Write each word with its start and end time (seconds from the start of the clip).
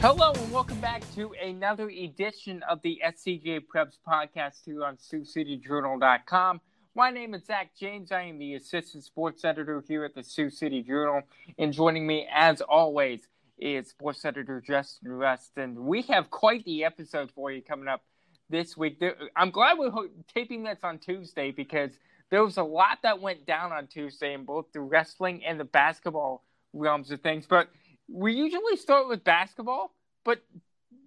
Hello 0.00 0.30
and 0.32 0.52
welcome 0.52 0.78
back 0.78 1.02
to 1.16 1.34
another 1.42 1.88
edition 1.88 2.62
of 2.70 2.80
the 2.82 3.02
SCJ 3.04 3.62
Preps 3.66 3.98
podcast 4.06 4.64
here 4.64 4.84
on 4.84 4.96
SiouxCityJournal.com. 4.96 6.60
My 6.94 7.10
name 7.10 7.34
is 7.34 7.46
Zach 7.46 7.72
James. 7.76 8.12
I 8.12 8.22
am 8.22 8.38
the 8.38 8.54
assistant 8.54 9.02
sports 9.02 9.44
editor 9.44 9.82
here 9.88 10.04
at 10.04 10.14
the 10.14 10.22
Sioux 10.22 10.50
City 10.50 10.84
Journal. 10.84 11.22
And 11.58 11.72
joining 11.72 12.06
me, 12.06 12.28
as 12.32 12.60
always, 12.60 13.26
is 13.58 13.88
sports 13.88 14.24
editor 14.24 14.62
Justin 14.64 15.10
Rustin. 15.10 15.84
We 15.84 16.02
have 16.02 16.30
quite 16.30 16.64
the 16.64 16.84
episode 16.84 17.32
for 17.32 17.50
you 17.50 17.60
coming 17.60 17.88
up 17.88 18.02
this 18.48 18.76
week. 18.76 19.02
I'm 19.34 19.50
glad 19.50 19.78
we're 19.78 19.90
taping 20.32 20.62
this 20.62 20.78
on 20.84 21.00
Tuesday 21.00 21.50
because 21.50 21.90
there 22.30 22.44
was 22.44 22.56
a 22.56 22.62
lot 22.62 22.98
that 23.02 23.20
went 23.20 23.46
down 23.46 23.72
on 23.72 23.88
Tuesday 23.88 24.32
in 24.32 24.44
both 24.44 24.66
the 24.72 24.80
wrestling 24.80 25.44
and 25.44 25.58
the 25.58 25.64
basketball 25.64 26.44
realms 26.72 27.10
of 27.10 27.20
things. 27.20 27.46
But 27.48 27.68
we 28.08 28.32
usually 28.32 28.76
start 28.76 29.08
with 29.08 29.22
basketball, 29.24 29.92
but 30.24 30.42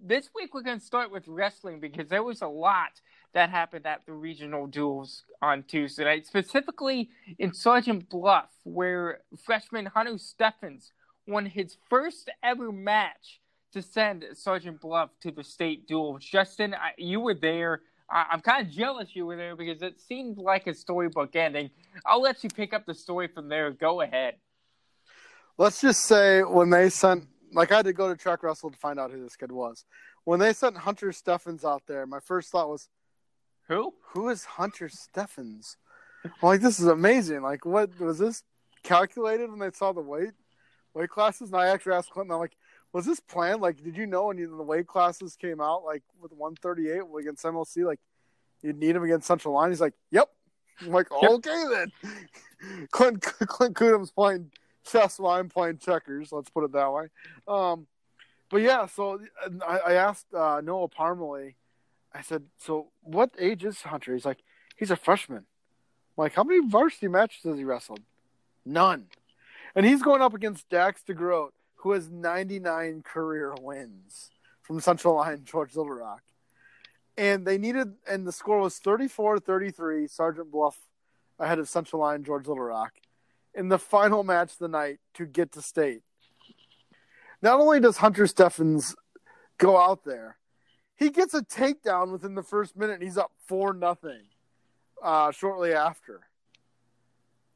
this 0.04 0.30
week 0.34 0.54
we're 0.54 0.62
going 0.62 0.78
to 0.78 0.84
start 0.84 1.10
with 1.10 1.26
wrestling 1.26 1.80
because 1.80 2.08
there 2.08 2.22
was 2.22 2.42
a 2.42 2.46
lot 2.46 3.00
that 3.34 3.50
happened 3.50 3.86
at 3.86 4.04
the 4.06 4.12
regional 4.12 4.66
duels 4.66 5.24
on 5.40 5.62
Tuesday 5.64 6.04
night, 6.04 6.26
specifically 6.26 7.10
in 7.38 7.52
Sergeant 7.52 8.08
Bluff, 8.08 8.50
where 8.64 9.20
freshman 9.44 9.86
Hunter 9.86 10.18
Steffens 10.18 10.92
won 11.26 11.46
his 11.46 11.76
first 11.88 12.30
ever 12.42 12.70
match 12.72 13.40
to 13.72 13.80
send 13.80 14.24
Sergeant 14.34 14.80
Bluff 14.80 15.10
to 15.22 15.30
the 15.30 15.42
state 15.42 15.88
duels. 15.88 16.24
Justin, 16.24 16.74
I, 16.74 16.90
you 16.98 17.20
were 17.20 17.34
there. 17.34 17.80
I, 18.10 18.26
I'm 18.30 18.40
kind 18.40 18.66
of 18.66 18.72
jealous 18.72 19.14
you 19.14 19.24
were 19.24 19.36
there 19.36 19.56
because 19.56 19.82
it 19.82 20.00
seemed 20.00 20.36
like 20.36 20.66
a 20.66 20.74
storybook 20.74 21.34
ending. 21.34 21.70
I'll 22.04 22.20
let 22.20 22.44
you 22.44 22.50
pick 22.50 22.74
up 22.74 22.86
the 22.86 22.94
story 22.94 23.28
from 23.28 23.48
there. 23.48 23.70
Go 23.70 24.02
ahead. 24.02 24.34
Let's 25.58 25.80
just 25.80 26.04
say 26.04 26.42
when 26.42 26.70
they 26.70 26.88
sent, 26.88 27.24
like, 27.52 27.72
I 27.72 27.76
had 27.76 27.84
to 27.86 27.92
go 27.92 28.08
to 28.08 28.16
Track 28.16 28.42
Wrestle 28.42 28.70
to 28.70 28.78
find 28.78 28.98
out 28.98 29.10
who 29.10 29.22
this 29.22 29.36
kid 29.36 29.52
was. 29.52 29.84
When 30.24 30.40
they 30.40 30.52
sent 30.52 30.76
Hunter 30.76 31.12
Steffens 31.12 31.64
out 31.64 31.82
there, 31.86 32.06
my 32.06 32.20
first 32.20 32.50
thought 32.50 32.68
was, 32.68 32.88
who? 33.68 33.94
Who 34.12 34.28
is 34.28 34.44
Hunter 34.44 34.88
Steffens? 34.88 35.76
I'm 36.24 36.30
like, 36.42 36.60
this 36.60 36.78
is 36.80 36.86
amazing. 36.86 37.42
Like, 37.42 37.64
what 37.64 37.98
was 37.98 38.18
this 38.18 38.42
calculated 38.82 39.50
when 39.50 39.58
they 39.58 39.70
saw 39.72 39.92
the 39.92 40.00
weight 40.00 40.32
weight 40.94 41.10
classes? 41.10 41.50
And 41.50 41.60
I 41.60 41.68
actually 41.68 41.94
asked 41.94 42.10
Clinton, 42.10 42.32
I'm 42.32 42.40
like, 42.40 42.56
was 42.92 43.06
this 43.06 43.20
planned? 43.20 43.60
Like, 43.62 43.82
did 43.82 43.96
you 43.96 44.06
know 44.06 44.26
when 44.26 44.38
you, 44.38 44.54
the 44.54 44.62
weight 44.62 44.86
classes 44.86 45.36
came 45.36 45.60
out, 45.60 45.84
like 45.84 46.02
with 46.20 46.32
138 46.32 47.02
against 47.18 47.44
MLC, 47.44 47.84
like 47.84 48.00
you'd 48.62 48.78
need 48.78 48.94
him 48.96 49.02
against 49.02 49.26
Central 49.26 49.54
Lyon? 49.54 49.70
He's 49.70 49.80
like, 49.80 49.94
yep. 50.10 50.28
I'm 50.80 50.92
like, 50.92 51.10
okay 51.10 51.64
then. 51.70 51.92
Clint 52.90 53.20
Clint 53.22 53.74
Koedam's 53.74 54.10
playing 54.10 54.50
chess 54.90 55.18
while 55.18 55.38
I'm 55.38 55.48
playing 55.48 55.78
checkers. 55.78 56.32
Let's 56.32 56.50
put 56.50 56.64
it 56.64 56.72
that 56.72 56.92
way. 56.92 57.06
Um, 57.48 57.86
but 58.50 58.62
yeah, 58.62 58.86
so 58.86 59.20
I, 59.66 59.78
I 59.78 59.92
asked 59.94 60.32
uh, 60.34 60.60
Noah 60.62 60.88
Parmalee 60.88 61.54
I 62.14 62.22
said, 62.22 62.44
"So 62.58 62.88
what 63.02 63.30
age 63.38 63.64
is 63.64 63.82
Hunter?" 63.82 64.12
He's 64.12 64.24
like, 64.24 64.42
"He's 64.76 64.90
a 64.90 64.96
freshman." 64.96 65.44
I'm 66.16 66.24
like, 66.24 66.34
how 66.34 66.44
many 66.44 66.66
varsity 66.66 67.08
matches 67.08 67.42
has 67.44 67.56
he 67.56 67.64
wrestled? 67.64 68.00
None. 68.66 69.06
And 69.74 69.86
he's 69.86 70.02
going 70.02 70.20
up 70.20 70.34
against 70.34 70.68
Dax 70.68 71.02
DeGroat, 71.08 71.52
who 71.76 71.92
has 71.92 72.10
99 72.10 73.02
career 73.02 73.54
wins 73.58 74.30
from 74.60 74.78
Central 74.80 75.14
Lyon, 75.14 75.42
George 75.44 75.74
Little 75.74 75.94
Rock. 75.94 76.20
And 77.16 77.46
they 77.46 77.56
needed, 77.56 77.94
and 78.06 78.26
the 78.26 78.32
score 78.32 78.60
was 78.60 78.78
34 78.78 79.38
33, 79.38 80.06
Sergeant 80.06 80.50
Bluff 80.50 80.78
ahead 81.38 81.58
of 81.58 81.68
Central 81.68 82.02
Lyon, 82.02 82.24
George 82.24 82.46
Little 82.46 82.62
Rock, 82.62 82.92
in 83.54 83.68
the 83.68 83.78
final 83.78 84.24
match 84.24 84.52
of 84.52 84.58
the 84.58 84.68
night 84.68 84.98
to 85.14 85.26
get 85.26 85.52
to 85.52 85.62
state. 85.62 86.02
Not 87.40 87.60
only 87.60 87.80
does 87.80 87.96
Hunter 87.96 88.26
Steffens 88.26 88.94
go 89.58 89.76
out 89.76 90.04
there, 90.04 90.36
he 90.96 91.10
gets 91.10 91.34
a 91.34 91.42
takedown 91.42 92.12
within 92.12 92.34
the 92.34 92.42
first 92.42 92.76
minute 92.76 92.94
and 92.94 93.02
he's 93.02 93.18
up 93.18 93.32
four 93.46 93.72
nothing 93.74 94.22
uh, 95.02 95.32
shortly 95.32 95.72
after. 95.72 96.20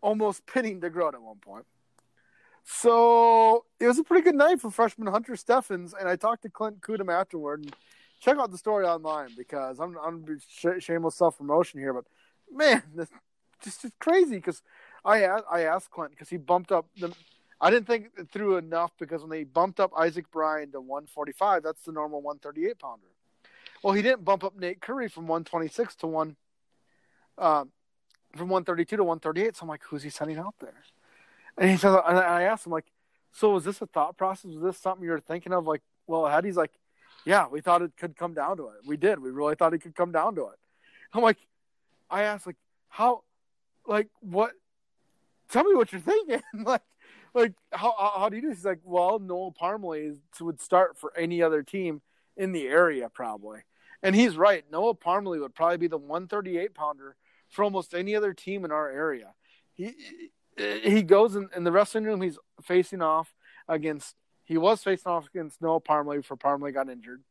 Almost 0.00 0.46
pinning 0.46 0.80
DeGroat 0.80 1.14
at 1.14 1.22
one 1.22 1.38
point. 1.38 1.66
So 2.64 3.64
it 3.78 3.86
was 3.86 3.98
a 3.98 4.04
pretty 4.04 4.24
good 4.24 4.34
night 4.34 4.60
for 4.60 4.70
freshman 4.72 5.06
Hunter 5.06 5.36
Steffens, 5.36 5.94
and 5.98 6.08
I 6.08 6.16
talked 6.16 6.42
to 6.42 6.50
Clint 6.50 6.80
Koedam 6.80 7.12
afterward. 7.12 7.60
And 7.64 7.76
check 8.20 8.38
out 8.38 8.50
the 8.50 8.58
story 8.58 8.84
online 8.84 9.30
because 9.36 9.78
I'm 9.78 9.96
I'm 9.96 10.26
sh- 10.48 10.80
shameless 10.82 11.14
self 11.14 11.38
promotion 11.38 11.78
here, 11.80 11.92
but 11.92 12.04
man, 12.52 12.82
this 12.94 13.08
just 13.62 13.82
just 13.82 13.98
crazy 13.98 14.36
because 14.36 14.62
I 15.06 15.22
I 15.50 15.60
asked 15.62 15.90
Clint 15.90 16.10
because 16.10 16.28
he 16.28 16.36
bumped 16.36 16.72
up 16.72 16.86
the. 16.98 17.14
I 17.58 17.70
didn't 17.70 17.86
think 17.86 18.30
through 18.30 18.58
enough 18.58 18.92
because 18.98 19.22
when 19.22 19.30
they 19.30 19.44
bumped 19.44 19.80
up 19.80 19.92
Isaac 19.96 20.30
Bryan 20.30 20.72
to 20.72 20.80
145, 20.80 21.62
that's 21.62 21.80
the 21.82 21.92
normal 21.92 22.20
138 22.20 22.78
pounder. 22.78 23.06
Well, 23.82 23.94
he 23.94 24.02
didn't 24.02 24.24
bump 24.24 24.44
up 24.44 24.58
Nate 24.58 24.80
Curry 24.80 25.08
from 25.08 25.26
126 25.26 25.96
to 25.96 26.06
one, 26.06 26.36
uh, 27.38 27.64
from 28.34 28.48
132 28.48 28.96
to 28.96 29.04
138. 29.04 29.56
So 29.56 29.62
I'm 29.62 29.68
like, 29.68 29.82
who's 29.84 30.02
he 30.02 30.10
sending 30.10 30.36
out 30.36 30.54
there? 30.60 30.82
And 31.56 31.70
he 31.70 31.76
says, 31.78 31.96
and 32.06 32.18
I 32.18 32.42
asked 32.42 32.66
him 32.66 32.72
like, 32.72 32.92
so 33.32 33.50
was 33.52 33.64
this 33.64 33.80
a 33.80 33.86
thought 33.86 34.16
process? 34.16 34.50
Was 34.50 34.62
this 34.62 34.78
something 34.78 35.04
you 35.04 35.10
were 35.10 35.20
thinking 35.20 35.52
of? 35.52 35.66
Like, 35.66 35.82
well, 36.06 36.26
ahead? 36.26 36.44
He's 36.44 36.56
like, 36.56 36.72
yeah, 37.24 37.46
we 37.48 37.60
thought 37.60 37.82
it 37.82 37.96
could 37.96 38.16
come 38.16 38.34
down 38.34 38.56
to 38.58 38.68
it. 38.68 38.86
We 38.86 38.96
did. 38.96 39.18
We 39.18 39.30
really 39.30 39.54
thought 39.54 39.74
it 39.74 39.78
could 39.78 39.94
come 39.94 40.12
down 40.12 40.34
to 40.36 40.42
it. 40.48 40.58
I'm 41.12 41.22
like, 41.22 41.38
I 42.10 42.22
asked 42.22 42.46
like, 42.46 42.56
how, 42.88 43.22
like, 43.86 44.08
what? 44.20 44.52
Tell 45.50 45.64
me 45.64 45.74
what 45.74 45.92
you're 45.92 46.00
thinking. 46.00 46.42
like, 46.64 46.82
like 47.34 47.52
how 47.72 47.94
how 47.98 48.28
do 48.28 48.36
you 48.36 48.42
do? 48.42 48.48
This? 48.48 48.58
He's 48.58 48.64
like, 48.64 48.80
well, 48.84 49.18
Noah 49.18 49.52
Parmalee 49.52 50.16
would 50.40 50.60
start 50.60 50.98
for 50.98 51.16
any 51.16 51.42
other 51.42 51.62
team 51.62 52.02
in 52.36 52.52
the 52.52 52.66
area 52.66 53.08
probably. 53.08 53.60
And 54.02 54.14
he's 54.14 54.36
right. 54.36 54.64
Noah 54.70 54.94
Parmalee 54.94 55.40
would 55.40 55.54
probably 55.54 55.78
be 55.78 55.88
the 55.88 55.98
138 55.98 56.74
pounder 56.74 57.16
for 57.48 57.64
almost 57.64 57.94
any 57.94 58.14
other 58.14 58.34
team 58.34 58.64
in 58.64 58.70
our 58.70 58.90
area. 58.90 59.34
He 59.74 59.94
he 60.56 61.02
goes 61.02 61.36
in, 61.36 61.48
in 61.54 61.64
the 61.64 61.72
wrestling 61.72 62.04
room. 62.04 62.22
He's 62.22 62.38
facing 62.62 63.02
off 63.02 63.34
against. 63.68 64.14
He 64.44 64.58
was 64.58 64.82
facing 64.82 65.10
off 65.10 65.26
against 65.26 65.60
Noah 65.60 65.80
Parmalee 65.80 66.18
before 66.18 66.36
Parmalee 66.36 66.72
got 66.72 66.88
injured. 66.88 67.22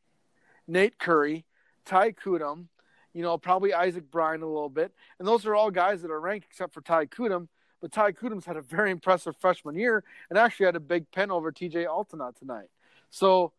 Nate 0.67 0.97
Curry, 0.97 1.45
Ty 1.85 2.11
Koedam, 2.11 2.67
you 3.13 3.21
know, 3.21 3.37
probably 3.37 3.73
Isaac 3.73 4.11
Bryan 4.11 4.41
a 4.41 4.47
little 4.47 4.69
bit. 4.69 4.91
And 5.17 5.27
those 5.27 5.45
are 5.45 5.55
all 5.55 5.71
guys 5.71 6.01
that 6.01 6.11
are 6.11 6.19
ranked 6.19 6.47
except 6.49 6.73
for 6.73 6.81
Ty 6.81 7.05
Koedam. 7.05 7.47
But 7.81 7.91
Ty 7.91 8.13
Koedam's 8.13 8.45
had 8.45 8.57
a 8.57 8.61
very 8.61 8.91
impressive 8.97 9.35
freshman 9.37 9.75
year 9.75 10.03
and 10.29 10.39
actually 10.39 10.67
had 10.67 10.75
a 10.75 10.81
big 10.81 11.11
pin 11.11 11.31
over 11.31 11.51
TJ 11.51 11.85
Altona 11.85 12.31
tonight. 12.39 12.69
So 13.09 13.53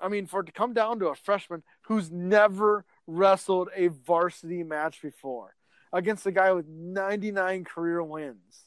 I 0.00 0.08
mean, 0.08 0.26
for 0.26 0.40
it 0.40 0.46
to 0.46 0.52
come 0.52 0.72
down 0.72 0.98
to 1.00 1.06
a 1.06 1.14
freshman 1.14 1.62
who's 1.82 2.10
never 2.10 2.84
wrestled 3.06 3.68
a 3.74 3.88
varsity 3.88 4.62
match 4.62 5.00
before 5.02 5.54
against 5.92 6.26
a 6.26 6.32
guy 6.32 6.52
with 6.52 6.66
99 6.68 7.64
career 7.64 8.02
wins, 8.02 8.66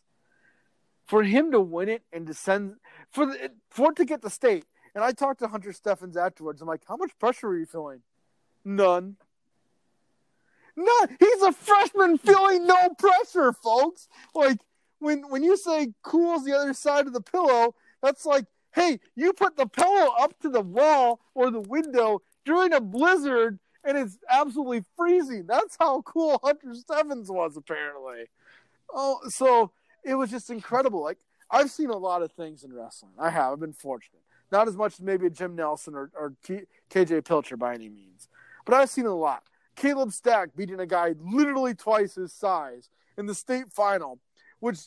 for 1.05 1.23
him 1.23 1.51
to 1.51 1.59
win 1.59 1.89
it 1.89 2.03
and 2.13 2.27
to 2.27 2.33
send 2.33 2.75
for 3.11 3.25
the, 3.25 3.51
for 3.69 3.91
it 3.91 3.97
to 3.97 4.05
get 4.05 4.21
the 4.21 4.29
state. 4.29 4.65
And 4.95 5.03
I 5.03 5.11
talked 5.11 5.39
to 5.39 5.47
Hunter 5.47 5.73
Steffens 5.73 6.17
afterwards. 6.17 6.61
I'm 6.61 6.67
like, 6.67 6.83
how 6.87 6.97
much 6.97 7.11
pressure 7.19 7.47
are 7.47 7.57
you 7.57 7.65
feeling? 7.65 8.01
None. 8.65 9.15
None. 10.75 11.17
He's 11.19 11.41
a 11.41 11.51
freshman 11.51 12.17
feeling 12.17 12.65
no 12.65 12.89
pressure, 12.97 13.53
folks. 13.53 14.07
Like 14.33 14.59
when 14.99 15.29
when 15.29 15.43
you 15.43 15.57
say 15.57 15.93
cool's 16.01 16.45
the 16.45 16.57
other 16.57 16.73
side 16.73 17.07
of 17.07 17.13
the 17.13 17.21
pillow, 17.21 17.75
that's 18.01 18.25
like 18.25 18.45
hey, 18.73 18.99
you 19.15 19.33
put 19.33 19.57
the 19.57 19.65
pillow 19.65 20.13
up 20.19 20.39
to 20.39 20.49
the 20.49 20.61
wall 20.61 21.19
or 21.33 21.49
the 21.49 21.59
window 21.59 22.21
during 22.45 22.71
a 22.73 22.79
blizzard 22.79 23.59
and 23.83 23.97
it's 23.97 24.17
absolutely 24.29 24.83
freezing. 24.97 25.45
That's 25.47 25.77
how 25.79 26.01
cool 26.01 26.39
Hunter 26.43 26.73
Steffens 26.73 27.31
was, 27.31 27.55
apparently. 27.55 28.25
Oh, 28.93 29.19
so 29.29 29.71
it 30.03 30.15
was 30.15 30.29
just 30.29 30.49
incredible. 30.49 31.01
Like, 31.01 31.19
I've 31.49 31.71
seen 31.71 31.89
a 31.89 31.97
lot 31.97 32.21
of 32.21 32.31
things 32.33 32.63
in 32.63 32.73
wrestling. 32.73 33.13
I 33.17 33.29
have. 33.29 33.53
I've 33.53 33.59
been 33.59 33.73
fortunate. 33.73 34.21
Not 34.51 34.67
as 34.67 34.75
much 34.75 34.93
as 34.93 35.01
maybe 35.01 35.29
Jim 35.29 35.55
Nelson 35.55 35.95
or, 35.95 36.11
or 36.19 36.33
KJ 36.43 37.25
Pilcher 37.25 37.55
by 37.55 37.73
any 37.73 37.87
means, 37.87 38.27
but 38.65 38.75
I've 38.75 38.89
seen 38.89 39.05
a 39.05 39.15
lot. 39.15 39.43
Caleb 39.75 40.11
Stack 40.11 40.49
beating 40.55 40.79
a 40.79 40.85
guy 40.85 41.13
literally 41.19 41.73
twice 41.73 42.15
his 42.15 42.33
size 42.33 42.89
in 43.17 43.27
the 43.27 43.35
state 43.35 43.71
final, 43.71 44.19
which 44.59 44.79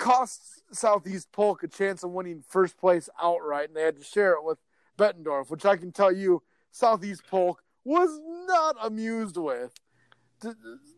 cost 0.00 0.62
Southeast 0.72 1.30
Polk 1.30 1.62
a 1.62 1.68
chance 1.68 2.02
of 2.02 2.10
winning 2.10 2.42
first 2.44 2.76
place 2.78 3.08
outright, 3.22 3.68
and 3.68 3.76
they 3.76 3.82
had 3.82 3.98
to 3.98 4.04
share 4.04 4.32
it 4.32 4.42
with 4.42 4.58
Bettendorf, 4.98 5.50
which 5.50 5.64
I 5.64 5.76
can 5.76 5.92
tell 5.92 6.10
you 6.10 6.42
Southeast 6.72 7.22
Polk 7.30 7.62
was 7.84 8.18
not 8.46 8.76
amused 8.82 9.36
with 9.36 9.74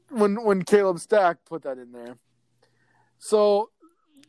when 0.09 0.43
when 0.43 0.63
Caleb 0.63 1.01
Stack 1.01 1.39
put 1.45 1.63
that 1.63 1.79
in 1.79 1.93
there. 1.93 2.17
So 3.19 3.71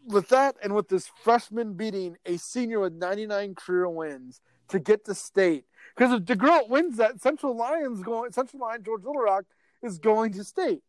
with 0.05 0.29
that 0.29 0.55
and 0.61 0.73
with 0.73 0.89
this 0.89 1.09
freshman 1.23 1.73
beating 1.75 2.17
a 2.25 2.37
senior 2.37 2.79
with 2.79 2.93
99 2.93 3.55
career 3.55 3.87
wins 3.87 4.41
to 4.69 4.79
get 4.79 5.05
to 5.05 5.13
state, 5.13 5.65
because 5.95 6.11
if 6.11 6.25
DeGroat 6.25 6.67
wins 6.67 6.97
that, 6.97 7.21
Central 7.21 7.55
Lions 7.55 8.01
going 8.01 8.31
Central 8.31 8.61
Lyon 8.61 8.83
George 8.83 9.03
Little 9.03 9.21
Rock 9.21 9.45
is 9.83 9.99
going 9.99 10.33
to 10.33 10.43
state. 10.43 10.81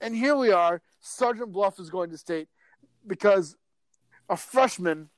And 0.00 0.14
here 0.14 0.36
we 0.36 0.52
are, 0.52 0.82
Sergeant 1.00 1.52
Bluff 1.52 1.80
is 1.80 1.90
going 1.90 2.10
to 2.10 2.18
state 2.18 2.48
because 3.08 3.56
a 4.28 4.36
freshman 4.36 5.08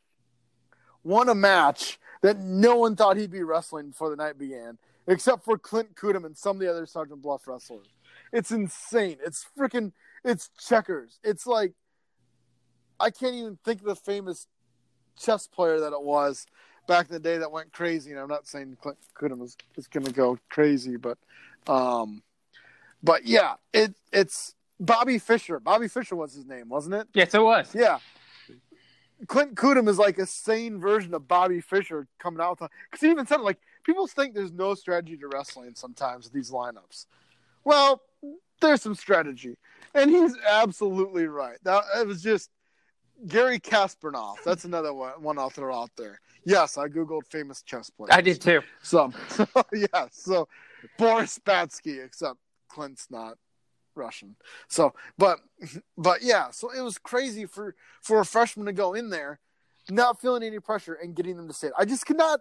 won 1.02 1.28
a 1.28 1.34
match 1.34 1.98
that 2.22 2.38
no 2.38 2.76
one 2.76 2.96
thought 2.96 3.16
he'd 3.16 3.31
be 3.31 3.42
wrestling 3.42 3.88
before 3.88 4.10
the 4.10 4.16
night 4.16 4.38
began, 4.38 4.78
except 5.06 5.44
for 5.44 5.58
Clint 5.58 5.94
Koedam 5.94 6.25
and 6.25 6.37
some 6.37 6.56
of 6.56 6.60
the 6.60 6.70
other 6.70 6.87
Sergeant 6.87 7.22
Bluff 7.22 7.46
wrestlers. 7.46 7.87
It's 8.32 8.50
insane. 8.50 9.16
It's 9.25 9.46
freaking. 9.58 9.92
It's 10.25 10.50
checkers. 10.58 11.19
It's 11.25 11.46
like 11.46 11.72
I 12.98 13.10
can't 13.10 13.34
even 13.34 13.58
think 13.64 13.81
of 13.81 13.87
the 13.87 13.96
famous 13.96 14.46
chess 15.19 15.46
player 15.46 15.81
that 15.81 15.92
it 15.92 16.02
was 16.02 16.46
back 16.87 17.06
in 17.08 17.12
the 17.12 17.20
day 17.20 17.38
that 17.38 17.50
went 17.50 17.72
crazy. 17.72 18.10
And 18.10 18.20
I'm 18.20 18.28
not 18.28 18.46
saying 18.46 18.76
Clint 18.81 18.98
Koedam 19.19 19.38
was, 19.38 19.56
is 19.76 19.87
going 19.87 20.04
to 20.04 20.12
go 20.12 20.38
crazy, 20.50 20.96
but 20.96 21.19
um, 21.66 22.22
but 23.02 23.26
yeah, 23.26 23.54
it 23.72 23.94
it's 24.12 24.54
Bobby 24.81 25.19
Fischer. 25.19 25.61
Bobby 25.61 25.88
Fischer 25.88 26.17
was 26.17 26.35
his 26.35 26.47
name, 26.47 26.69
wasn't 26.69 26.94
it? 26.94 27.09
Yes, 27.15 27.35
it 27.35 27.43
was. 27.43 27.75
Yeah. 27.75 27.99
Clint 29.27 29.55
Koedam 29.55 29.87
is 29.87 29.99
like 29.99 30.19
a 30.19 30.25
sane 30.25 30.81
version 30.81 31.12
of 31.12 31.29
Bobby 31.29 31.61
Fischer 31.61 32.06
coming 32.19 32.41
out 32.41 32.59
because 32.59 33.00
he 33.00 33.11
even 33.11 33.27
said 33.27 33.43
like 33.43 33.59
people 33.85 34.06
think 34.06 34.35
there's 34.35 34.53
no 34.53 34.75
strategy 34.75 35.19
to 35.19 35.29
wrestling 35.29 35.73
sometimes 35.75 36.25
with 36.25 36.32
these 36.32 36.50
lineups. 36.50 37.05
Well, 37.62 38.00
there's 38.62 38.81
some 38.81 38.94
strategy, 38.94 39.56
and 39.94 40.11
he's 40.11 40.35
absolutely 40.49 41.26
right. 41.26 41.59
That 41.65 41.85
it 41.99 42.06
was 42.06 42.23
just 42.23 42.50
Garry 43.26 43.61
Kasparov. 43.61 44.37
That's 44.44 44.65
another 44.65 44.94
one, 44.94 45.23
one 45.23 45.38
I'll 45.38 45.50
throw 45.50 45.75
out 45.75 45.91
there. 45.97 46.21
Yes, 46.44 46.79
I 46.79 46.88
googled 46.88 47.26
famous 47.26 47.62
chess 47.62 47.91
players. 47.91 48.11
I 48.12 48.23
did 48.23 48.41
too. 48.41 48.62
So, 48.83 49.12
so 49.29 49.47
yeah, 49.75 50.06
so 50.11 50.49
Boris 50.97 51.38
Spassky, 51.38 52.03
except 52.03 52.38
Clint's 52.69 53.09
not 53.11 53.37
Russian. 53.94 54.37
So, 54.69 54.94
but 55.19 55.38
but 55.96 56.22
yeah, 56.22 56.50
so 56.50 56.70
it 56.70 56.81
was 56.81 56.98
crazy 56.98 57.46
for 57.46 57.75
for 58.02 58.20
a 58.20 58.25
freshman 58.25 58.66
to 58.66 58.72
go 58.72 58.94
in 58.94 59.10
there, 59.10 59.40
not 59.88 60.20
feeling 60.20 60.42
any 60.42 60.60
pressure 60.60 60.94
and 60.94 61.14
getting 61.14 61.37
them 61.37 61.48
to 61.48 61.54
sit. 61.54 61.72
I 61.78 61.84
just 61.84 62.06
cannot 62.06 62.40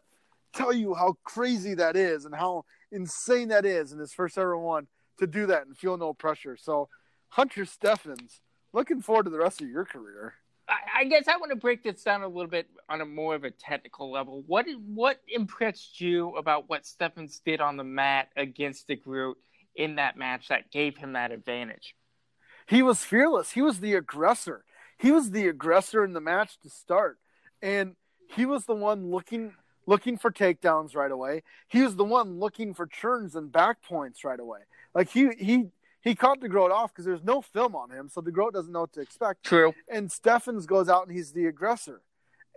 tell 0.53 0.73
you 0.73 0.93
how 0.95 1.17
crazy 1.23 1.75
that 1.75 1.95
is 1.95 2.25
and 2.25 2.33
how 2.33 2.65
insane 2.91 3.49
that 3.49 3.65
is 3.65 3.91
in 3.91 3.99
his 3.99 4.13
first 4.13 4.37
ever 4.37 4.57
one 4.57 4.87
to 5.19 5.27
do 5.27 5.45
that 5.47 5.67
and 5.67 5.77
feel 5.77 5.97
no 5.97 6.13
pressure. 6.13 6.57
So, 6.57 6.89
Hunter 7.29 7.65
Steffens, 7.65 8.41
looking 8.73 9.01
forward 9.01 9.23
to 9.23 9.29
the 9.29 9.37
rest 9.37 9.61
of 9.61 9.69
your 9.69 9.85
career. 9.85 10.35
I, 10.67 11.01
I 11.01 11.03
guess 11.05 11.27
I 11.27 11.37
want 11.37 11.51
to 11.51 11.55
break 11.55 11.83
this 11.83 12.03
down 12.03 12.21
a 12.21 12.27
little 12.27 12.49
bit 12.49 12.67
on 12.87 13.01
a 13.01 13.05
more 13.05 13.35
of 13.35 13.43
a 13.43 13.51
technical 13.51 14.11
level. 14.11 14.43
What 14.47 14.65
what 14.85 15.19
impressed 15.27 15.99
you 15.99 16.35
about 16.35 16.69
what 16.69 16.85
Steffens 16.85 17.41
did 17.45 17.59
on 17.61 17.77
the 17.77 17.83
mat 17.83 18.29
against 18.37 18.87
DeGroot 18.87 19.35
in 19.79 19.95
that 19.95 20.17
match 20.17 20.49
that 20.49 20.69
gave 20.69 20.97
him 20.97 21.13
that 21.13 21.31
advantage? 21.31 21.95
He 22.67 22.83
was 22.83 23.03
fearless. 23.03 23.51
He 23.51 23.61
was 23.63 23.79
the 23.79 23.95
aggressor. 23.95 24.63
He 24.99 25.11
was 25.11 25.31
the 25.31 25.47
aggressor 25.47 26.03
in 26.03 26.13
the 26.13 26.21
match 26.21 26.59
to 26.59 26.69
start, 26.69 27.17
and 27.61 27.95
he 28.35 28.45
was 28.45 28.65
the 28.65 28.75
one 28.75 29.09
looking 29.09 29.53
looking 29.87 30.17
for 30.17 30.29
takedowns 30.29 30.95
right 30.95 31.11
away. 31.11 31.41
He 31.67 31.81
was 31.81 31.95
the 31.95 32.03
one 32.03 32.39
looking 32.39 32.75
for 32.75 32.85
turns 32.85 33.35
and 33.35 33.51
back 33.51 33.81
points 33.81 34.23
right 34.23 34.39
away. 34.39 34.59
Like 34.93 35.09
he 35.09 35.29
he 35.39 35.69
he 36.01 36.15
caught 36.15 36.41
the 36.41 36.49
DeGroat 36.49 36.71
off 36.71 36.93
because 36.93 37.05
there's 37.05 37.23
no 37.23 37.41
film 37.41 37.75
on 37.75 37.89
him, 37.89 38.09
so 38.09 38.21
the 38.21 38.31
DeGroat 38.31 38.53
doesn't 38.53 38.71
know 38.71 38.81
what 38.81 38.93
to 38.93 39.01
expect. 39.01 39.43
True. 39.43 39.73
And 39.87 40.11
Steffens 40.11 40.65
goes 40.65 40.89
out 40.89 41.07
and 41.07 41.15
he's 41.15 41.31
the 41.31 41.47
aggressor, 41.47 42.01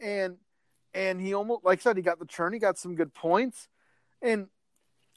and 0.01 0.37
and 0.93 1.21
he 1.21 1.33
almost 1.33 1.65
like 1.65 1.79
I 1.79 1.83
said 1.83 1.97
he 1.97 2.03
got 2.03 2.19
the 2.19 2.27
turn, 2.27 2.53
he 2.53 2.59
got 2.59 2.77
some 2.77 2.97
good 2.97 3.15
points, 3.15 3.69
and 4.21 4.49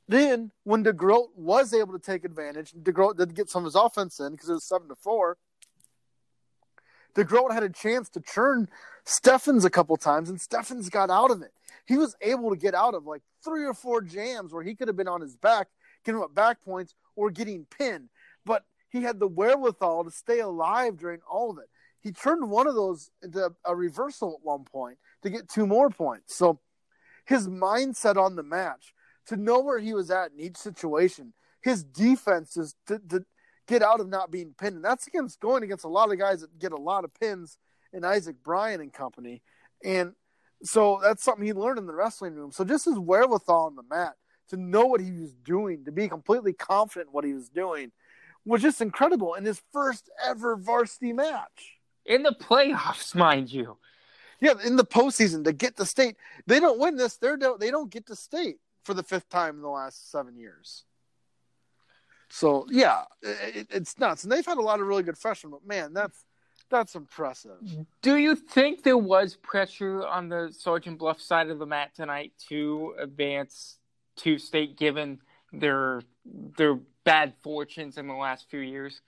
then 0.08 0.52
when 0.64 0.84
DeGroat 0.84 1.30
was 1.36 1.74
able 1.74 1.94
to 1.94 2.00
take 2.00 2.26
advantage, 2.26 2.74
DeGroat 2.74 3.18
did 3.18 3.36
get 3.36 3.50
some 3.50 3.64
of 3.64 3.66
his 3.66 3.76
offense 3.76 4.20
in 4.20 4.32
because 4.32 4.50
it 4.50 4.54
was 4.54 4.68
seven 4.68 4.88
to 4.90 4.96
four. 4.96 5.38
DeGroat 7.16 7.54
had 7.54 7.64
a 7.64 7.70
chance 7.70 8.10
to 8.10 8.22
churn 8.22 8.68
Steffens 9.06 9.66
a 9.66 9.70
couple 9.70 9.96
times, 9.98 10.30
and 10.30 10.40
Steffens 10.40 10.90
got 10.90 11.10
out 11.10 11.32
of 11.32 11.42
it. 11.42 11.52
He 11.86 11.98
was 11.98 12.16
able 12.22 12.50
to 12.50 12.58
get 12.58 12.76
out 12.76 12.94
of 12.94 13.06
like 13.06 13.22
three 13.44 13.66
or 13.66 13.74
four 13.74 14.02
jams 14.02 14.54
where 14.54 14.64
he 14.64 14.76
could 14.76 14.88
have 14.88 14.98
been 14.98 15.08
on 15.08 15.22
his 15.22 15.36
back, 15.36 15.68
getting 16.04 16.22
up 16.22 16.36
back 16.36 16.64
points 16.64 16.94
or 17.16 17.32
getting 17.32 17.66
pinned. 17.66 18.10
But 18.46 18.64
he 18.90 19.04
had 19.04 19.20
the 19.20 19.28
wherewithal 19.28 20.04
to 20.04 20.12
stay 20.12 20.40
alive 20.40 20.98
during 20.98 21.22
all 21.30 21.52
of 21.52 21.58
it. 21.58 21.70
He 22.02 22.12
turned 22.12 22.50
one 22.50 22.68
of 22.68 22.76
those 22.76 23.10
into 23.24 23.52
a 23.66 23.76
reversal 23.76 24.40
at 24.40 24.46
one 24.46 24.64
point 24.64 24.98
to 25.24 25.30
get 25.30 25.50
two 25.50 25.66
more 25.66 25.90
points. 25.90 26.36
So 26.36 26.60
his 27.26 27.48
mindset 27.48 28.18
on 28.18 28.36
the 28.36 28.44
match 28.44 28.94
to 29.28 29.38
know 29.38 29.60
where 29.60 29.80
he 29.80 29.94
was 29.94 30.12
at 30.12 30.32
in 30.32 30.40
each 30.40 30.58
situation, 30.58 31.34
his 31.62 31.84
defense 31.84 32.58
is 32.58 32.76
to, 32.88 33.00
to 33.10 33.26
get 33.68 33.82
out 33.82 34.00
of 34.00 34.08
not 34.08 34.32
being 34.32 34.54
pinned. 34.58 34.76
And 34.76 34.86
that's 34.86 35.08
against 35.08 35.40
going 35.40 35.64
against 35.64 35.86
a 35.86 35.90
lot 35.90 36.12
of 36.12 36.20
guys 36.20 36.42
that 36.42 36.58
get 36.60 36.72
a 36.72 36.78
lot 36.78 37.04
of 37.04 37.14
pins 37.14 37.58
in 37.92 38.04
Isaac 38.04 38.36
Bryan 38.44 38.82
and 38.82 38.94
company. 38.94 39.42
And 39.84 40.14
so 40.64 41.00
that's 41.02 41.24
something 41.24 41.46
he 41.46 41.54
learned 41.54 41.80
in 41.80 41.88
the 41.88 41.96
wrestling 41.96 42.36
room. 42.36 42.52
So 42.52 42.64
just 42.64 42.86
his 42.86 43.00
wherewithal 43.00 43.66
on 43.68 43.76
the 43.76 43.84
mat 43.84 44.14
to 44.50 44.58
know 44.58 44.86
what 44.86 45.02
he 45.02 45.12
was 45.12 45.34
doing, 45.34 45.86
to 45.86 45.92
be 45.92 46.08
completely 46.08 46.54
confident 46.54 47.10
in 47.10 47.14
what 47.14 47.26
he 47.26 47.34
was 47.34 47.50
doing, 47.50 47.92
was 48.46 48.62
just 48.62 48.82
incredible 48.82 49.34
in 49.34 49.44
his 49.44 49.62
first 49.74 50.10
ever 50.24 50.56
varsity 50.56 51.14
match. 51.14 51.80
In 52.06 52.22
the 52.22 52.36
playoffs, 52.40 53.16
mind 53.16 53.52
you. 53.52 53.78
Yeah, 54.40 54.54
in 54.64 54.76
the 54.76 54.86
postseason 54.86 55.46
to 55.46 55.54
get 55.54 55.78
to 55.78 55.86
state. 55.86 56.18
They 56.46 56.60
don't 56.60 56.78
win 56.78 56.98
this, 56.98 57.18
they're 57.18 57.38
they 57.60 57.72
don't 57.72 57.90
get 57.90 58.06
to 58.08 58.16
state 58.16 58.58
for 58.86 58.94
the 58.94 59.04
fifth 59.04 59.30
time 59.30 59.56
in 59.56 59.62
the 59.62 59.70
last 59.70 60.12
seven 60.12 60.38
years. 60.38 60.86
So 62.30 62.66
yeah, 62.70 63.04
it, 63.22 63.68
it's 63.70 64.00
nuts, 64.00 64.24
and 64.24 64.32
they've 64.32 64.46
had 64.46 64.58
a 64.58 64.62
lot 64.62 64.80
of 64.80 64.88
really 64.88 65.04
good 65.04 65.18
freshmen. 65.18 65.52
But 65.52 65.66
man, 65.68 65.94
that's 65.94 66.26
that's 66.70 66.96
impressive. 66.96 67.58
Do 68.02 68.16
you 68.16 68.36
think 68.36 68.84
there 68.84 68.98
was 68.98 69.36
pressure 69.36 70.06
on 70.06 70.30
the 70.30 70.50
Sergeant 70.58 71.00
Bluff 71.00 71.22
side 71.22 71.50
of 71.50 71.60
the 71.60 71.66
mat 71.66 71.92
tonight 71.96 72.34
to 72.50 72.96
advance 73.00 73.78
to 74.18 74.38
state, 74.38 74.78
given 74.78 75.20
their 75.54 76.02
their 76.58 76.80
bad 77.04 77.34
fortunes 77.44 77.98
in 77.98 78.08
the 78.08 78.14
last 78.14 78.50
few 78.50 78.60
years? 78.60 79.02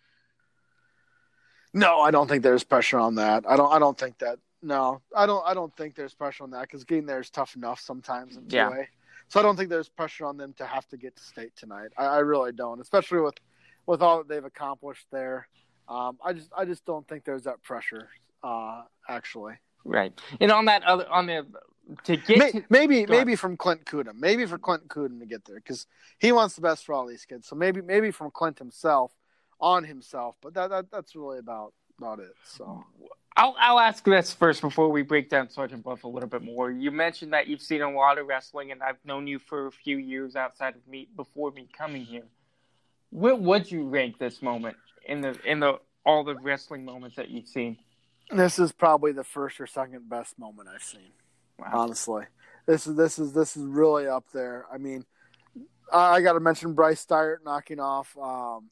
No, 1.74 2.00
I 2.00 2.12
don't 2.12 2.28
think 2.28 2.44
there's 2.44 2.64
pressure 2.64 3.00
on 3.00 3.16
that. 3.16 3.46
I 3.48 3.58
don't. 3.58 3.72
I 3.72 3.80
don't 3.80 3.98
think 3.98 4.20
that. 4.20 4.40
No, 4.62 5.02
I 5.16 5.26
don't. 5.26 5.44
I 5.46 5.54
don't 5.54 5.76
think 5.76 5.96
there's 5.96 6.14
pressure 6.14 6.44
on 6.44 6.52
that 6.52 6.62
because 6.62 6.84
getting 6.84 7.06
there 7.06 7.20
is 7.20 7.30
tough 7.30 7.56
enough 7.56 7.80
sometimes 7.80 8.38
in 8.38 8.46
yeah. 8.50 8.70
way. 8.70 8.90
So 9.30 9.40
I 9.40 9.44
don't 9.44 9.56
think 9.58 9.70
there's 9.70 9.90
pressure 9.90 10.26
on 10.26 10.38
them 10.38 10.54
to 10.58 10.66
have 10.66 10.88
to 10.90 10.98
get 10.98 11.16
to 11.16 11.24
state 11.24 11.52
tonight. 11.56 11.90
I, 11.98 12.06
I 12.06 12.18
really 12.20 12.52
don't, 12.52 12.80
especially 12.80 13.20
with 13.20 13.36
with 13.86 14.02
all 14.02 14.20
that 14.20 14.28
they've 14.28 14.44
accomplished 14.44 15.08
there. 15.12 15.48
Um, 15.88 16.18
I 16.24 16.34
just 16.34 16.52
I 16.56 16.66
just 16.66 16.86
don't 16.86 17.08
think 17.08 17.24
there's 17.24 17.44
that 17.44 17.62
pressure. 17.64 18.10
Uh, 18.44 18.84
actually, 19.08 19.54
right. 19.84 20.14
And 20.40 20.52
on 20.52 20.66
that 20.66 20.84
other 20.84 21.08
on 21.10 21.26
the 21.26 21.46
to 22.04 22.18
get 22.18 22.38
maybe 22.38 22.52
to, 22.52 22.66
maybe, 22.70 23.06
maybe 23.06 23.36
from 23.36 23.56
Clint 23.58 23.86
Koedam, 23.86 24.16
maybe 24.20 24.46
for 24.46 24.58
Clint 24.58 24.88
Koedam 24.88 25.20
to 25.20 25.26
get 25.26 25.46
there 25.46 25.56
because 25.56 25.88
he 26.20 26.32
wants 26.32 26.56
the 26.56 26.62
best 26.62 26.86
for 26.86 26.94
all 26.94 27.06
these 27.06 27.26
kids. 27.26 27.48
So 27.48 27.56
maybe 27.56 27.82
maybe 27.82 28.12
from 28.12 28.32
Clint 28.32 28.60
himself 28.60 29.14
on 29.60 29.84
himself, 29.84 30.36
but 30.42 30.54
that, 30.54 30.70
that 30.70 30.92
that's 30.92 31.16
really 31.16 31.40
about 31.40 31.74
about 31.98 32.20
it. 32.20 32.36
So 32.44 32.84
I'll 33.36 33.56
I'll 33.60 33.80
ask 33.80 34.04
this 34.04 34.34
first 34.34 34.62
before 34.62 34.90
we 34.90 35.02
break 35.02 35.30
down 35.30 35.50
Sergeant 35.50 35.84
Bluff 35.84 36.04
a 36.04 36.08
little 36.08 36.30
bit 36.30 36.42
more. 36.42 36.72
You 36.72 36.92
mentioned 36.92 37.34
that 37.34 37.48
you've 37.48 37.62
seen 37.62 37.82
a 37.82 37.92
lot 37.92 38.18
of 38.18 38.28
wrestling, 38.28 38.72
and 38.72 38.82
I've 38.82 39.04
known 39.06 39.28
you 39.28 39.40
for 39.40 39.68
a 39.68 39.72
few 39.72 39.98
years 39.98 40.36
outside 40.36 40.76
of 40.76 40.88
me 40.88 41.08
before 41.16 41.52
me 41.52 41.68
coming 41.78 42.04
here. 42.04 42.26
Where 43.10 43.36
would 43.36 43.72
you 43.72 43.88
rank 43.88 44.18
this 44.18 44.42
moment 44.42 44.78
in 45.06 45.22
the 45.22 45.38
in 45.46 45.60
the 45.60 45.80
all 46.06 46.24
the 46.24 46.36
wrestling 46.36 46.86
moments 46.86 47.16
that 47.18 47.30
you've 47.30 47.48
seen? 47.48 47.78
This 48.32 48.60
is 48.60 48.72
probably 48.72 49.14
the 49.14 49.24
first 49.24 49.60
or 49.62 49.68
second 49.68 50.10
best 50.10 50.38
moment 50.38 50.68
I've 50.74 50.84
seen. 50.84 51.12
Wow. 51.58 51.70
Honestly, 51.74 52.26
this 52.66 52.88
is 52.88 52.96
this 52.96 53.20
is 53.20 53.34
this 53.34 53.56
is 53.56 53.64
really 53.64 54.08
up 54.08 54.26
there. 54.34 54.66
I 54.72 54.78
mean, 54.78 55.06
I 55.92 56.22
got 56.22 56.34
to 56.34 56.40
mention 56.40 56.74
Bryce 56.74 57.06
Steiert 57.06 57.38
knocking 57.46 57.80
off 57.80 58.16
um, 58.18 58.70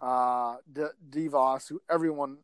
uh, 0.00 0.56
D- 0.72 0.84
Devos, 1.10 1.68
who 1.68 1.80
everyone, 1.90 2.38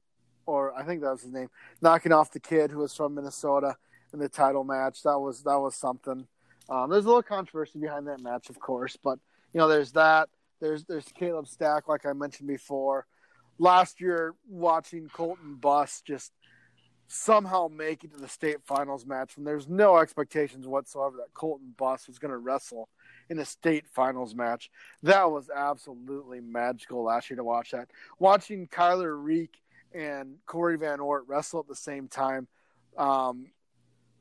or 0.47 0.75
I 0.75 0.85
think 0.85 1.01
that 1.03 1.11
was 1.11 1.23
his 1.23 1.33
name, 1.33 1.49
knocking 1.81 2.13
off 2.13 2.33
the 2.33 2.41
kid 2.41 2.71
who 2.71 2.79
was 2.79 2.95
from 2.95 3.15
Minnesota 3.15 3.77
in 4.13 4.19
the 4.19 4.29
title 4.29 4.65
match. 4.65 5.03
That 5.03 5.19
was 5.19 5.43
that 5.43 5.59
was 5.59 5.75
something. 5.75 6.27
Um, 6.69 6.91
there's 6.91 7.05
a 7.05 7.09
little 7.09 7.23
controversy 7.23 7.79
behind 7.79 8.07
that 8.07 8.21
match, 8.21 8.49
of 8.49 8.59
course, 8.61 8.97
but 8.97 9.19
you 9.53 9.59
know, 9.59 9.69
there's 9.69 9.93
that. 9.93 10.29
There's 10.61 10.85
there's 10.85 11.07
Caleb 11.15 11.49
Stack, 11.49 11.89
like 11.89 12.07
I 12.07 12.13
mentioned 12.13 12.49
before. 12.49 13.07
Last 13.59 14.01
year, 14.01 14.35
watching 14.49 15.09
Colton 15.09 15.57
Buss 15.57 16.03
just 16.07 16.33
somehow 17.09 17.69
make 17.69 18.05
it 18.05 18.15
to 18.15 18.19
the 18.19 18.29
state 18.29 18.57
finals 18.65 19.05
match 19.05 19.37
when 19.37 19.45
there's 19.45 19.69
no 19.69 19.99
expectations 19.99 20.67
whatsoever 20.67 21.17
that 21.19 21.35
Colton 21.35 21.75
Buss 21.77 22.09
was 22.09 22.19
going 22.19 22.31
to 22.31 22.39
wrestle 22.39 22.89
in 23.29 23.39
a 23.39 23.45
state 23.45 23.87
finals 23.87 24.35
match. 24.35 24.71
That 25.03 25.31
was 25.31 25.51
absolutely 25.55 26.41
magical 26.41 27.05
last 27.05 27.29
year 27.29 27.37
to 27.37 27.45
watch 27.45 27.73
that. 27.73 27.91
Watching 28.19 28.67
Kyler 28.67 29.23
Reek 29.23 29.62
and 29.95 30.37
Corey 30.47 30.77
Van 30.77 31.01
Ort 31.01 31.25
wrestle 31.27 31.61
at 31.61 31.69
the 31.69 31.77
same 31.77 32.09
time, 32.09 32.49
um, 32.97 33.47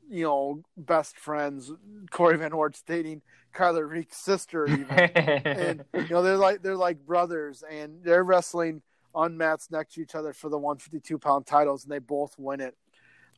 you 0.08 0.24
know, 0.24 0.62
best 0.76 1.18
friends. 1.18 1.72
Corey 2.10 2.36
Van 2.36 2.52
Ort 2.52 2.80
dating 2.86 3.22
Kyler 3.54 3.88
Reek's 3.88 4.18
sister, 4.18 4.66
even, 4.66 4.98
and 4.98 5.84
you 5.94 6.08
know 6.08 6.22
they're 6.22 6.36
like 6.36 6.62
they're 6.62 6.76
like 6.76 7.04
brothers, 7.04 7.62
and 7.68 8.02
they're 8.02 8.24
wrestling 8.24 8.82
on 9.14 9.36
mats 9.36 9.70
next 9.70 9.94
to 9.94 10.00
each 10.00 10.14
other 10.14 10.32
for 10.32 10.48
the 10.48 10.58
152 10.58 11.18
pound 11.18 11.46
titles, 11.46 11.84
and 11.84 11.92
they 11.92 11.98
both 11.98 12.34
win 12.38 12.60
it. 12.60 12.76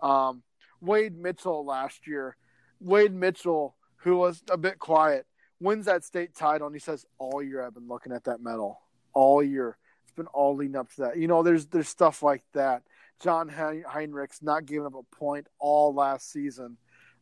Um, 0.01 0.43
Wade 0.81 1.17
Mitchell 1.17 1.65
last 1.65 2.07
year 2.07 2.37
Wade 2.85 3.15
Mitchell, 3.15 3.77
who 3.97 4.17
was 4.17 4.43
a 4.51 4.57
bit 4.57 4.79
quiet, 4.79 5.27
wins 5.61 5.87
that 5.87 6.05
state 6.05 6.35
title, 6.35 6.67
and 6.67 6.77
he 6.77 6.81
says, 6.81 7.07
"All 7.19 7.43
year 7.43 7.63
I've 7.63 7.75
been 7.75 7.89
looking 7.89 8.13
at 8.13 8.25
that 8.25 8.41
medal. 8.41 8.81
All 9.15 9.43
year, 9.43 9.79
been 10.15 10.27
all 10.27 10.57
leading 10.57 10.77
up 10.77 10.91
to 10.95 11.03
that. 11.03 11.17
You 11.17 11.29
know, 11.29 11.43
there's 11.43 11.67
there's 11.67 11.89
stuff 11.89 12.23
like 12.23 12.43
that. 12.53 12.83
John 13.21 13.49
Heinrichs 13.49 14.43
not 14.43 14.67
giving 14.67 14.87
up 14.87 14.95
a 14.95 15.17
point 15.17 15.47
all 15.59 15.95
last 15.95 16.31
season. 16.31 16.77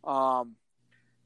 Um, 0.05 0.57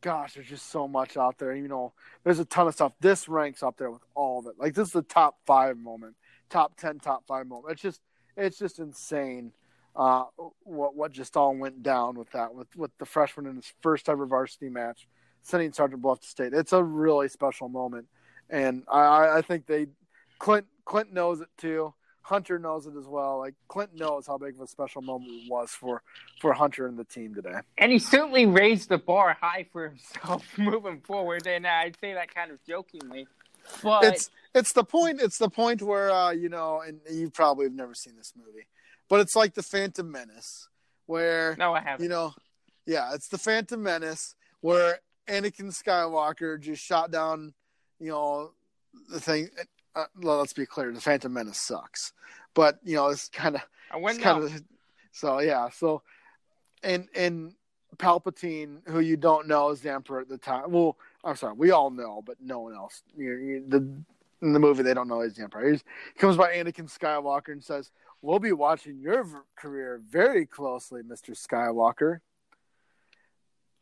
gosh, 0.01 0.35
there's 0.35 0.49
just 0.49 0.71
so 0.71 0.87
much 0.87 1.17
out 1.17 1.39
there. 1.39 1.55
You 1.55 1.69
know, 1.69 1.93
there's 2.25 2.39
a 2.39 2.45
ton 2.45 2.67
of 2.67 2.75
stuff. 2.75 2.93
This 3.01 3.29
ranks 3.29 3.63
up 3.63 3.77
there 3.77 3.91
with 3.91 4.03
all 4.15 4.41
of 4.41 4.47
it. 4.47 4.55
Like 4.59 4.75
this 4.75 4.89
is 4.89 4.93
the 4.93 5.03
top 5.03 5.37
five 5.47 5.79
moment, 5.79 6.17
top 6.51 6.77
ten, 6.77 6.99
top 6.99 7.25
five 7.27 7.47
moment. 7.47 7.73
It's 7.73 7.83
just 7.83 8.01
it's 8.37 8.59
just 8.59 8.79
insane. 8.79 9.53
Uh, 9.95 10.25
what 10.63 10.95
what 10.95 11.13
just 11.13 11.37
all 11.37 11.57
went 11.57 11.83
down 11.83 12.19
with 12.19 12.31
that 12.33 12.55
with 12.55 12.69
with 12.77 12.91
the 12.99 13.07
freshman 13.07 13.47
in 13.47 13.57
his 13.57 13.73
first 13.81 14.09
ever 14.09 14.27
varsity 14.27 14.69
match, 14.69 15.09
sending 15.43 15.73
Sergeant 15.73 16.03
Bluff 16.03 16.21
to 16.21 16.27
state. 16.27 16.53
It's 16.53 16.73
a 16.73 16.83
really 16.83 17.29
special 17.29 17.69
moment, 17.69 18.07
and 18.51 18.85
I 18.93 19.39
I 19.39 19.43
think 19.43 19.67
they 19.67 19.87
Clint 20.39 20.67
Clint 20.87 21.13
knows 21.13 21.43
it 21.43 21.49
too. 21.59 21.93
Hunter 22.23 22.59
knows 22.59 22.87
it 22.87 22.95
as 22.99 23.07
well. 23.07 23.39
Like 23.39 23.55
Clint 23.69 23.95
knows 23.95 24.27
how 24.27 24.39
big 24.39 24.55
of 24.55 24.63
a 24.63 24.67
special 24.67 25.03
moment 25.03 25.31
it 25.31 25.51
was 25.51 25.71
for 25.71 26.03
for 26.41 26.53
Hunter 26.55 26.87
and 26.87 26.99
the 26.99 27.05
team 27.05 27.35
today. 27.35 27.59
And 27.79 27.93
he 27.93 27.99
certainly 27.99 28.47
raised 28.47 28.89
the 28.89 28.99
bar 28.99 29.37
high 29.41 29.67
for 29.71 29.91
himself 29.91 30.45
moving 30.59 31.01
forward. 31.03 31.47
And 31.47 31.67
I 31.67 31.93
say 32.01 32.15
that 32.15 32.35
kind 32.35 32.51
of 32.51 32.59
jokingly, 32.67 33.29
but 33.83 34.05
it's 34.05 34.31
it's 34.55 34.73
the 34.73 34.83
point. 34.83 35.21
It's 35.21 35.39
the 35.39 35.51
point 35.51 35.83
where 35.83 36.11
uh, 36.11 36.31
you 36.31 36.49
know, 36.49 36.81
and 36.81 37.01
you 37.09 37.31
probably 37.31 37.67
have 37.67 37.75
never 37.75 37.95
seen 37.95 38.17
this 38.17 38.33
movie, 38.37 38.67
but 39.09 39.21
it's 39.21 39.37
like 39.37 39.55
the 39.55 39.63
Phantom 39.63 40.11
Menace, 40.11 40.69
where 41.07 41.55
no, 41.59 41.75
I 41.75 41.81
haven't. 41.81 42.03
You 42.03 42.09
know, 42.09 42.35
yeah, 42.87 43.15
it's 43.15 43.29
the 43.29 43.39
Phantom 43.39 43.81
Menace 43.81 44.35
where 44.63 44.99
Anakin 45.29 45.71
Skywalker 45.71 46.59
just 46.61 46.83
shot 46.83 47.13
down, 47.13 47.55
you 48.01 48.11
know, 48.11 48.51
the 49.11 49.21
thing 49.21 49.49
uh, 49.97 50.05
well, 50.21 50.39
let's 50.39 50.53
be 50.53 50.67
clear, 50.67 50.93
the 50.93 51.01
Phantom 51.01 51.33
Menace 51.33 51.61
sucks, 51.61 52.13
but 52.55 52.79
you 52.85 52.97
know 52.97 53.09
it's 53.09 53.29
kind 53.29 53.57
of 53.57 53.63
it's 53.95 54.19
kind 54.19 54.45
of 54.45 54.63
so 55.13 55.41
yeah. 55.41 55.69
So 55.71 56.03
and 56.83 57.09
and 57.15 57.55
Palpatine, 57.97 58.87
who 58.87 59.01
you 59.01 59.17
don't 59.17 59.49
know 59.49 59.71
is 59.71 59.81
the 59.81 59.93
Emperor 59.93 60.21
at 60.21 60.29
the 60.29 60.39
time. 60.39 60.71
Well, 60.71 60.97
I'm 61.25 61.37
sorry, 61.37 61.55
we 61.55 61.71
all 61.71 61.91
know, 61.91 62.23
but 62.25 62.37
no 62.41 62.61
one 62.61 62.75
else. 62.75 63.03
You, 63.17 63.35
you, 63.37 63.65
the 63.67 63.79
in 64.43 64.53
the 64.53 64.59
movie 64.59 64.83
they 64.83 64.93
don't 64.93 65.09
know 65.09 65.23
he's 65.23 65.35
the 65.35 65.43
Emperor. 65.43 65.71
He's, 65.71 65.83
he 66.13 66.21
comes 66.21 66.37
by 66.37 66.53
Anakin 66.53 66.93
Skywalker 66.93 67.53
and 67.53 67.65
says, 67.65 67.91
"We'll 68.21 68.39
be 68.39 68.53
watching 68.53 69.01
your 69.01 69.27
career 69.57 70.03
very 70.07 70.45
closely, 70.45 71.03
Mister 71.03 71.33
Skywalker." 71.33 72.21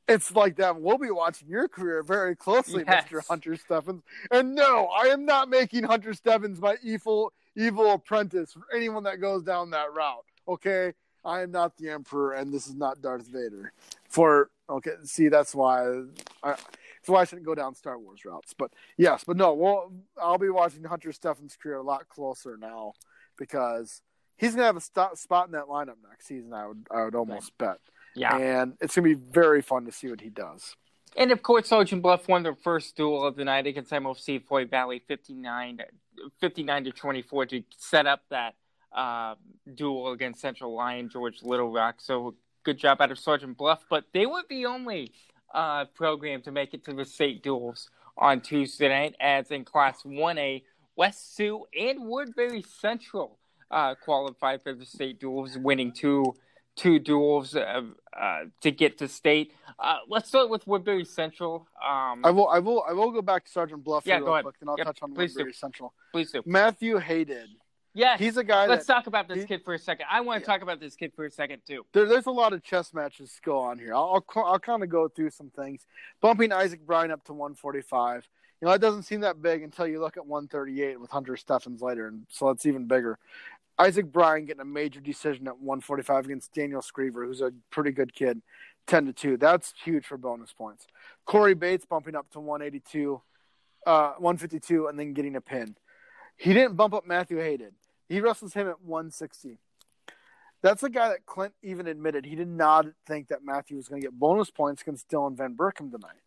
It's 0.09 0.33
like 0.33 0.57
that. 0.57 0.81
We'll 0.81 0.99
be 0.99 1.11
watching 1.11 1.49
your 1.49 1.69
career 1.69 2.03
very 2.03 2.37
closely, 2.37 2.85
yes. 2.87 3.07
Mr. 3.07 3.27
Hunter 3.27 3.57
Steffens. 3.57 4.03
And 4.31 4.55
no, 4.55 4.87
I 4.87 5.07
am 5.07 5.25
not 5.25 5.49
making 5.49 5.85
Hunter 5.85 6.13
Steffens 6.13 6.61
my 6.61 6.77
evil 6.83 7.33
evil 7.57 7.93
apprentice 7.93 8.53
for 8.53 8.65
anyone 8.75 9.05
that 9.05 9.21
goes 9.21 9.45
down 9.45 9.71
that 9.71 9.93
route. 9.95 10.25
Okay? 10.49 10.93
I 11.25 11.43
am 11.43 11.53
not 11.53 11.77
the 11.77 11.91
Emperor 11.91 12.33
and 12.33 12.53
this 12.53 12.67
is 12.67 12.75
not 12.75 13.01
Darth 13.01 13.27
Vader. 13.27 13.73
For 14.09 14.51
okay, 14.69 14.93
see 15.05 15.29
that's 15.29 15.55
why 15.55 15.87
I 16.43 16.51
that's 16.51 17.09
why 17.09 17.23
I 17.23 17.25
shouldn't 17.25 17.47
go 17.47 17.55
down 17.55 17.75
Star 17.75 17.99
Wars 17.99 18.25
routes. 18.25 18.55
But 18.57 18.73
yes, 18.99 19.25
but 19.27 19.37
no, 19.37 19.55
well 19.55 19.93
I'll 20.21 20.39
be 20.39 20.51
watching 20.51 20.85
Hunter 20.85 21.13
Steffens' 21.13 21.57
career 21.57 21.77
a 21.77 21.83
lot 21.83 22.09
closer 22.09 22.59
now 22.59 22.93
because 23.39 24.03
he's 24.37 24.55
gonna 24.55 24.67
have 24.67 24.77
a 24.77 24.81
st- 24.81 25.19
spot 25.19 25.47
in 25.47 25.53
that 25.53 25.67
lineup 25.67 25.97
next 26.09 26.27
season. 26.27 26.53
I 26.53 26.67
would 26.67 26.87
I 26.91 27.05
would 27.05 27.15
almost 27.15 27.57
bet. 27.57 27.79
Yeah. 28.15 28.37
And 28.37 28.75
it's 28.81 28.95
going 28.95 29.09
to 29.09 29.17
be 29.17 29.31
very 29.31 29.63
fun 29.63 29.85
to 29.87 29.93
see 29.93 30.09
what 30.09 30.21
he 30.21 30.31
does. 30.31 30.77
And 31.17 31.31
of 31.31 31.43
course, 31.43 31.69
Sergeant 31.69 32.03
Bluff 32.03 32.29
won 32.29 32.43
their 32.43 32.55
first 32.55 32.97
duel 32.97 33.25
of 33.25 33.37
the 33.37 33.45
night 33.45 33.67
against 33.67 33.93
MOC 33.93 34.45
Floyd 34.47 34.71
Valley 34.71 35.03
59, 35.07 35.79
59 36.41 36.85
to 36.85 36.91
24 36.91 37.47
to 37.47 37.63
set 37.77 38.07
up 38.07 38.23
that 38.31 38.55
uh, 38.95 39.35
duel 39.75 40.13
against 40.13 40.41
Central 40.41 40.75
Lyon 40.75 41.09
George 41.09 41.43
Little 41.43 41.71
Rock. 41.71 41.97
So 41.99 42.35
good 42.65 42.79
job 42.79 43.01
out 43.01 43.13
of 43.13 43.19
Sergeant 43.19 43.57
Bluff. 43.57 43.85
But 43.89 44.07
they 44.13 44.27
were 44.27 44.43
the 44.49 44.67
only 44.67 45.13
uh, 45.53 45.85
program 45.95 46.43
to 46.43 46.51
make 46.51 46.75
it 46.75 46.85
to 46.85 46.93
the 46.93 47.05
state 47.05 47.43
duels 47.43 47.91
on 48.17 48.41
Tuesday 48.41 48.89
night, 48.89 49.15
as 49.21 49.51
in 49.51 49.65
Class 49.65 50.03
1A, 50.03 50.63
West 50.97 51.37
Sioux 51.37 51.65
and 51.79 52.07
Woodbury 52.07 52.63
Central 52.63 53.39
uh, 53.71 53.95
qualified 53.95 54.63
for 54.63 54.73
the 54.73 54.85
state 54.85 55.19
duels, 55.21 55.59
winning 55.59 55.93
two 55.93 56.35
two 56.77 56.99
duels 56.99 57.55
uh, 57.55 57.83
uh, 58.17 58.41
to 58.61 58.71
get 58.71 58.99
to 58.99 59.09
state. 59.09 59.53
Uh, 59.79 59.99
let's 60.09 60.29
start 60.29 60.51
with 60.51 60.67
Woodbury 60.67 61.05
Central. 61.05 61.69
Um, 61.83 62.25
I 62.25 62.31
will, 62.31 62.49
I 62.49 62.59
will, 62.59 62.85
I 62.89 62.93
will 62.93 63.11
go 63.11 63.23
back 63.23 63.45
to 63.45 63.51
Sergeant 63.51 63.85
Bluff 63.85 64.07
yeah, 64.07 64.17
real 64.17 64.27
go 64.27 64.33
ahead. 64.35 64.45
quick, 64.45 64.57
and 64.61 64.71
I'll 64.71 64.77
yep, 64.79 64.87
touch 64.87 64.99
on 65.03 65.15
Please 65.15 65.35
Woodbury 65.35 65.53
do. 65.53 65.57
Central. 65.57 65.95
Please 66.13 66.31
do. 66.31 66.43
Matthew 66.47 66.99
Hayden. 66.99 67.49
Yes, 67.97 68.19
he's 68.19 68.37
a 68.37 68.43
guy. 68.43 68.67
Let's 68.67 68.87
that, 68.87 68.93
talk 68.93 69.07
about 69.07 69.29
this 69.29 69.39
he, 69.39 69.47
kid 69.47 69.63
for 69.65 69.73
a 69.73 69.79
second. 69.79 70.07
I 70.11 70.21
want 70.21 70.43
to 70.43 70.49
yeah. 70.49 70.53
talk 70.53 70.63
about 70.63 70.81
this 70.81 70.97
kid 70.97 71.13
for 71.15 71.27
a 71.27 71.31
second 71.31 71.63
too. 71.67 71.87
There, 71.93 72.07
there's 72.07 72.27
a 72.27 72.33
lot 72.33 72.53
of 72.53 72.63
chess 72.65 72.93
matches 72.93 73.31
to 73.37 73.41
go 73.43 73.59
on 73.61 73.79
here. 73.79 73.95
I'll, 73.95 74.25
I'll, 74.35 74.45
I'll 74.45 74.59
kind 74.59 74.83
of 74.83 74.89
go 74.89 75.07
through 75.07 75.31
some 75.31 75.51
things. 75.51 75.87
Bumping 76.21 76.53
Isaac 76.53 76.85
Bryan 76.85 77.13
up 77.13 77.25
to 77.27 77.33
145. 77.33 78.29
You 78.61 78.67
know, 78.67 78.73
that 78.73 78.81
doesn't 78.81 79.03
seem 79.03 79.21
that 79.21 79.43
big 79.43 79.63
until 79.63 79.87
you 79.87 80.01
look 80.01 80.17
at 80.17 80.27
138 80.27 81.01
with 81.01 81.11
Hunter 81.11 81.37
Steffens 81.37 81.83
later, 81.83 82.09
and 82.09 82.27
so 82.31 82.49
it's 82.51 82.67
even 82.67 82.87
bigger. 82.87 83.19
Isaac 83.79 84.13
Bryan 84.13 84.45
getting 84.45 84.61
a 84.61 84.67
major 84.67 85.01
decision 85.01 85.49
at 85.49 85.59
145 85.59 86.27
against 86.27 86.53
Daniel 86.55 86.81
Screever, 86.81 87.27
who's 87.27 87.41
a 87.41 87.53
pretty 87.71 87.91
good 87.91 88.15
kid, 88.15 88.41
10 88.87 89.07
to 89.07 89.13
2. 89.13 89.37
That's 89.37 89.75
huge 89.85 90.07
for 90.07 90.17
bonus 90.17 90.53
points. 90.53 90.87
Corey 91.25 91.55
Bates 91.55 91.85
bumping 91.85 92.15
up 92.15 92.31
to 92.31 92.41
182, 92.41 93.21
uh, 93.87 94.13
152, 94.19 94.87
and 94.87 94.99
then 94.99 95.13
getting 95.13 95.35
a 95.35 95.41
pin. 95.41 95.77
He 96.37 96.53
didn't 96.53 96.77
bump 96.77 96.95
up 96.95 97.07
Matthew 97.07 97.39
Hayden. 97.39 97.73
He 98.09 98.21
wrestles 98.21 98.55
him 98.55 98.69
at 98.69 98.83
160. 98.83 99.59
That's 100.63 100.83
a 100.83 100.89
guy 100.89 101.09
that 101.09 101.27
Clint 101.27 101.55
even 101.63 101.87
admitted 101.87 102.25
he 102.25 102.37
did 102.37 102.49
not 102.49 102.87
think 103.07 103.29
that 103.29 103.45
Matthew 103.45 103.77
was 103.77 103.89
going 103.89 104.01
to 104.01 104.07
get 104.07 104.19
bonus 104.19 104.51
points 104.51 104.83
against 104.83 105.09
Dylan 105.09 105.37
Van 105.37 105.57
Berkom 105.57 105.91
tonight. 105.91 106.23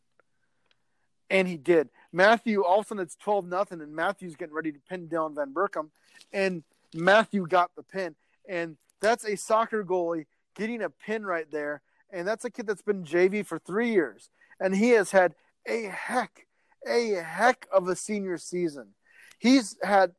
And 1.29 1.47
he 1.47 1.57
did. 1.57 1.89
Matthew, 2.11 2.63
all 2.63 2.79
of 2.79 2.85
a 2.85 2.87
sudden 2.87 3.03
it's 3.03 3.15
12 3.15 3.47
nothing, 3.47 3.81
and 3.81 3.95
Matthew's 3.95 4.35
getting 4.35 4.53
ready 4.53 4.71
to 4.71 4.79
pin 4.79 5.07
Dylan 5.07 5.33
Van 5.33 5.53
Berkom. 5.53 5.89
And– 6.33 6.63
Matthew 6.93 7.47
got 7.47 7.71
the 7.75 7.83
pin. 7.83 8.15
And 8.47 8.77
that's 9.01 9.25
a 9.25 9.35
soccer 9.35 9.83
goalie 9.83 10.25
getting 10.55 10.81
a 10.81 10.89
pin 10.89 11.25
right 11.25 11.49
there. 11.51 11.81
And 12.11 12.27
that's 12.27 12.45
a 12.45 12.49
kid 12.49 12.67
that's 12.67 12.81
been 12.81 13.03
JV 13.03 13.45
for 13.45 13.59
three 13.59 13.91
years. 13.91 14.29
And 14.59 14.75
he 14.75 14.91
has 14.91 15.11
had 15.11 15.35
a 15.67 15.83
heck, 15.83 16.47
a 16.87 17.15
heck 17.15 17.67
of 17.71 17.87
a 17.87 17.95
senior 17.95 18.37
season. 18.37 18.93
He's 19.39 19.77
had 19.83 20.13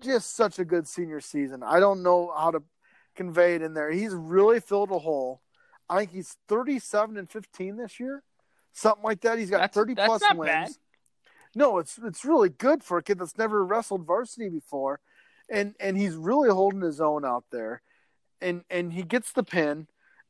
just 0.00 0.36
such 0.36 0.58
a 0.58 0.64
good 0.64 0.86
senior 0.86 1.20
season. 1.20 1.62
I 1.62 1.80
don't 1.80 2.02
know 2.02 2.32
how 2.36 2.52
to 2.52 2.62
convey 3.16 3.54
it 3.54 3.62
in 3.62 3.74
there. 3.74 3.90
He's 3.90 4.14
really 4.14 4.60
filled 4.60 4.90
a 4.90 4.98
hole. 4.98 5.42
I 5.88 6.00
think 6.00 6.12
he's 6.12 6.36
37 6.48 7.16
and 7.16 7.30
15 7.30 7.76
this 7.76 8.00
year, 8.00 8.22
something 8.72 9.04
like 9.04 9.20
that. 9.22 9.38
He's 9.38 9.50
got 9.50 9.58
that's, 9.58 9.74
30 9.74 9.94
that's 9.94 10.06
plus 10.06 10.22
wins. 10.34 10.50
Bad. 10.50 10.70
No, 11.54 11.78
it's 11.78 11.98
it's 12.04 12.24
really 12.24 12.50
good 12.50 12.82
for 12.82 12.98
a 12.98 13.02
kid 13.02 13.18
that's 13.18 13.38
never 13.38 13.64
wrestled 13.64 14.04
varsity 14.04 14.48
before 14.48 15.00
and 15.50 15.74
and 15.80 15.96
he's 15.96 16.14
really 16.14 16.50
holding 16.50 16.80
his 16.80 17.00
own 17.00 17.24
out 17.24 17.44
there, 17.50 17.82
and 18.40 18.64
and 18.70 18.92
he 18.92 19.02
gets 19.02 19.32
the 19.32 19.42
pin, 19.42 19.86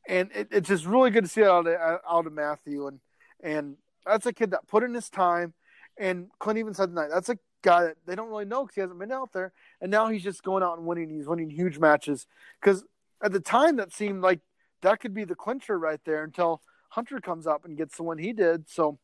and 0.08 0.30
it, 0.34 0.48
it's 0.50 0.68
just 0.68 0.86
really 0.86 1.10
good 1.10 1.24
to 1.24 1.30
see 1.30 1.44
out 1.44 1.66
of, 1.66 2.00
out 2.08 2.26
of 2.26 2.32
Matthew, 2.32 2.86
and 2.86 3.00
and 3.42 3.76
that's 4.04 4.26
a 4.26 4.32
kid 4.32 4.50
that 4.50 4.68
put 4.68 4.82
in 4.82 4.94
his 4.94 5.10
time, 5.10 5.54
and 5.98 6.28
Clint 6.38 6.58
even 6.58 6.74
said 6.74 6.90
tonight 6.90 7.10
that's 7.12 7.28
a 7.28 7.38
guy 7.62 7.84
that 7.84 7.96
they 8.06 8.14
don't 8.14 8.28
really 8.28 8.44
know 8.44 8.62
because 8.62 8.74
he 8.74 8.80
hasn't 8.80 8.98
been 8.98 9.12
out 9.12 9.32
there, 9.32 9.52
and 9.80 9.90
now 9.90 10.08
he's 10.08 10.22
just 10.22 10.42
going 10.42 10.62
out 10.62 10.78
and 10.78 10.86
winning. 10.86 11.10
He's 11.10 11.26
winning 11.26 11.50
huge 11.50 11.78
matches 11.78 12.26
because 12.60 12.84
at 13.22 13.32
the 13.32 13.40
time 13.40 13.76
that 13.76 13.92
seemed 13.92 14.22
like 14.22 14.40
that 14.82 15.00
could 15.00 15.14
be 15.14 15.24
the 15.24 15.34
clincher 15.34 15.78
right 15.78 16.00
there 16.04 16.22
until 16.22 16.62
Hunter 16.90 17.20
comes 17.20 17.46
up 17.46 17.64
and 17.64 17.76
gets 17.76 17.96
the 17.96 18.02
one 18.02 18.18
he 18.18 18.32
did. 18.32 18.68
So, 18.68 18.98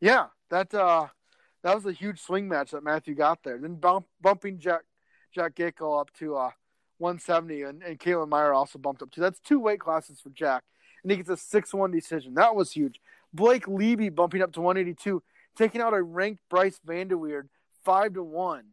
yeah, 0.00 0.26
that 0.50 0.74
uh, 0.74 1.08
that 1.62 1.74
was 1.74 1.86
a 1.86 1.92
huge 1.92 2.20
swing 2.20 2.48
match 2.48 2.72
that 2.72 2.82
Matthew 2.82 3.14
got 3.14 3.42
there. 3.42 3.58
Then 3.58 3.76
bump, 3.76 4.06
bumping 4.20 4.58
Jack 4.58 4.82
Jack 5.34 5.54
Gackel 5.54 6.00
up 6.00 6.12
to 6.18 6.36
uh, 6.36 6.50
170, 6.98 7.62
and, 7.62 7.82
and 7.82 7.98
Kalen 7.98 8.28
Meyer 8.28 8.52
also 8.52 8.78
bumped 8.78 9.02
up 9.02 9.10
to. 9.12 9.20
That's 9.20 9.40
two 9.40 9.58
weight 9.58 9.80
classes 9.80 10.20
for 10.20 10.30
Jack, 10.30 10.64
and 11.02 11.10
he 11.10 11.16
gets 11.16 11.28
a 11.28 11.36
6 11.36 11.74
1 11.74 11.90
decision. 11.90 12.34
That 12.34 12.54
was 12.54 12.72
huge. 12.72 13.00
Blake 13.32 13.66
Levy 13.66 14.10
bumping 14.10 14.42
up 14.42 14.52
to 14.52 14.60
182, 14.60 15.22
taking 15.56 15.80
out 15.80 15.92
a 15.92 16.02
ranked 16.02 16.40
Bryce 16.48 16.78
Vanderweerd 16.86 17.48
5 17.84 18.14
to 18.14 18.22
1. 18.22 18.64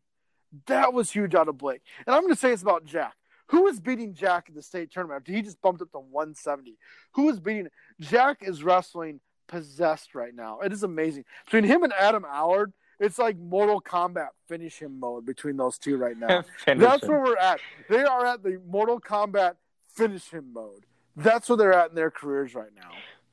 That 0.67 0.93
was 0.93 1.11
huge 1.11 1.33
out 1.33 1.47
of 1.47 1.57
Blake. 1.57 1.81
And 2.05 2.15
I'm 2.15 2.21
going 2.21 2.33
to 2.33 2.39
say 2.39 2.51
this 2.51 2.61
about 2.61 2.85
Jack. 2.85 3.15
Who 3.47 3.67
is 3.67 3.79
beating 3.79 4.13
Jack 4.13 4.47
in 4.49 4.55
the 4.55 4.61
state 4.61 4.91
tournament 4.91 5.21
after 5.21 5.31
he 5.33 5.41
just 5.41 5.61
bumped 5.61 5.81
up 5.81 5.91
to 5.91 5.99
170? 5.99 6.77
Who 7.13 7.29
is 7.29 7.39
beating 7.39 7.67
Jack 7.99 8.37
is 8.41 8.63
wrestling 8.63 9.19
possessed 9.51 10.15
right 10.15 10.33
now. 10.33 10.59
It 10.61 10.71
is 10.71 10.81
amazing. 10.81 11.25
Between 11.45 11.65
him 11.65 11.83
and 11.83 11.93
Adam 11.93 12.25
Allard, 12.25 12.73
it's 13.01 13.17
like 13.17 13.35
Mortal 13.37 13.81
Kombat 13.81 14.29
finish 14.47 14.77
him 14.77 14.99
mode 14.99 15.25
between 15.25 15.57
those 15.57 15.77
two 15.79 15.97
right 15.97 16.17
now. 16.17 16.43
That's 16.65 17.07
where 17.07 17.19
we're 17.19 17.35
at. 17.35 17.59
They 17.89 18.03
are 18.03 18.25
at 18.25 18.43
the 18.43 18.61
Mortal 18.67 19.01
Kombat 19.01 19.55
finish 19.89 20.29
him 20.29 20.53
mode. 20.53 20.85
That's 21.15 21.49
where 21.49 21.57
they're 21.57 21.73
at 21.73 21.89
in 21.89 21.95
their 21.95 22.11
careers 22.11 22.53
right 22.53 22.69
now. 22.75 22.91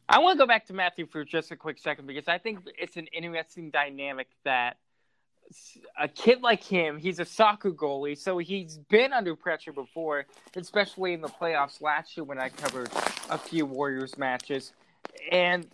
I 0.08 0.20
want 0.20 0.38
to 0.38 0.42
go 0.42 0.46
back 0.46 0.66
to 0.66 0.72
Matthew 0.72 1.06
for 1.06 1.22
just 1.22 1.50
a 1.50 1.56
quick 1.56 1.78
second 1.78 2.06
because 2.06 2.28
I 2.28 2.38
think 2.38 2.60
it's 2.78 2.96
an 2.96 3.08
interesting 3.08 3.70
dynamic 3.70 4.28
that 4.44 4.78
a 5.98 6.08
kid 6.08 6.40
like 6.42 6.64
him, 6.64 6.98
he's 6.98 7.20
a 7.20 7.24
soccer 7.26 7.70
goalie, 7.70 8.16
so 8.16 8.38
he's 8.38 8.78
been 8.88 9.12
under 9.12 9.36
pressure 9.36 9.72
before, 9.72 10.24
especially 10.56 11.12
in 11.12 11.20
the 11.20 11.28
playoffs 11.28 11.82
last 11.82 12.16
year 12.16 12.24
when 12.24 12.38
I 12.38 12.48
covered 12.48 12.90
a 13.30 13.36
few 13.36 13.66
Warriors 13.66 14.16
matches. 14.16 14.72
And 15.30 15.66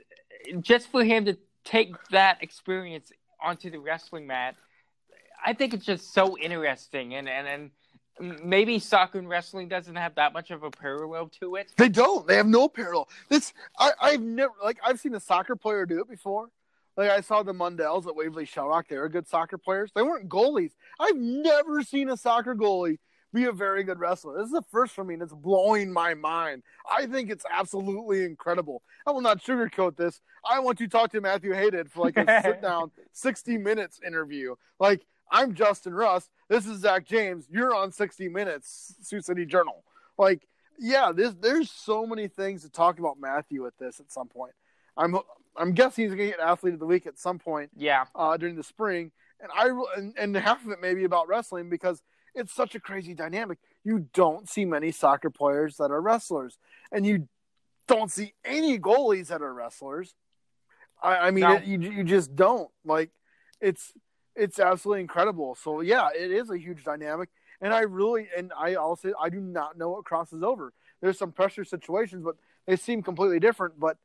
just 0.61 0.91
for 0.91 1.05
him 1.05 1.25
to 1.27 1.37
take 1.65 1.95
that 2.11 2.43
experience 2.43 3.13
onto 3.45 3.71
the 3.71 3.79
wrestling 3.79 4.27
mat, 4.27 4.57
I 5.45 5.53
think 5.53 5.75
it's 5.75 5.85
just 5.85 6.15
so 6.15 6.39
interesting. 6.39 7.15
And, 7.15 7.29
and, 7.29 7.47
and 8.19 8.41
maybe 8.43 8.79
soccer 8.79 9.19
and 9.19 9.29
wrestling 9.29 9.69
doesn't 9.69 9.97
have 9.97 10.15
that 10.15 10.33
much 10.33 10.51
of 10.51 10.63
a 10.63 10.71
parallel 10.71 11.29
to 11.41 11.57
it. 11.57 11.73
They 11.77 11.89
don't. 11.89 12.27
They 12.27 12.37
have 12.37 12.47
no 12.47 12.69
parallel. 12.69 13.09
This 13.29 13.53
I, 13.79 13.93
I've 14.01 14.23
never 14.23 14.53
like 14.63 14.79
I've 14.85 15.01
seen 15.01 15.15
a 15.15 15.21
soccer 15.21 15.57
player 15.57 15.87
do 15.87 16.01
it 16.01 16.09
before. 16.09 16.49
Like 16.97 17.11
I 17.11 17.21
saw 17.23 17.43
the 17.43 17.53
Mundells 17.53 18.07
at 18.07 18.15
Waverly 18.15 18.45
Shell 18.45 18.69
Rock. 18.69 18.87
They 18.89 18.97
were 18.97 19.09
good 19.09 19.27
soccer 19.27 19.59
players. 19.59 19.91
They 19.95 20.03
weren't 20.03 20.29
goalies. 20.29 20.71
I've 21.01 21.17
never 21.17 21.83
seen 21.83 22.09
a 22.09 22.17
soccer 22.17 22.55
goalie 22.55 22.99
be 23.35 23.45
a 23.45 23.53
very 23.53 23.83
good 23.83 23.99
wrestler. 23.99 24.39
This 24.39 24.47
is 24.47 24.53
the 24.53 24.63
first 24.71 24.95
for 24.95 25.05
me, 25.05 25.15
and 25.15 25.23
it's 25.23 25.35
blowing 25.35 25.93
my 25.93 26.15
mind. 26.15 26.63
I 26.91 27.07
think 27.07 27.31
it's 27.31 27.45
absolutely 27.51 28.25
incredible. 28.25 28.83
I 29.07 29.11
will 29.11 29.21
not 29.21 29.43
sugarcoat 29.43 29.97
this. 29.97 30.21
I 30.49 30.61
want 30.61 30.79
to 30.79 30.89
talk 30.89 31.11
to 31.13 31.21
Matthew 31.21 31.53
Hayden 31.53 31.89
for 31.89 32.05
like 32.05 32.17
a 32.17 32.41
sit 32.45 32.63
down 32.63 32.93
60 33.13 33.59
minutes 33.59 34.01
interview. 34.07 34.55
Like 34.79 35.05
I'm 35.31 35.55
Justin 35.55 35.95
Rust. 35.95 36.31
This 36.49 36.67
is 36.67 36.81
Zach 36.81 37.07
James. 37.07 37.47
You're 37.51 37.75
on 37.75 37.91
60 37.93 38.29
Minutes, 38.29 38.95
Sioux 39.03 39.21
City 39.21 39.45
Journal. 39.45 39.83
Like, 40.17 40.47
yeah, 40.79 41.13
there's 41.15 41.35
there's 41.37 41.71
so 41.71 42.07
many 42.07 42.29
things 42.29 42.63
to 42.63 42.71
talk 42.71 42.99
about 42.99 43.19
Matthew 43.21 43.67
at 43.67 43.77
this 43.79 44.01
at 44.01 44.13
some 44.13 44.29
point. 44.29 44.53
I'm 44.97 45.17
I'm 45.57 45.73
guessing 45.73 46.05
he's 46.05 46.13
gonna 46.13 46.31
get 46.31 46.41
athlete 46.41 46.75
of 46.75 46.81
the 46.81 46.87
week 46.87 47.07
at 47.07 47.19
some 47.19 47.39
point. 47.39 47.71
Yeah. 47.77 48.05
Uh, 48.15 48.37
during 48.37 48.57
the 48.57 48.63
spring, 48.63 49.11
and 49.41 49.51
I 49.53 49.71
and, 49.97 50.15
and 50.19 50.37
half 50.37 50.65
of 50.65 50.71
it 50.71 50.79
maybe 50.81 51.05
about 51.05 51.29
wrestling 51.29 51.69
because 51.69 52.03
it's 52.35 52.53
such 52.53 52.75
a 52.75 52.81
crazy 52.81 53.15
dynamic. 53.15 53.59
You 53.85 54.09
don't 54.13 54.49
see 54.49 54.65
many 54.65 54.91
soccer 54.91 55.31
players 55.31 55.77
that 55.77 55.91
are 55.91 56.01
wrestlers, 56.01 56.59
and 56.91 57.07
you 57.07 57.29
don't 57.87 58.11
see 58.11 58.35
any 58.45 58.79
goalies 58.79 59.29
that 59.29 59.43
are 59.43 59.53
wrestlers. 59.53 60.15
I, 61.03 61.17
I 61.17 61.31
mean, 61.31 61.43
no. 61.43 61.55
it, 61.55 61.65
you 61.65 61.79
you 61.79 62.05
just 62.05 62.35
don't 62.35 62.71
like. 62.85 63.11
It's 63.61 63.93
it's 64.35 64.59
absolutely 64.59 65.03
incredible. 65.03 65.55
So 65.55 65.81
yeah, 65.81 66.09
it 66.17 66.31
is 66.31 66.51
a 66.51 66.59
huge 66.59 66.85
dynamic, 66.85 67.29
and 67.61 67.73
I 67.73 67.81
really 67.81 68.29
and 68.37 68.53
I 68.59 68.75
also 68.75 69.13
I 69.21 69.29
do 69.29 69.41
not 69.41 69.77
know 69.77 69.91
what 69.91 70.05
crosses 70.05 70.43
over. 70.43 70.73
There's 71.01 71.19
some 71.19 71.33
pressure 71.33 71.65
situations, 71.65 72.25
but 72.25 72.37
they 72.67 72.77
seem 72.77 73.03
completely 73.03 73.39
different. 73.39 73.79
But 73.79 73.99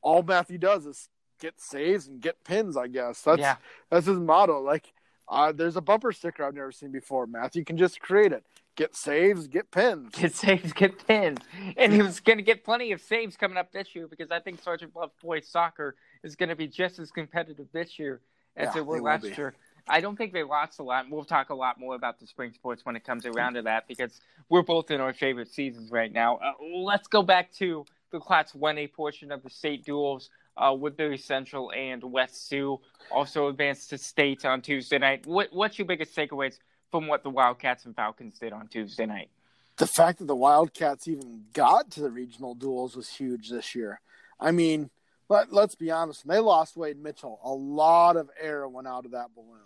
all 0.00 0.22
Matthew 0.22 0.58
does 0.58 0.86
is 0.86 1.08
get 1.40 1.60
saves 1.60 2.06
and 2.06 2.20
get 2.20 2.44
pins. 2.44 2.76
I 2.76 2.86
guess 2.86 3.20
that's 3.22 3.40
yeah. 3.40 3.56
that's 3.90 4.06
his 4.06 4.18
motto. 4.18 4.60
Like 4.60 4.92
uh, 5.28 5.52
there's 5.52 5.76
a 5.76 5.80
bumper 5.80 6.12
sticker 6.12 6.44
I've 6.44 6.54
never 6.54 6.72
seen 6.72 6.92
before. 6.92 7.26
Matthew 7.26 7.60
You 7.60 7.64
can 7.64 7.76
just 7.76 8.00
create 8.00 8.32
it. 8.32 8.44
Get 8.76 8.96
saves, 8.96 9.46
get 9.46 9.70
pins. 9.70 10.12
Get 10.14 10.34
saves, 10.34 10.72
get 10.72 11.06
pins. 11.06 11.38
And 11.76 11.92
he 11.92 12.02
was 12.02 12.20
going 12.20 12.38
to 12.38 12.42
get 12.42 12.64
plenty 12.64 12.90
of 12.92 13.00
saves 13.00 13.36
coming 13.36 13.56
up 13.56 13.72
this 13.72 13.94
year 13.94 14.08
because 14.08 14.30
I 14.30 14.40
think 14.40 14.60
Sergeant 14.60 14.92
Bluff 14.92 15.10
Boys 15.22 15.46
Soccer 15.46 15.94
is 16.24 16.34
going 16.34 16.48
to 16.48 16.56
be 16.56 16.66
just 16.66 16.98
as 16.98 17.10
competitive 17.12 17.66
this 17.72 17.98
year 17.98 18.20
as 18.56 18.74
yeah, 18.74 18.80
it 18.80 18.86
was 18.86 19.00
last 19.00 19.24
year. 19.36 19.54
I 19.86 20.00
don't 20.00 20.16
think 20.16 20.32
they 20.32 20.42
lost 20.42 20.78
a 20.78 20.82
lot. 20.82 21.06
We'll 21.10 21.24
talk 21.24 21.50
a 21.50 21.54
lot 21.54 21.78
more 21.78 21.94
about 21.94 22.18
the 22.18 22.26
spring 22.26 22.52
sports 22.52 22.84
when 22.84 22.96
it 22.96 23.04
comes 23.04 23.26
around 23.26 23.54
to 23.54 23.62
that 23.62 23.86
because 23.86 24.20
we're 24.48 24.62
both 24.62 24.90
in 24.90 25.00
our 25.00 25.12
favorite 25.12 25.52
seasons 25.52 25.90
right 25.90 26.12
now. 26.12 26.36
Uh, 26.36 26.52
let's 26.82 27.06
go 27.06 27.22
back 27.22 27.52
to 27.54 27.84
the 28.10 28.18
Class 28.18 28.52
1A 28.52 28.92
portion 28.92 29.30
of 29.30 29.42
the 29.42 29.50
state 29.50 29.84
duels. 29.84 30.30
Uh, 30.56 30.74
Woodbury 30.78 31.18
Central 31.18 31.72
and 31.72 32.02
West 32.02 32.48
Sioux 32.48 32.80
also 33.10 33.48
advanced 33.48 33.90
to 33.90 33.98
state 33.98 34.44
on 34.44 34.62
Tuesday 34.62 34.98
night. 34.98 35.26
What, 35.26 35.48
what's 35.52 35.78
your 35.78 35.86
biggest 35.86 36.14
takeaways 36.14 36.58
from 36.90 37.08
what 37.08 37.24
the 37.24 37.30
Wildcats 37.30 37.86
and 37.86 37.96
Falcons 37.96 38.38
did 38.38 38.52
on 38.52 38.68
Tuesday 38.68 39.06
night? 39.06 39.30
The 39.76 39.86
fact 39.88 40.20
that 40.20 40.26
the 40.26 40.36
Wildcats 40.36 41.08
even 41.08 41.46
got 41.52 41.90
to 41.92 42.00
the 42.00 42.10
regional 42.10 42.54
duels 42.54 42.94
was 42.94 43.08
huge 43.08 43.50
this 43.50 43.74
year. 43.74 44.00
I 44.38 44.52
mean, 44.52 44.90
let, 45.28 45.52
let's 45.52 45.74
be 45.74 45.90
honest, 45.90 46.26
they 46.26 46.38
lost 46.38 46.76
Wade 46.76 47.02
Mitchell, 47.02 47.40
a 47.42 47.52
lot 47.52 48.16
of 48.16 48.30
air 48.40 48.68
went 48.68 48.86
out 48.86 49.04
of 49.04 49.10
that 49.12 49.34
balloon 49.34 49.64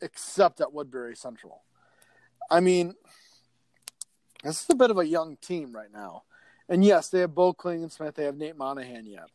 except 0.00 0.60
at 0.60 0.72
Woodbury 0.72 1.16
Central. 1.16 1.62
I 2.50 2.60
mean, 2.60 2.94
this 4.44 4.62
is 4.62 4.70
a 4.70 4.74
bit 4.74 4.90
of 4.90 4.98
a 4.98 5.06
young 5.06 5.36
team 5.36 5.74
right 5.74 5.92
now. 5.92 6.22
And 6.68 6.84
yes, 6.84 7.08
they 7.08 7.20
have 7.20 7.34
Bo 7.34 7.54
Klingensmith, 7.54 8.14
they 8.14 8.24
have 8.24 8.36
Nate 8.36 8.56
Monahan 8.56 9.06
yet. 9.06 9.30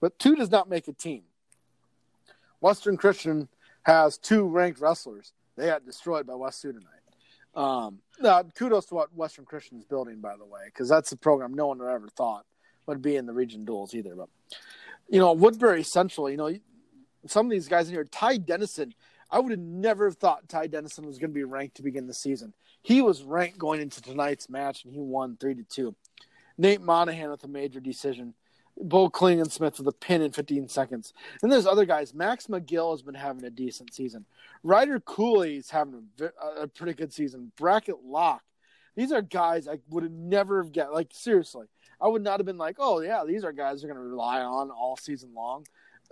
But 0.00 0.18
two 0.18 0.36
does 0.36 0.50
not 0.50 0.68
make 0.68 0.88
a 0.88 0.92
team. 0.92 1.22
Western 2.60 2.96
Christian 2.96 3.48
has 3.82 4.18
two 4.18 4.46
ranked 4.46 4.80
wrestlers. 4.80 5.32
They 5.56 5.66
got 5.66 5.84
destroyed 5.84 6.26
by 6.26 6.34
West 6.34 6.60
Sioux 6.60 6.72
tonight. 6.72 6.84
Um, 7.54 7.98
now, 8.20 8.42
kudos 8.42 8.86
to 8.86 8.94
what 8.94 9.14
Western 9.14 9.44
Christian 9.44 9.78
is 9.78 9.84
building, 9.84 10.20
by 10.20 10.36
the 10.36 10.44
way, 10.44 10.60
because 10.66 10.88
that's 10.88 11.10
a 11.12 11.16
program 11.16 11.54
no 11.54 11.68
one 11.68 11.80
ever 11.80 12.08
thought 12.08 12.44
would 12.86 13.02
be 13.02 13.16
in 13.16 13.26
the 13.26 13.32
region 13.32 13.64
duels 13.64 13.94
either. 13.94 14.14
But, 14.14 14.28
you 15.08 15.18
know, 15.18 15.32
Woodbury 15.32 15.82
Central, 15.82 16.30
you 16.30 16.36
know, 16.36 16.54
some 17.26 17.46
of 17.46 17.50
these 17.50 17.68
guys 17.68 17.88
in 17.88 17.94
here, 17.94 18.04
Ty 18.04 18.38
Dennison 18.38 18.94
I 19.30 19.38
would 19.40 19.50
have 19.50 19.60
never 19.60 20.10
thought 20.10 20.48
Ty 20.48 20.68
Dennison 20.68 21.06
was 21.06 21.18
going 21.18 21.30
to 21.30 21.34
be 21.34 21.44
ranked 21.44 21.76
to 21.76 21.82
begin 21.82 22.06
the 22.06 22.14
season. 22.14 22.54
He 22.82 23.02
was 23.02 23.22
ranked 23.22 23.58
going 23.58 23.80
into 23.80 24.00
tonight's 24.00 24.48
match, 24.48 24.84
and 24.84 24.92
he 24.92 25.00
won 25.00 25.36
three 25.36 25.54
to 25.54 25.62
two. 25.64 25.94
Nate 26.56 26.80
Monahan 26.80 27.30
with 27.30 27.44
a 27.44 27.48
major 27.48 27.80
decision. 27.80 28.34
Bo 28.80 29.10
Smith 29.10 29.78
with 29.78 29.88
a 29.88 29.92
pin 29.92 30.22
in 30.22 30.32
15 30.32 30.68
seconds. 30.68 31.12
And 31.42 31.50
there's 31.50 31.66
other 31.66 31.84
guys. 31.84 32.14
Max 32.14 32.46
McGill 32.46 32.92
has 32.92 33.02
been 33.02 33.14
having 33.14 33.44
a 33.44 33.50
decent 33.50 33.92
season. 33.92 34.24
Ryder 34.62 35.00
Cooley's 35.00 35.70
having 35.70 36.08
a, 36.20 36.62
a 36.62 36.68
pretty 36.68 36.94
good 36.94 37.12
season. 37.12 37.52
Bracket 37.56 38.04
Lock. 38.04 38.42
These 38.96 39.12
are 39.12 39.22
guys 39.22 39.68
I 39.68 39.78
would 39.90 40.02
have 40.02 40.12
never 40.12 40.62
have 40.62 40.72
get 40.72 40.92
like 40.92 41.08
seriously. 41.12 41.66
I 42.00 42.08
would 42.08 42.22
not 42.22 42.38
have 42.38 42.46
been 42.46 42.58
like, 42.58 42.76
oh 42.78 43.00
yeah, 43.00 43.24
these 43.24 43.44
are 43.44 43.52
guys 43.52 43.82
are 43.82 43.88
going 43.88 43.96
to 43.98 44.02
rely 44.02 44.40
on 44.40 44.70
all 44.70 44.96
season 44.96 45.30
long 45.34 45.64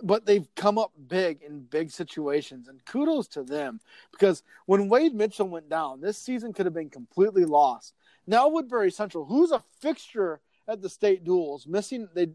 but 0.03 0.25
they've 0.25 0.47
come 0.55 0.77
up 0.77 0.91
big 1.07 1.41
in 1.41 1.61
big 1.61 1.89
situations 1.89 2.67
and 2.67 2.83
kudos 2.85 3.27
to 3.27 3.43
them 3.43 3.79
because 4.11 4.43
when 4.65 4.89
Wade 4.89 5.13
Mitchell 5.13 5.47
went 5.47 5.69
down 5.69 6.01
this 6.01 6.17
season 6.17 6.53
could 6.53 6.65
have 6.65 6.73
been 6.73 6.89
completely 6.89 7.45
lost 7.45 7.93
now 8.27 8.47
Woodbury 8.47 8.91
Central 8.91 9.25
who's 9.25 9.51
a 9.51 9.63
fixture 9.81 10.39
at 10.67 10.81
the 10.81 10.89
state 10.89 11.23
duels 11.23 11.65
missing 11.65 12.07
they 12.13 12.27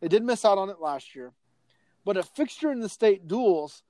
they 0.00 0.08
did 0.08 0.22
miss 0.22 0.44
out 0.44 0.58
on 0.58 0.70
it 0.70 0.80
last 0.80 1.14
year. 1.14 1.32
But 2.04 2.16
a 2.16 2.22
fixture 2.22 2.70
in 2.70 2.80
the 2.80 2.88
state 2.88 3.26
duels 3.26 3.82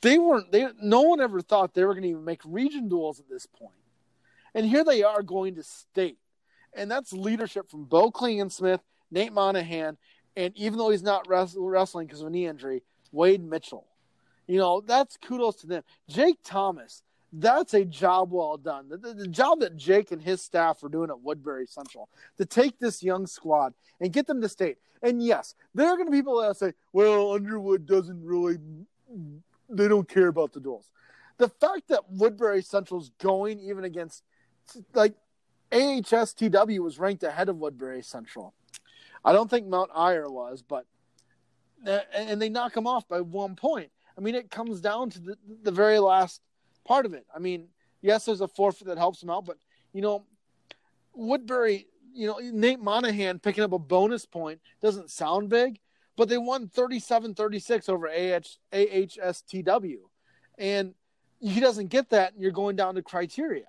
they 0.00 0.18
weren't 0.18 0.52
they 0.52 0.68
no 0.80 1.02
one 1.02 1.20
ever 1.20 1.40
thought 1.40 1.74
they 1.74 1.84
were 1.84 1.94
going 1.94 2.04
to 2.04 2.10
even 2.10 2.24
make 2.24 2.40
region 2.44 2.88
duels 2.88 3.18
at 3.18 3.28
this 3.28 3.46
point. 3.46 3.74
And 4.54 4.66
here 4.66 4.84
they 4.84 5.02
are 5.02 5.22
going 5.22 5.56
to 5.56 5.62
state. 5.62 6.18
And 6.74 6.90
that's 6.90 7.12
leadership 7.12 7.70
from 7.70 7.84
Bo 7.84 8.10
Klingensmith, 8.10 8.80
Nate 9.10 9.32
Monahan 9.32 9.96
and 10.38 10.56
even 10.56 10.78
though 10.78 10.90
he's 10.90 11.02
not 11.02 11.26
wrestling 11.26 12.06
because 12.06 12.20
of 12.20 12.28
a 12.28 12.30
knee 12.30 12.46
injury, 12.46 12.84
Wade 13.10 13.42
Mitchell, 13.42 13.84
you 14.46 14.56
know, 14.56 14.80
that's 14.80 15.16
kudos 15.16 15.56
to 15.56 15.66
them. 15.66 15.82
Jake 16.08 16.38
Thomas, 16.44 17.02
that's 17.32 17.74
a 17.74 17.84
job 17.84 18.32
well 18.32 18.56
done. 18.56 18.88
The, 18.88 18.96
the, 18.96 19.14
the, 19.14 19.28
job 19.28 19.60
that 19.60 19.76
Jake 19.76 20.12
and 20.12 20.22
his 20.22 20.40
staff 20.40 20.82
are 20.82 20.88
doing 20.88 21.10
at 21.10 21.20
Woodbury 21.20 21.66
Central 21.66 22.08
to 22.38 22.46
take 22.46 22.78
this 22.78 23.02
young 23.02 23.26
squad 23.26 23.74
and 24.00 24.12
get 24.12 24.26
them 24.26 24.40
to 24.40 24.48
state. 24.48 24.78
And 25.02 25.22
yes, 25.22 25.54
there 25.74 25.88
are 25.88 25.96
going 25.96 26.06
to 26.06 26.12
be 26.12 26.18
people 26.18 26.40
that 26.40 26.56
say, 26.56 26.72
well, 26.92 27.32
Underwood 27.32 27.86
doesn't 27.86 28.24
really, 28.24 28.56
they 29.68 29.88
don't 29.88 30.08
care 30.08 30.28
about 30.28 30.52
the 30.52 30.60
duels. 30.60 30.90
The 31.36 31.48
fact 31.48 31.88
that 31.88 32.10
Woodbury 32.10 32.62
Central's 32.62 33.10
going 33.18 33.60
even 33.60 33.84
against, 33.84 34.24
like, 34.94 35.14
AHSTW 35.70 36.80
was 36.80 36.98
ranked 36.98 37.22
ahead 37.22 37.48
of 37.48 37.58
Woodbury 37.58 38.02
Central. 38.02 38.54
I 39.24 39.32
don't 39.32 39.50
think 39.50 39.66
Mount 39.66 39.90
Ayr 39.94 40.30
was, 40.30 40.62
but 40.62 40.86
uh, 41.86 42.00
and 42.14 42.40
they 42.40 42.48
knock 42.48 42.76
him 42.76 42.86
off 42.86 43.06
by 43.06 43.20
one 43.20 43.54
point. 43.54 43.90
I 44.16 44.20
mean, 44.20 44.34
it 44.34 44.50
comes 44.50 44.80
down 44.80 45.10
to 45.10 45.20
the, 45.20 45.38
the 45.62 45.70
very 45.70 45.98
last 45.98 46.40
part 46.88 47.04
of 47.06 47.12
it. 47.12 47.26
I 47.34 47.38
mean, 47.38 47.68
yes, 48.00 48.24
there's 48.24 48.40
a 48.40 48.48
forfeit 48.48 48.88
that 48.88 48.98
helps 48.98 49.20
them 49.20 49.30
out, 49.30 49.44
but 49.44 49.58
you 49.92 50.00
know, 50.00 50.24
Woodbury, 51.14 51.86
you 52.14 52.26
know, 52.26 52.38
Nate 52.40 52.80
Monahan 52.80 53.38
picking 53.38 53.62
up 53.62 53.72
a 53.72 53.78
bonus 53.78 54.24
point 54.24 54.60
doesn't 54.80 55.10
sound 55.10 55.50
big, 55.50 55.78
but 56.16 56.28
they 56.28 56.38
won 56.38 56.68
37-36 56.68 57.88
over 57.88 58.08
AH, 58.08 58.48
AHSTW, 58.72 59.98
and 60.56 60.94
he 61.40 61.60
doesn't 61.60 61.88
get 61.88 62.10
that, 62.10 62.32
and 62.32 62.42
you're 62.42 62.50
going 62.50 62.74
down 62.74 62.94
to 62.94 63.02
criteria. 63.02 63.66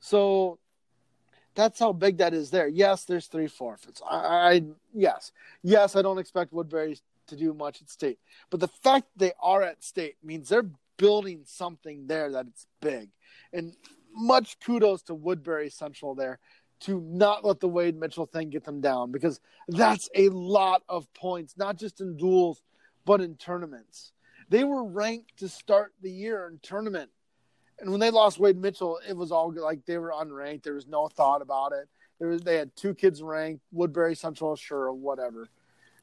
So 0.00 0.58
that's 1.54 1.78
how 1.78 1.92
big 1.92 2.18
that 2.18 2.34
is 2.34 2.50
there. 2.50 2.66
Yes, 2.66 3.04
there's 3.04 3.28
three 3.28 3.46
forfeits. 3.46 4.02
I, 4.08 4.16
I 4.16 4.62
yes, 4.92 5.32
yes, 5.62 5.94
I 5.96 6.02
don't 6.02 6.18
expect 6.18 6.52
Woodbury 6.52 6.98
to 7.28 7.36
do 7.36 7.54
much 7.54 7.80
at 7.80 7.88
state, 7.88 8.18
but 8.50 8.58
the 8.58 8.68
fact 8.68 9.06
they 9.16 9.32
are 9.40 9.62
at 9.62 9.84
state 9.84 10.16
means 10.22 10.48
they're 10.48 10.70
building 10.96 11.42
something 11.44 12.06
there 12.06 12.30
that 12.32 12.46
it's 12.46 12.66
big, 12.80 13.10
and 13.52 13.74
much 14.14 14.58
kudos 14.60 15.02
to 15.02 15.14
Woodbury 15.14 15.70
Central 15.70 16.14
there 16.14 16.38
to 16.80 17.00
not 17.00 17.44
let 17.44 17.60
the 17.60 17.68
Wade 17.68 17.96
Mitchell 17.96 18.26
thing 18.26 18.50
get 18.50 18.64
them 18.64 18.80
down 18.80 19.12
because 19.12 19.40
that's 19.68 20.08
a 20.16 20.28
lot 20.30 20.82
of 20.88 21.12
points, 21.14 21.56
not 21.56 21.76
just 21.76 22.00
in 22.00 22.16
duels, 22.16 22.62
but 23.04 23.20
in 23.20 23.36
tournaments. 23.36 24.12
They 24.48 24.64
were 24.64 24.84
ranked 24.84 25.38
to 25.38 25.48
start 25.48 25.92
the 26.02 26.10
year 26.10 26.48
in 26.48 26.58
tournament. 26.60 27.10
And 27.78 27.90
when 27.90 28.00
they 28.00 28.10
lost 28.10 28.38
Wade 28.38 28.56
Mitchell, 28.58 28.98
it 29.08 29.16
was 29.16 29.32
all 29.32 29.52
like 29.52 29.86
they 29.86 29.98
were 29.98 30.12
unranked. 30.12 30.64
There 30.64 30.74
was 30.74 30.88
no 30.88 31.08
thought 31.08 31.40
about 31.40 31.72
it. 31.72 31.88
There 32.18 32.28
was 32.28 32.42
they 32.42 32.56
had 32.56 32.74
two 32.76 32.94
kids 32.94 33.22
ranked, 33.22 33.62
Woodbury 33.72 34.14
Central, 34.14 34.54
sure, 34.56 34.92
whatever. 34.92 35.48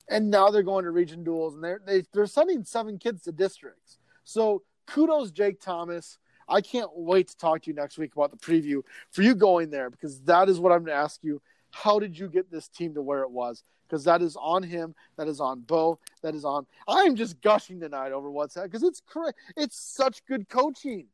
And 0.09 0.31
now 0.31 0.49
they're 0.49 0.63
going 0.63 0.85
to 0.85 0.91
region 0.91 1.23
duels 1.23 1.55
and 1.55 1.63
they're 1.63 1.81
they, 1.85 2.03
they're 2.13 2.25
sending 2.25 2.63
seven 2.63 2.97
kids 2.97 3.23
to 3.23 3.31
districts. 3.31 3.99
So 4.23 4.63
kudos, 4.89 5.31
Jake 5.31 5.61
Thomas. 5.61 6.17
I 6.47 6.61
can't 6.61 6.89
wait 6.95 7.27
to 7.29 7.37
talk 7.37 7.61
to 7.63 7.69
you 7.69 7.75
next 7.75 7.97
week 7.97 8.13
about 8.15 8.31
the 8.31 8.37
preview 8.37 8.81
for 9.11 9.21
you 9.21 9.35
going 9.35 9.69
there 9.69 9.89
because 9.89 10.19
that 10.21 10.49
is 10.49 10.59
what 10.59 10.71
I'm 10.71 10.79
going 10.79 10.95
to 10.97 11.01
ask 11.01 11.23
you. 11.23 11.41
How 11.71 11.99
did 11.99 12.17
you 12.17 12.27
get 12.27 12.49
this 12.51 12.67
team 12.67 12.95
to 12.95 13.01
where 13.01 13.21
it 13.21 13.29
was? 13.29 13.63
Because 13.87 14.03
that 14.05 14.21
is 14.21 14.35
on 14.35 14.63
him, 14.63 14.95
that 15.17 15.27
is 15.27 15.39
on 15.39 15.61
Bo, 15.61 15.99
that 16.23 16.33
is 16.33 16.43
on. 16.43 16.65
I'm 16.87 17.15
just 17.15 17.39
gushing 17.41 17.79
tonight 17.79 18.11
over 18.11 18.29
what's 18.29 18.55
that 18.55 18.63
because 18.63 18.83
it's 18.83 19.01
correct. 19.07 19.37
It's 19.55 19.79
such 19.79 20.25
good 20.25 20.49
coaching. 20.49 21.07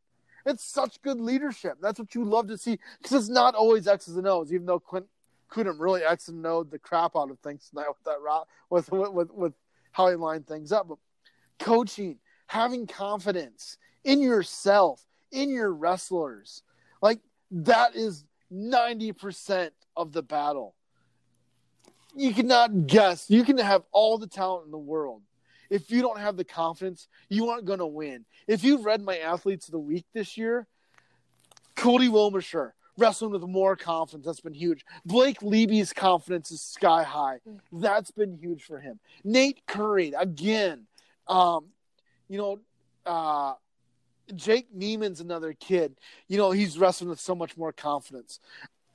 It's 0.46 0.64
such 0.64 1.02
good 1.02 1.20
leadership. 1.20 1.78
That's 1.82 2.00
what 2.00 2.16
you 2.16 2.24
love 2.24 2.48
to 2.48 2.58
see 2.58 2.80
because 3.02 3.18
it's 3.18 3.30
not 3.30 3.56
always 3.56 3.88
X's 3.88 4.16
and 4.16 4.28
O's. 4.28 4.54
Even 4.54 4.66
though 4.66 4.80
Clint 4.80 5.08
couldn't 5.50 5.80
really 5.80 6.04
X 6.04 6.28
and 6.28 6.46
O 6.46 6.64
the 6.64 6.80
crap 6.80 7.16
out 7.16 7.32
of 7.32 7.40
things 7.40 7.70
tonight 7.70 7.88
with 7.90 8.04
that 8.06 8.46
with 8.70 8.92
with, 8.92 9.32
with 9.32 9.54
how 9.92 10.10
he 10.10 10.16
lined 10.16 10.48
things 10.48 10.72
up, 10.72 10.88
but 10.88 10.98
coaching, 11.60 12.18
having 12.48 12.88
confidence 12.88 13.78
in 14.04 14.22
yourself, 14.22 15.04
in 15.32 15.50
your 15.50 15.74
wrestlers. 15.74 16.64
Like 17.02 17.20
that 17.52 17.96
is 17.96 18.26
90% 18.52 19.72
of 19.96 20.12
the 20.12 20.24
battle. 20.24 20.76
You 22.16 22.34
cannot 22.34 22.88
guess. 22.88 23.30
You 23.30 23.44
can 23.44 23.58
have 23.58 23.84
all 23.92 24.18
the 24.18 24.28
talent 24.28 24.66
in 24.66 24.72
the 24.72 24.78
world. 24.78 25.22
If 25.70 25.90
you 25.90 26.02
don't 26.02 26.20
have 26.20 26.38
the 26.38 26.44
confidence, 26.44 27.08
you 27.30 27.50
aren't 27.50 27.66
going 27.66 27.80
to 27.80 27.88
win. 27.88 28.26
If 28.48 28.64
you've 28.64 28.86
read 28.86 29.02
my 29.02 29.18
athletes 29.18 29.68
of 29.68 29.72
the 29.72 29.80
week 29.80 30.06
this 30.14 30.38
year, 30.38 30.68
Cody 31.76 32.08
Wilmsher 32.08 32.72
wrestling 32.98 33.32
with 33.32 33.42
more 33.44 33.76
confidence. 33.76 34.26
That's 34.26 34.40
been 34.40 34.54
huge. 34.54 34.86
Blake 35.06 35.42
Leby's 35.42 35.94
confidence 35.94 36.52
is 36.52 36.62
sky 36.62 37.04
high. 37.04 37.40
That's 37.72 38.12
been 38.12 38.38
huge 38.38 38.64
for 38.64 38.80
him. 38.80 39.00
Nate 39.24 39.62
Curry, 39.68 40.14
again, 40.18 40.88
um, 41.28 41.66
you 42.28 42.38
know, 42.38 42.60
uh, 43.06 43.54
Jake 44.34 44.74
Neiman's 44.76 45.20
another 45.20 45.54
kid. 45.54 45.96
You 46.28 46.38
know, 46.38 46.52
he's 46.52 46.78
wrestling 46.78 47.10
with 47.10 47.20
so 47.20 47.36
much 47.36 47.58
more 47.58 47.72
confidence. 47.72 48.40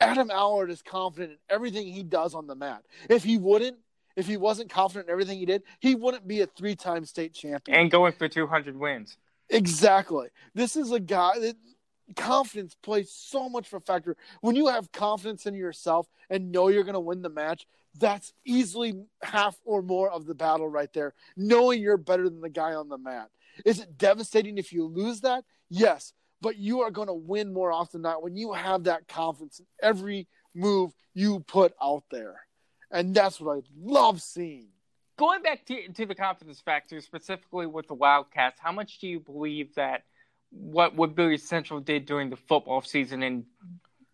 Adam 0.00 0.30
Allard 0.30 0.70
is 0.70 0.82
confident 0.82 1.32
in 1.32 1.38
everything 1.48 1.86
he 1.86 2.02
does 2.02 2.34
on 2.34 2.46
the 2.46 2.54
mat. 2.54 2.84
If 3.08 3.22
he 3.22 3.36
wouldn't, 3.36 3.76
if 4.16 4.26
he 4.26 4.36
wasn't 4.36 4.70
confident 4.70 5.08
in 5.08 5.12
everything 5.12 5.38
he 5.38 5.46
did, 5.46 5.62
he 5.78 5.94
wouldn't 5.94 6.26
be 6.26 6.40
a 6.40 6.46
three 6.46 6.74
time 6.74 7.04
state 7.04 7.34
champion. 7.34 7.78
And 7.78 7.90
going 7.90 8.12
for 8.12 8.28
200 8.28 8.76
wins. 8.76 9.16
Exactly. 9.50 10.28
This 10.54 10.76
is 10.76 10.90
a 10.92 11.00
guy 11.00 11.38
that 11.38 11.56
confidence 12.16 12.76
plays 12.82 13.10
so 13.10 13.48
much 13.48 13.68
of 13.68 13.74
a 13.74 13.80
factor. 13.80 14.16
When 14.40 14.56
you 14.56 14.68
have 14.68 14.90
confidence 14.92 15.46
in 15.46 15.54
yourself 15.54 16.08
and 16.28 16.50
know 16.50 16.68
you're 16.68 16.84
going 16.84 16.94
to 16.94 17.00
win 17.00 17.22
the 17.22 17.28
match, 17.28 17.66
that's 17.98 18.32
easily 18.44 19.04
half 19.22 19.56
or 19.64 19.82
more 19.82 20.10
of 20.10 20.26
the 20.26 20.34
battle 20.34 20.68
right 20.68 20.92
there, 20.92 21.14
knowing 21.36 21.80
you're 21.80 21.96
better 21.96 22.28
than 22.28 22.40
the 22.40 22.48
guy 22.48 22.74
on 22.74 22.88
the 22.88 22.98
mat. 22.98 23.28
Is 23.64 23.80
it 23.80 23.98
devastating 23.98 24.58
if 24.58 24.72
you 24.72 24.86
lose 24.86 25.20
that? 25.22 25.44
Yes, 25.68 26.12
but 26.40 26.56
you 26.56 26.80
are 26.80 26.90
going 26.90 27.08
to 27.08 27.14
win 27.14 27.52
more 27.52 27.72
often 27.72 28.02
than 28.02 28.12
not 28.12 28.22
when 28.22 28.36
you 28.36 28.52
have 28.52 28.84
that 28.84 29.08
confidence 29.08 29.58
in 29.60 29.66
every 29.82 30.28
move 30.54 30.92
you 31.14 31.40
put 31.40 31.72
out 31.82 32.04
there. 32.10 32.40
And 32.90 33.14
that's 33.14 33.40
what 33.40 33.58
I 33.58 33.60
love 33.80 34.20
seeing. 34.22 34.68
Going 35.16 35.42
back 35.42 35.66
to, 35.66 35.88
to 35.92 36.06
the 36.06 36.14
confidence 36.14 36.60
factor, 36.60 37.00
specifically 37.00 37.66
with 37.66 37.86
the 37.88 37.94
Wildcats, 37.94 38.58
how 38.60 38.72
much 38.72 38.98
do 39.00 39.06
you 39.06 39.20
believe 39.20 39.74
that 39.74 40.02
what 40.50 40.96
Woodbury 40.96 41.38
Central 41.38 41.78
did 41.78 42.06
during 42.06 42.30
the 42.30 42.36
football 42.36 42.80
season 42.80 43.22
and 43.22 43.44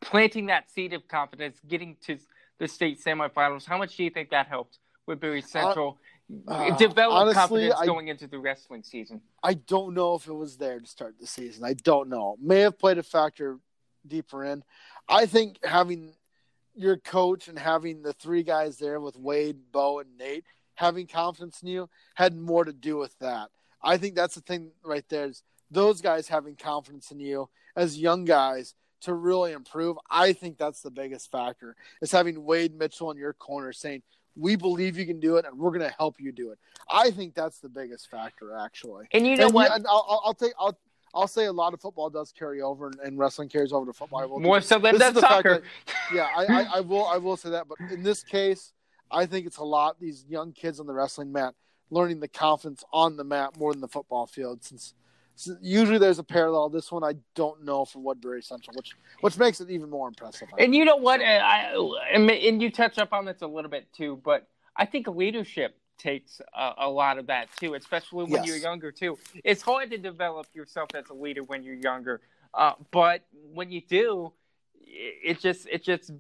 planting 0.01 0.47
that 0.47 0.71
seed 0.71 0.93
of 0.93 1.07
confidence, 1.09 1.59
getting 1.67 1.97
to 2.07 2.19
the 2.59 2.69
state 2.69 3.03
semifinals, 3.03 3.65
how 3.65 3.79
much 3.79 3.97
do 3.97 4.05
you 4.05 4.11
think 4.11 4.31
that 4.31 4.47
helped 4.47 4.79
with 5.07 5.23
uh, 5.23 5.41
Central 5.41 5.99
uh, 6.49 6.77
develop 6.77 7.15
honestly, 7.15 7.35
confidence 7.35 7.75
I, 7.81 7.87
going 7.87 8.09
into 8.09 8.27
the 8.27 8.39
wrestling 8.39 8.83
season? 8.83 9.21
I 9.43 9.55
don't 9.55 9.95
know 9.95 10.15
if 10.15 10.27
it 10.27 10.33
was 10.33 10.57
there 10.57 10.81
to 10.81 10.87
start 10.87 11.17
the 11.21 11.27
season. 11.27 11.65
I 11.65 11.75
don't 11.75 12.09
know. 12.09 12.37
May 12.41 12.61
have 12.61 12.79
played 12.79 12.99
a 12.99 13.03
factor 13.03 13.59
deeper 14.07 14.45
in. 14.45 14.63
I 15.09 15.27
think 15.27 15.59
having 15.65 16.15
your 16.75 16.97
coach 16.97 17.49
and 17.49 17.59
having 17.59 18.03
the 18.03 18.13
three 18.13 18.43
guys 18.43 18.79
there 18.79 19.01
with 19.01 19.17
Wade, 19.17 19.59
Bo, 19.73 20.01
and 20.01 20.17
Nate 20.19 20.45
having 20.75 21.07
confidence 21.07 21.63
in 21.63 21.69
you 21.69 21.89
had 22.15 22.37
more 22.37 22.65
to 22.65 22.73
do 22.73 22.97
with 22.97 23.19
that. 23.19 23.49
I 23.83 23.97
think 23.97 24.15
that's 24.15 24.35
the 24.35 24.41
thing 24.43 24.73
right 24.85 25.05
there 25.09 25.27
is 25.27 25.43
those 25.71 26.01
guys 26.01 26.29
having 26.29 26.55
confidence 26.55 27.11
in 27.11 27.19
you 27.19 27.49
as 27.75 27.99
young 27.99 28.25
guys 28.25 28.75
to 29.03 29.15
really 29.15 29.53
improve. 29.53 29.97
I 30.11 30.33
think 30.33 30.59
that's 30.59 30.81
the 30.81 30.91
biggest 30.91 31.31
factor 31.31 31.77
is 32.01 32.11
having 32.11 32.45
Wade 32.45 32.77
Mitchell 32.77 33.11
in 33.11 33.17
your 33.17 33.33
corner 33.33 33.73
saying, 33.73 34.03
we 34.37 34.55
believe 34.55 34.99
you 34.99 35.07
can 35.07 35.19
do 35.19 35.37
it 35.37 35.47
and 35.47 35.59
we're 35.59 35.71
going 35.71 35.89
to 35.89 35.95
help 35.97 36.17
you 36.21 36.31
do 36.31 36.51
it. 36.51 36.59
I 36.91 37.11
think 37.11 37.35
that's 37.35 37.59
the 37.61 37.69
biggest 37.69 38.11
factor 38.11 38.55
actually. 38.55 39.07
And 39.13 39.27
you 39.27 39.37
know 39.37 39.47
and 39.47 39.55
what? 39.55 39.71
I'll, 39.89 40.23
I'll, 40.25 40.35
take, 40.35 40.53
I'll, 40.61 40.79
I'll 41.15 41.29
say 41.29 41.47
a 41.47 41.53
lot 41.53 41.73
of 41.73 41.81
football 41.81 42.11
does 42.11 42.33
carry 42.33 42.61
over 42.61 42.89
and, 42.89 43.01
and 43.01 43.19
wrestling 43.19 43.49
carries 43.49 43.73
over 43.73 43.87
to 43.87 43.93
football. 43.95 44.39
More 44.39 44.61
so 44.61 44.79
than 44.79 44.99
that 44.99 45.17
soccer. 45.17 45.63
That, 45.87 45.95
yeah, 46.15 46.29
I, 46.37 46.45
I, 46.45 46.67
I 46.77 46.81
will, 46.81 47.07
I 47.07 47.17
will 47.17 47.39
say 47.39 47.51
that. 47.51 47.67
But 47.67 47.79
in 47.91 48.03
this 48.03 48.23
case, 48.23 48.73
I 49.11 49.25
think 49.25 49.47
it's 49.47 49.57
a 49.57 49.65
lot. 49.65 49.99
These 49.99 50.27
young 50.29 50.53
kids 50.53 50.81
on 50.81 50.87
the 50.87 50.93
wrestling 50.93 51.33
mat 51.33 51.55
learning 51.91 52.21
the 52.21 52.29
confidence 52.29 52.85
on 52.93 53.17
the 53.17 53.25
mat 53.25 53.57
more 53.59 53.73
than 53.73 53.81
the 53.81 53.89
football 53.89 54.27
field 54.27 54.65
since 54.65 54.95
usually 55.61 55.99
there's 55.99 56.19
a 56.19 56.25
parallel. 56.25 56.69
This 56.69 56.91
one 56.91 57.05
I 57.05 57.15
don't 57.35 57.65
know 57.65 57.85
for 57.85 57.99
Woodbury 57.99 58.43
Central, 58.43 58.75
which 58.77 58.93
which 59.21 59.39
makes 59.39 59.61
it 59.61 59.71
even 59.71 59.91
more 59.91 60.09
impressive. 60.09 60.49
And 60.59 60.75
you 60.75 60.85
know 60.85 60.97
what? 60.97 61.21
I, 61.21 61.75
and 62.13 62.63
you 62.63 62.71
touch 62.71 62.99
up 62.99 63.13
on 63.13 63.25
this 63.25 63.43
a 63.43 63.47
little 63.47 63.71
bit 63.71 63.87
too, 63.93 64.21
but 64.25 64.47
I 64.77 64.87
think 64.87 65.09
leadership 65.09 65.77
takes 65.99 66.41
a, 66.55 66.73
a 66.79 66.89
lot 66.89 67.19
of 67.19 67.27
that 67.27 67.49
too, 67.57 67.75
especially 67.75 68.25
when 68.25 68.45
yes. 68.45 68.47
you're 68.47 68.57
younger 68.57 68.93
too. 68.93 69.19
It's 69.45 69.63
hard 69.63 69.91
to 69.91 69.99
develop 69.99 70.47
yourself 70.55 70.91
as 70.95 71.09
a 71.11 71.15
leader 71.15 71.43
when 71.43 71.63
you're 71.63 71.75
younger, 71.75 72.21
uh, 72.55 72.73
but 72.91 73.23
when 73.53 73.71
you 73.71 73.81
do, 73.81 74.33
it 74.81 75.41
just 75.41 75.67
it 75.67 75.83
just 75.83 76.13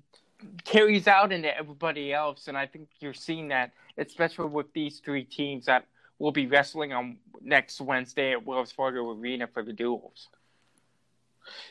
carries 0.65 1.07
out 1.07 1.33
into 1.33 1.57
everybody 1.57 2.13
else, 2.13 2.49
and 2.49 2.57
I 2.57 2.67
think 2.67 2.89
you're 3.01 3.15
seeing 3.15 3.49
that, 3.49 3.73
especially 3.97 4.49
with 4.49 4.73
these 4.73 5.01
three 5.01 5.25
teams 5.25 5.67
that 5.67 5.87
will 6.19 6.33
be 6.33 6.47
wrestling 6.47 6.93
on 6.93 7.19
next 7.43 7.81
Wednesday 7.81 8.33
at 8.33 8.45
Wells 8.45 8.73
Fargo 8.73 9.11
Arena 9.11 9.47
for 9.47 9.63
the 9.63 9.73
duels. 9.73 10.29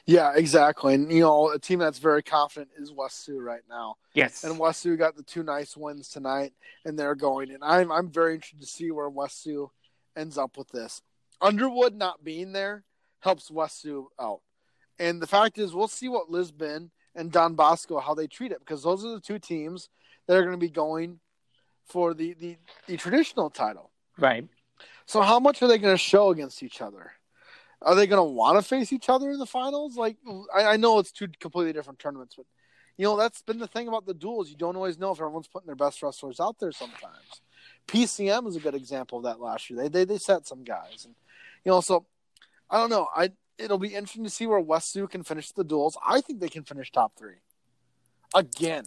Yeah, 0.06 0.34
exactly. 0.36 0.94
And 0.94 1.12
you 1.12 1.22
know, 1.22 1.52
a 1.52 1.60
team 1.60 1.80
that's 1.80 2.00
very 2.00 2.24
confident 2.24 2.72
is 2.78 2.92
West 2.92 3.24
Sioux 3.26 3.40
right 3.40 3.64
now. 3.70 3.96
Yes. 4.14 4.44
And 4.44 4.58
West 4.58 4.82
Sioux 4.82 4.96
got 4.96 5.16
the 5.16 5.24
two 5.24 5.44
nice 5.44 5.76
wins 5.76 6.10
tonight 6.10 6.54
and 6.86 6.98
they're 6.98 7.16
going. 7.16 7.52
And 7.52 7.64
I'm 7.64 7.92
I'm 7.92 8.10
very 8.10 8.36
interested 8.36 8.62
to 8.62 8.68
see 8.68 8.92
where 8.92 9.10
West 9.10 9.44
Sioux 9.44 9.70
ends 10.16 10.38
up 10.38 10.58
with 10.58 10.70
this. 10.70 11.02
Underwood 11.42 11.96
not 11.96 12.24
being 12.24 12.54
there 12.54 12.84
helps 13.20 13.52
West 13.52 13.82
Sioux 13.82 14.10
out. 14.20 14.42
And 14.98 15.22
the 15.22 15.28
fact 15.28 15.58
is 15.58 15.74
we'll 15.74 15.88
see 15.88 16.08
what 16.08 16.30
Lisbon 16.30 16.92
and 17.16 17.32
Don 17.32 17.56
Bosco 17.56 18.00
how 18.00 18.14
they 18.14 18.28
treat 18.28 18.52
it 18.52 18.60
because 18.60 18.84
those 18.84 19.04
are 19.04 19.14
the 19.14 19.20
two 19.20 19.40
teams 19.40 19.90
that 20.28 20.38
are 20.38 20.44
going 20.44 20.54
to 20.54 20.58
be 20.58 20.70
going 20.70 21.20
for 21.86 22.14
the, 22.14 22.34
the, 22.34 22.58
the 22.88 22.98
traditional 22.98 23.50
title. 23.50 23.92
Right. 24.18 24.48
So 25.06 25.22
how 25.22 25.40
much 25.40 25.62
are 25.62 25.68
they 25.68 25.78
going 25.78 25.94
to 25.94 25.98
show 25.98 26.30
against 26.30 26.64
each 26.64 26.82
other? 26.82 27.12
Are 27.82 27.96
they 27.96 28.08
going 28.08 28.20
to 28.20 28.32
want 28.32 28.58
to 28.58 28.68
face 28.68 28.92
each 28.92 29.10
other 29.10 29.32
in 29.32 29.40
the 29.40 29.46
finals? 29.46 29.96
Like 29.96 30.18
I, 30.54 30.66
I, 30.66 30.78
know 30.78 31.00
it's 31.00 31.12
two 31.12 31.28
completely 31.40 31.74
different 31.74 32.00
tournaments, 32.00 32.36
but 32.36 32.46
you 32.98 33.04
know 33.04 33.18
that's 33.18 33.42
been 33.42 33.60
the 33.60 33.68
thing 33.68 33.88
about 33.88 34.06
the 34.06 34.14
duels. 34.14 34.50
You 34.50 34.56
don't 34.56 34.76
always 34.76 34.98
know 34.98 35.12
if 35.12 35.20
everyone's 35.20 35.48
putting 35.48 35.68
their 35.68 35.76
best 35.76 36.02
wrestlers 36.02 36.40
out 36.40 36.58
there. 36.60 36.72
Sometimes 36.72 37.42
PCM 37.88 38.48
is 38.48 38.56
a 38.56 38.60
good 38.60 38.76
example 38.76 39.20
of 39.20 39.26
that 39.26 39.40
last 39.40 39.70
year. 39.70 39.80
They 39.80 39.90
they 39.90 40.06
they 40.06 40.18
set 40.18 40.48
some 40.48 40.64
guys, 40.64 41.06
and 41.06 41.14
you 41.64 41.72
know 41.72 41.82
so 41.82 42.06
I 42.70 42.80
don't 42.80 42.90
know. 42.90 43.08
I 43.16 43.32
it'll 43.58 43.78
be 43.78 43.94
interesting 43.94 44.24
to 44.24 44.30
see 44.30 44.48
where 44.48 44.60
West 44.60 44.92
Sioux 44.92 45.08
can 45.08 45.24
finish 45.24 45.52
the 45.52 45.64
duels. 45.64 45.98
I 46.04 46.22
think 46.22 46.40
they 46.40 46.50
can 46.50 46.64
finish 46.64 46.92
top 46.92 47.14
three 47.18 47.42
again, 48.34 48.86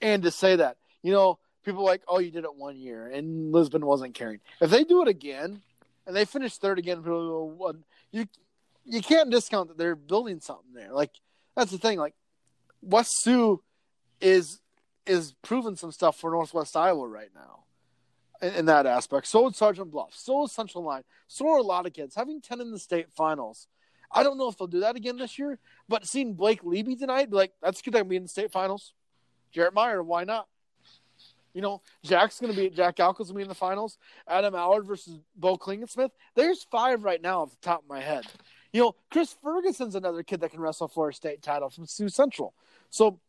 and 0.00 0.22
to 0.22 0.30
say 0.30 0.56
that 0.56 0.78
you 1.02 1.12
know 1.12 1.38
people 1.64 1.84
like, 1.84 2.02
oh, 2.06 2.18
you 2.18 2.30
did 2.30 2.44
it 2.44 2.54
one 2.54 2.76
year, 2.76 3.08
and 3.08 3.52
Lisbon 3.52 3.84
wasn't 3.84 4.14
caring. 4.14 4.40
If 4.60 4.70
they 4.70 4.84
do 4.84 5.02
it 5.02 5.08
again, 5.08 5.62
and 6.06 6.14
they 6.14 6.24
finish 6.24 6.56
third 6.58 6.78
again, 6.78 7.02
you 8.12 8.26
you 8.84 9.00
can't 9.00 9.30
discount 9.30 9.68
that 9.68 9.78
they're 9.78 9.96
building 9.96 10.40
something 10.40 10.74
there. 10.74 10.92
Like 10.92 11.10
that's 11.56 11.70
the 11.70 11.78
thing. 11.78 11.98
Like 11.98 12.14
West 12.82 13.22
Sioux 13.22 13.62
is 14.20 14.60
is 15.06 15.34
proving 15.42 15.76
some 15.76 15.92
stuff 15.92 16.18
for 16.18 16.30
Northwest 16.30 16.76
Iowa 16.76 17.06
right 17.08 17.30
now 17.34 17.64
in, 18.40 18.54
in 18.54 18.66
that 18.66 18.86
aspect. 18.86 19.26
So 19.26 19.48
is 19.48 19.56
Sergeant 19.56 19.90
Bluff. 19.90 20.14
So 20.14 20.44
is 20.44 20.52
Central 20.52 20.84
Lyon. 20.84 21.04
So 21.28 21.48
are 21.48 21.58
a 21.58 21.62
lot 21.62 21.86
of 21.86 21.92
kids 21.92 22.14
having 22.14 22.40
ten 22.40 22.60
in 22.60 22.70
the 22.70 22.78
state 22.78 23.06
finals. 23.16 23.66
I 24.16 24.22
don't 24.22 24.38
know 24.38 24.48
if 24.48 24.56
they'll 24.56 24.68
do 24.68 24.80
that 24.80 24.96
again 24.96 25.16
this 25.16 25.38
year, 25.38 25.58
but 25.88 26.06
seeing 26.06 26.34
Blake 26.34 26.62
Leby 26.62 26.96
tonight, 26.96 27.32
like, 27.32 27.52
that's 27.60 27.82
good. 27.82 27.96
I'm 27.96 28.06
be 28.06 28.14
in 28.14 28.22
the 28.22 28.28
state 28.28 28.52
finals. 28.52 28.92
Jarrett 29.50 29.74
Meyer, 29.74 30.02
why 30.02 30.22
not? 30.22 30.46
You 31.54 31.62
know, 31.62 31.80
Jack's 32.02 32.40
going 32.40 32.52
to 32.52 32.60
be 32.60 32.68
Jack 32.68 32.96
going 32.96 33.14
to 33.14 33.32
be 33.32 33.42
in 33.42 33.48
the 33.48 33.54
finals. 33.54 33.96
Adam 34.28 34.54
Allard 34.54 34.86
versus 34.86 35.18
Bo 35.36 35.56
Klingensmith. 35.56 36.10
There's 36.34 36.64
five 36.64 37.04
right 37.04 37.22
now 37.22 37.42
off 37.42 37.50
the 37.50 37.56
top 37.62 37.84
of 37.84 37.88
my 37.88 38.00
head. 38.00 38.24
You 38.72 38.82
know, 38.82 38.94
Chris 39.08 39.36
Ferguson's 39.40 39.94
another 39.94 40.24
kid 40.24 40.40
that 40.40 40.50
can 40.50 40.60
wrestle 40.60 40.88
for 40.88 41.08
a 41.08 41.14
state 41.14 41.42
title 41.42 41.70
from 41.70 41.86
Sioux 41.86 42.08
Central. 42.08 42.54
So, 42.90 43.20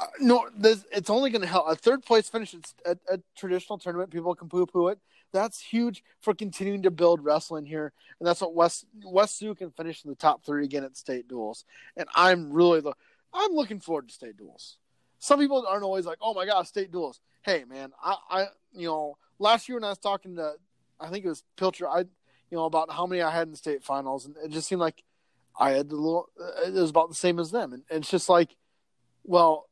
uh, 0.00 0.06
no, 0.20 0.48
this, 0.56 0.86
it's 0.90 1.10
only 1.10 1.30
going 1.30 1.42
to 1.42 1.48
help. 1.48 1.66
A 1.68 1.76
third 1.76 2.02
place 2.02 2.30
finish 2.30 2.54
at 2.86 2.98
a 3.10 3.20
traditional 3.36 3.78
tournament, 3.78 4.10
people 4.10 4.34
can 4.34 4.48
poo 4.48 4.64
poo 4.64 4.88
it. 4.88 4.98
That's 5.32 5.60
huge 5.60 6.02
for 6.20 6.32
continuing 6.32 6.82
to 6.82 6.90
build 6.90 7.22
wrestling 7.22 7.66
here, 7.66 7.92
and 8.20 8.26
that's 8.26 8.40
what 8.40 8.54
West 8.54 8.86
West 9.04 9.38
Sioux 9.38 9.54
can 9.54 9.70
finish 9.70 10.04
in 10.04 10.10
the 10.10 10.16
top 10.16 10.44
three 10.44 10.64
again 10.64 10.84
at 10.84 10.96
state 10.96 11.28
duels. 11.28 11.64
And 11.96 12.08
I'm 12.14 12.52
really 12.52 12.80
the 12.80 12.94
I'm 13.34 13.52
looking 13.52 13.80
forward 13.80 14.08
to 14.08 14.14
state 14.14 14.36
duels 14.36 14.76
some 15.22 15.38
people 15.38 15.64
aren't 15.68 15.84
always 15.84 16.04
like, 16.04 16.18
oh 16.20 16.34
my 16.34 16.44
god, 16.44 16.66
state 16.66 16.90
duels. 16.90 17.20
Hey 17.42 17.64
man, 17.64 17.92
I, 18.02 18.16
I 18.28 18.46
you 18.72 18.88
know 18.88 19.16
last 19.38 19.68
year 19.68 19.76
when 19.76 19.84
I 19.84 19.90
was 19.90 19.98
talking 19.98 20.34
to, 20.34 20.54
I 20.98 21.10
think 21.10 21.24
it 21.24 21.28
was 21.28 21.44
Pilcher, 21.56 21.88
I 21.88 22.00
you 22.00 22.58
know 22.58 22.64
about 22.64 22.90
how 22.92 23.06
many 23.06 23.22
I 23.22 23.30
had 23.30 23.46
in 23.46 23.54
state 23.54 23.84
finals, 23.84 24.26
and 24.26 24.34
it 24.44 24.50
just 24.50 24.68
seemed 24.68 24.80
like 24.80 25.04
I 25.58 25.70
had 25.70 25.88
the 25.90 25.94
little. 25.94 26.28
It 26.66 26.74
was 26.74 26.90
about 26.90 27.08
the 27.08 27.14
same 27.14 27.38
as 27.38 27.52
them, 27.52 27.72
and, 27.72 27.84
it's 27.88 28.10
just 28.10 28.28
like, 28.28 28.56
well, 29.22 29.68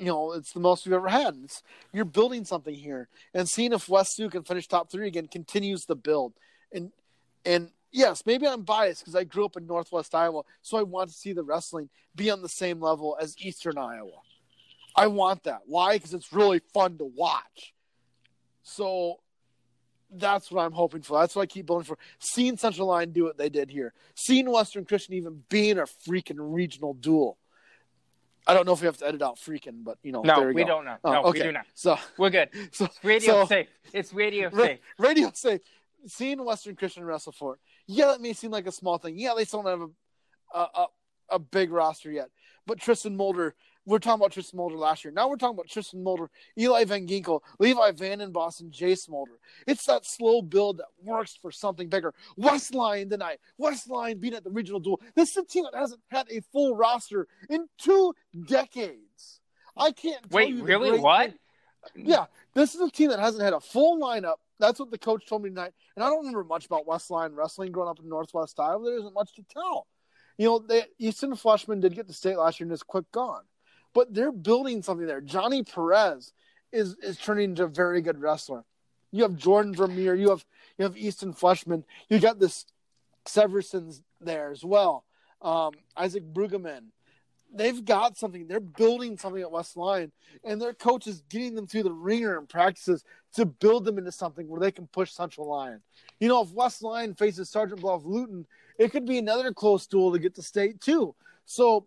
you 0.00 0.06
know, 0.06 0.32
it's 0.32 0.52
the 0.52 0.60
most 0.60 0.84
we've 0.86 0.92
ever 0.92 1.08
had. 1.08 1.36
It's, 1.44 1.62
you're 1.92 2.04
building 2.04 2.44
something 2.44 2.74
here, 2.74 3.08
and 3.32 3.48
seeing 3.48 3.72
if 3.72 3.88
West 3.88 4.16
Sioux 4.16 4.28
can 4.28 4.42
finish 4.42 4.66
top 4.66 4.90
three 4.90 5.06
again 5.06 5.28
continues 5.28 5.84
the 5.84 5.94
build, 5.94 6.32
and 6.72 6.90
and 7.44 7.70
yes, 7.92 8.24
maybe 8.26 8.48
I'm 8.48 8.62
biased 8.62 9.02
because 9.02 9.14
I 9.14 9.22
grew 9.22 9.44
up 9.44 9.56
in 9.56 9.68
Northwest 9.68 10.16
Iowa, 10.16 10.42
so 10.62 10.78
I 10.78 10.82
want 10.82 11.10
to 11.10 11.16
see 11.16 11.32
the 11.32 11.44
wrestling 11.44 11.90
be 12.16 12.28
on 12.28 12.42
the 12.42 12.48
same 12.48 12.80
level 12.80 13.16
as 13.20 13.36
Eastern 13.38 13.78
Iowa. 13.78 14.18
I 14.94 15.06
want 15.06 15.44
that. 15.44 15.60
Why? 15.66 15.96
Because 15.96 16.14
it's 16.14 16.32
really 16.32 16.60
fun 16.72 16.98
to 16.98 17.04
watch. 17.04 17.74
So 18.62 19.20
that's 20.10 20.50
what 20.50 20.64
I'm 20.64 20.72
hoping 20.72 21.02
for. 21.02 21.18
That's 21.18 21.34
what 21.34 21.42
I 21.42 21.46
keep 21.46 21.66
building 21.66 21.84
for. 21.84 21.98
Seeing 22.18 22.56
Central 22.56 22.88
Lyon 22.88 23.12
do 23.12 23.24
what 23.24 23.38
they 23.38 23.48
did 23.48 23.70
here, 23.70 23.94
seeing 24.14 24.50
Western 24.50 24.84
Christian 24.84 25.14
even 25.14 25.42
being 25.48 25.78
a 25.78 25.82
freaking 25.82 26.36
regional 26.38 26.94
duel. 26.94 27.38
I 28.46 28.54
don't 28.54 28.66
know 28.66 28.72
if 28.72 28.80
we 28.80 28.86
have 28.86 28.96
to 28.98 29.06
edit 29.06 29.22
out 29.22 29.36
freaking, 29.36 29.84
but 29.84 29.98
you 30.02 30.10
know, 30.10 30.22
no, 30.22 30.42
we, 30.42 30.52
we 30.52 30.64
don't 30.64 30.84
know. 30.84 30.96
Oh, 31.04 31.12
no, 31.12 31.22
okay. 31.24 31.40
we 31.40 31.44
do 31.44 31.52
not. 31.52 31.66
So 31.74 31.96
we're 32.18 32.30
good. 32.30 32.48
So 32.72 32.86
it's 32.86 32.98
radio 33.04 33.42
so, 33.42 33.46
safe. 33.46 33.68
It's 33.92 34.12
radio 34.12 34.50
ra- 34.50 34.64
safe. 34.64 34.78
Radio 34.98 35.30
safe. 35.32 35.60
Seeing 36.06 36.44
Western 36.44 36.74
Christian 36.74 37.04
wrestle 37.04 37.32
for 37.32 37.54
it. 37.54 37.60
Yeah, 37.86 38.06
that 38.06 38.20
may 38.20 38.32
seem 38.32 38.50
like 38.50 38.66
a 38.66 38.72
small 38.72 38.98
thing. 38.98 39.16
Yeah, 39.16 39.34
they 39.36 39.44
still 39.44 39.62
don't 39.62 39.80
have 39.80 39.88
a 39.88 39.92
a, 40.54 40.58
a, 40.58 40.86
a 41.30 41.38
big 41.38 41.70
roster 41.70 42.10
yet. 42.10 42.30
But 42.66 42.78
Tristan 42.78 43.16
Mulder 43.16 43.54
we're 43.84 43.98
talking 43.98 44.20
about 44.20 44.32
Tristan 44.32 44.56
Mulder 44.56 44.76
last 44.76 45.04
year. 45.04 45.12
Now 45.12 45.28
we're 45.28 45.36
talking 45.36 45.56
about 45.56 45.68
Tristan 45.68 46.02
Mulder, 46.02 46.30
Eli 46.58 46.84
Van 46.84 47.06
Ginkel, 47.06 47.40
Levi 47.58 47.92
Van 47.92 48.20
in 48.20 48.30
Boston, 48.30 48.70
Jace 48.70 49.08
Mulder. 49.08 49.38
It's 49.66 49.84
that 49.86 50.06
slow 50.06 50.42
build 50.42 50.78
that 50.78 50.86
works 51.02 51.36
for 51.40 51.50
something 51.50 51.88
bigger. 51.88 52.14
West 52.36 52.72
Westline 52.72 53.10
tonight. 53.10 53.38
West 53.58 53.90
Lyon 53.90 54.18
being 54.18 54.34
at 54.34 54.44
the 54.44 54.50
regional 54.50 54.80
duel. 54.80 55.00
This 55.14 55.30
is 55.30 55.36
a 55.38 55.44
team 55.44 55.64
that 55.64 55.78
hasn't 55.78 56.00
had 56.08 56.26
a 56.30 56.40
full 56.52 56.76
roster 56.76 57.26
in 57.50 57.68
two 57.78 58.14
decades. 58.46 59.40
I 59.76 59.92
can't 59.92 60.30
wait. 60.30 60.62
really? 60.62 60.98
What? 60.98 61.34
Yeah, 61.96 62.26
this 62.54 62.74
is 62.76 62.80
a 62.80 62.90
team 62.90 63.10
that 63.10 63.18
hasn't 63.18 63.42
had 63.42 63.52
a 63.52 63.60
full 63.60 64.00
lineup. 64.00 64.36
That's 64.60 64.78
what 64.78 64.92
the 64.92 64.98
coach 64.98 65.26
told 65.26 65.42
me 65.42 65.48
tonight. 65.48 65.72
And 65.96 66.04
I 66.04 66.08
don't 66.08 66.20
remember 66.20 66.44
much 66.44 66.66
about 66.66 66.86
West 66.86 67.10
Westline 67.10 67.34
wrestling 67.34 67.72
growing 67.72 67.88
up 67.88 67.98
in 67.98 68.08
Northwest 68.08 68.60
Iowa. 68.60 68.84
There 68.84 68.98
isn't 68.98 69.14
much 69.14 69.34
to 69.34 69.42
tell. 69.42 69.88
You 70.38 70.46
know, 70.46 70.58
they, 70.60 70.84
Easton 70.98 71.32
Fleshman 71.32 71.80
did 71.80 71.96
get 71.96 72.06
to 72.06 72.12
state 72.12 72.36
last 72.36 72.60
year 72.60 72.66
and 72.66 72.72
is 72.72 72.82
quick 72.82 73.10
gone 73.10 73.42
but 73.94 74.12
they're 74.14 74.32
building 74.32 74.82
something 74.82 75.06
there. 75.06 75.20
Johnny 75.20 75.62
Perez 75.62 76.32
is 76.72 76.96
is 77.02 77.18
turning 77.18 77.50
into 77.50 77.64
a 77.64 77.68
very 77.68 78.00
good 78.00 78.20
wrestler. 78.20 78.64
You 79.10 79.24
have 79.24 79.36
Jordan 79.36 79.74
Vermeer, 79.74 80.14
you 80.14 80.30
have 80.30 80.44
you 80.78 80.84
have 80.84 80.96
Easton 80.96 81.34
Fleshman, 81.34 81.84
you 82.08 82.18
got 82.18 82.38
this 82.38 82.66
Severson's 83.26 84.02
there 84.20 84.50
as 84.50 84.64
well. 84.64 85.04
Um, 85.40 85.72
Isaac 85.96 86.24
Brueggemann. 86.32 86.86
They've 87.54 87.84
got 87.84 88.16
something. 88.16 88.48
They're 88.48 88.60
building 88.60 89.18
something 89.18 89.42
at 89.42 89.50
West 89.50 89.76
Lyon, 89.76 90.10
and 90.42 90.60
their 90.60 90.72
coach 90.72 91.06
is 91.06 91.22
getting 91.28 91.54
them 91.54 91.66
through 91.66 91.82
the 91.82 91.92
ringer 91.92 92.38
and 92.38 92.48
practices 92.48 93.04
to 93.34 93.44
build 93.44 93.84
them 93.84 93.98
into 93.98 94.10
something 94.10 94.48
where 94.48 94.60
they 94.60 94.72
can 94.72 94.86
push 94.86 95.12
Central 95.12 95.48
Lyon. 95.48 95.82
You 96.18 96.28
know, 96.28 96.42
if 96.42 96.50
West 96.52 96.82
Lyon 96.82 97.14
faces 97.14 97.50
Sergeant 97.50 97.82
Bluff 97.82 98.02
Luton, 98.04 98.46
it 98.78 98.90
could 98.90 99.04
be 99.04 99.18
another 99.18 99.52
close 99.52 99.86
duel 99.86 100.12
to 100.12 100.18
get 100.18 100.34
to 100.36 100.42
state 100.42 100.80
too. 100.80 101.14
So 101.44 101.86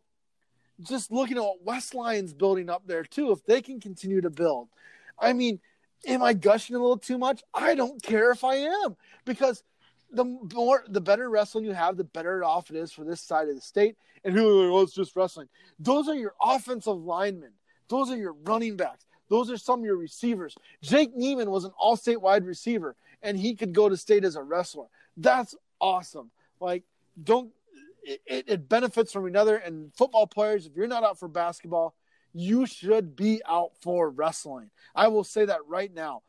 just 0.82 1.12
looking 1.12 1.38
at 1.38 1.44
what 1.44 1.64
West 1.64 1.96
Lyon's 1.96 2.34
building 2.34 2.70
up 2.70 2.84
there 2.86 3.04
too, 3.04 3.32
if 3.32 3.46
they 3.46 3.62
can 3.62 3.80
continue 3.80 4.22
to 4.22 4.30
build. 4.30 4.68
I 5.18 5.34
mean, 5.34 5.60
am 6.06 6.22
I 6.24 6.34
gushing 6.34 6.76
a 6.76 6.80
little 6.80 6.98
too 6.98 7.18
much? 7.18 7.44
I 7.54 7.76
don't 7.76 8.02
care 8.02 8.32
if 8.32 8.44
I 8.44 8.56
am 8.56 8.96
because 9.26 9.64
the 10.12 10.26
more 10.26 10.84
the 10.88 11.02
better 11.02 11.30
wrestling 11.30 11.66
you 11.66 11.74
have, 11.74 11.98
the 11.98 12.04
better 12.04 12.44
off 12.44 12.70
it 12.70 12.76
is 12.76 12.92
for 12.92 13.04
this 13.04 13.22
side 13.22 13.50
of 13.50 13.56
the 13.56 13.62
state. 13.62 13.96
And 14.24 14.34
who 14.34 14.72
like, 14.72 14.84
it's 14.84 14.94
just 14.94 15.16
wrestling. 15.16 15.48
Those 15.80 16.08
are 16.08 16.16
your 16.16 16.34
offensive 16.42 16.98
linemen. 16.98 17.52
Those 17.90 18.10
are 18.10 18.18
your 18.18 18.34
running 18.34 18.76
backs. 18.76 19.06
Those 19.30 19.52
are 19.52 19.58
some 19.58 19.80
of 19.80 19.86
your 19.86 19.98
receivers. 19.98 20.56
Jake 20.82 21.16
Neiman 21.16 21.48
was 21.48 21.64
an 21.64 21.72
all-state 21.78 22.22
wide 22.22 22.46
receiver, 22.46 22.96
and 23.22 23.38
he 23.38 23.56
could 23.56 23.74
go 23.74 23.90
to 23.90 23.98
state 23.98 24.24
as 24.24 24.36
a 24.36 24.42
wrestler. 24.42 24.86
That's 25.18 25.56
awesome. 25.80 26.32
Like, 26.60 26.84
don't 27.24 27.52
it, 28.26 28.46
it 28.48 28.70
benefits 28.70 29.12
from 29.12 29.26
another. 29.26 29.58
And 29.58 29.94
football 29.96 30.28
players, 30.28 30.66
if 30.66 30.76
you're 30.76 30.88
not 30.88 31.04
out 31.04 31.20
for 31.20 31.28
basketball, 31.28 31.96
you 32.34 32.66
should 32.66 33.16
be 33.16 33.42
out 33.48 33.72
for 33.82 34.10
wrestling. 34.10 34.70
I 34.94 35.08
will 35.08 35.24
say 35.24 35.46
that 35.46 35.62
right 35.68 35.94
now, 35.94 36.22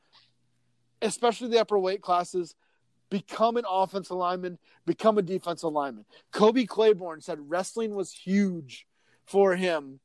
especially 1.03 1.49
the 1.49 1.61
upper 1.61 1.79
weight 1.79 2.03
classes. 2.03 2.55
Become 3.09 3.57
an 3.57 3.65
offensive 3.71 4.17
lineman, 4.17 4.59
become 4.85 5.17
a 5.17 5.23
defensive 5.23 5.71
lineman. 5.71 6.05
Kobe 6.33 6.65
Claiborne 6.65 7.21
said 7.21 7.39
wrestling 7.41 7.95
was 7.95 8.11
huge 8.11 8.85
for 9.25 9.55
him 9.55 10.01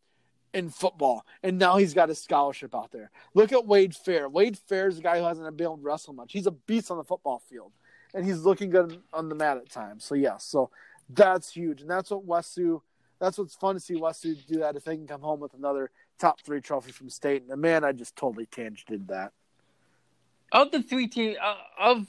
in 0.53 0.69
football, 0.69 1.25
and 1.41 1.57
now 1.57 1.77
he's 1.77 1.95
got 1.95 2.11
a 2.11 2.15
scholarship 2.15 2.75
out 2.75 2.91
there. 2.91 3.09
Look 3.33 3.53
at 3.53 3.65
Wade 3.65 3.95
Fair. 3.95 4.29
Wade 4.29 4.55
Fair 4.55 4.87
is 4.87 4.99
a 4.99 5.01
guy 5.01 5.17
who 5.17 5.25
hasn't 5.25 5.57
been 5.57 5.65
able 5.65 5.77
to 5.77 5.81
wrestle 5.81 6.13
much. 6.13 6.31
He's 6.31 6.45
a 6.45 6.51
beast 6.51 6.91
on 6.91 6.97
the 6.97 7.03
football 7.03 7.39
field, 7.39 7.71
and 8.13 8.23
he's 8.23 8.41
looking 8.41 8.69
good 8.69 9.01
on 9.11 9.29
the 9.29 9.35
mat 9.35 9.57
at 9.57 9.71
times. 9.71 10.03
So 10.03 10.13
yes, 10.13 10.43
so 10.43 10.69
that's 11.13 11.51
huge, 11.51 11.81
and 11.81 11.89
that's 11.89 12.09
what 12.09 12.45
Sioux. 12.45 12.81
That's 13.19 13.37
what's 13.37 13.55
fun 13.55 13.75
to 13.75 13.79
see 13.79 14.01
Sioux 14.13 14.35
do 14.47 14.59
that 14.59 14.75
if 14.75 14.83
they 14.83 14.95
can 14.95 15.05
come 15.05 15.21
home 15.21 15.39
with 15.39 15.53
another 15.53 15.91
top 16.17 16.41
three 16.41 16.59
trophy 16.59 16.91
from 16.91 17.09
state. 17.09 17.43
And 17.47 17.61
man, 17.61 17.83
I 17.83 17.91
just 17.91 18.15
totally 18.15 18.47
tangented 18.47 19.07
that. 19.07 19.31
Of 20.51 20.71
the 20.71 20.81
three 20.81 21.07
teams, 21.07 21.37
uh, 21.41 21.55
of 21.79 22.07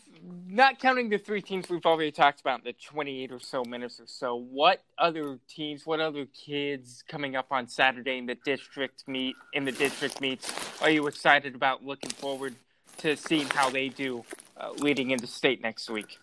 not 0.48 0.78
counting 0.78 1.10
the 1.10 1.18
three 1.18 1.42
teams 1.42 1.68
we've 1.68 1.84
already 1.84 2.10
talked 2.10 2.40
about, 2.40 2.60
in 2.60 2.64
the 2.64 2.72
twenty-eight 2.72 3.30
or 3.30 3.38
so 3.38 3.62
minutes 3.62 4.00
or 4.00 4.06
so, 4.06 4.34
what 4.36 4.82
other 4.98 5.38
teams, 5.48 5.86
what 5.86 6.00
other 6.00 6.26
kids 6.26 7.04
coming 7.06 7.36
up 7.36 7.48
on 7.50 7.68
Saturday 7.68 8.18
in 8.18 8.26
the 8.26 8.34
district 8.44 9.06
meet 9.06 9.36
in 9.52 9.64
the 9.64 9.72
district 9.72 10.20
meets 10.20 10.50
are 10.80 10.90
you 10.90 11.06
excited 11.06 11.54
about? 11.54 11.84
Looking 11.84 12.10
forward 12.10 12.54
to 12.98 13.16
seeing 13.16 13.48
how 13.48 13.70
they 13.70 13.90
do 13.90 14.24
uh, 14.56 14.70
leading 14.72 15.10
into 15.10 15.26
state 15.26 15.62
next 15.62 15.90
week. 15.90 16.18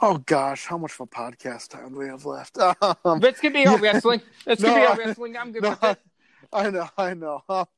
Oh 0.00 0.18
gosh, 0.18 0.66
how 0.66 0.76
much 0.76 0.92
of 0.92 1.00
a 1.00 1.06
podcast 1.06 1.68
time 1.68 1.92
do 1.92 2.00
we 2.00 2.08
have 2.08 2.24
left? 2.24 2.58
Um, 3.04 3.20
That's 3.20 3.40
gonna 3.40 3.54
be 3.54 3.66
our 3.66 3.78
wrestling. 3.78 4.20
That's 4.44 4.60
no, 4.60 4.68
gonna 4.68 4.80
be 4.80 4.86
our 4.86 4.96
wrestling. 4.96 5.36
I'm 5.36 5.52
good 5.52 5.62
no, 5.62 5.70
with 5.70 5.84
it. 5.84 5.98
I 6.52 6.70
know, 6.70 6.88
I 6.96 7.14
know. 7.14 7.42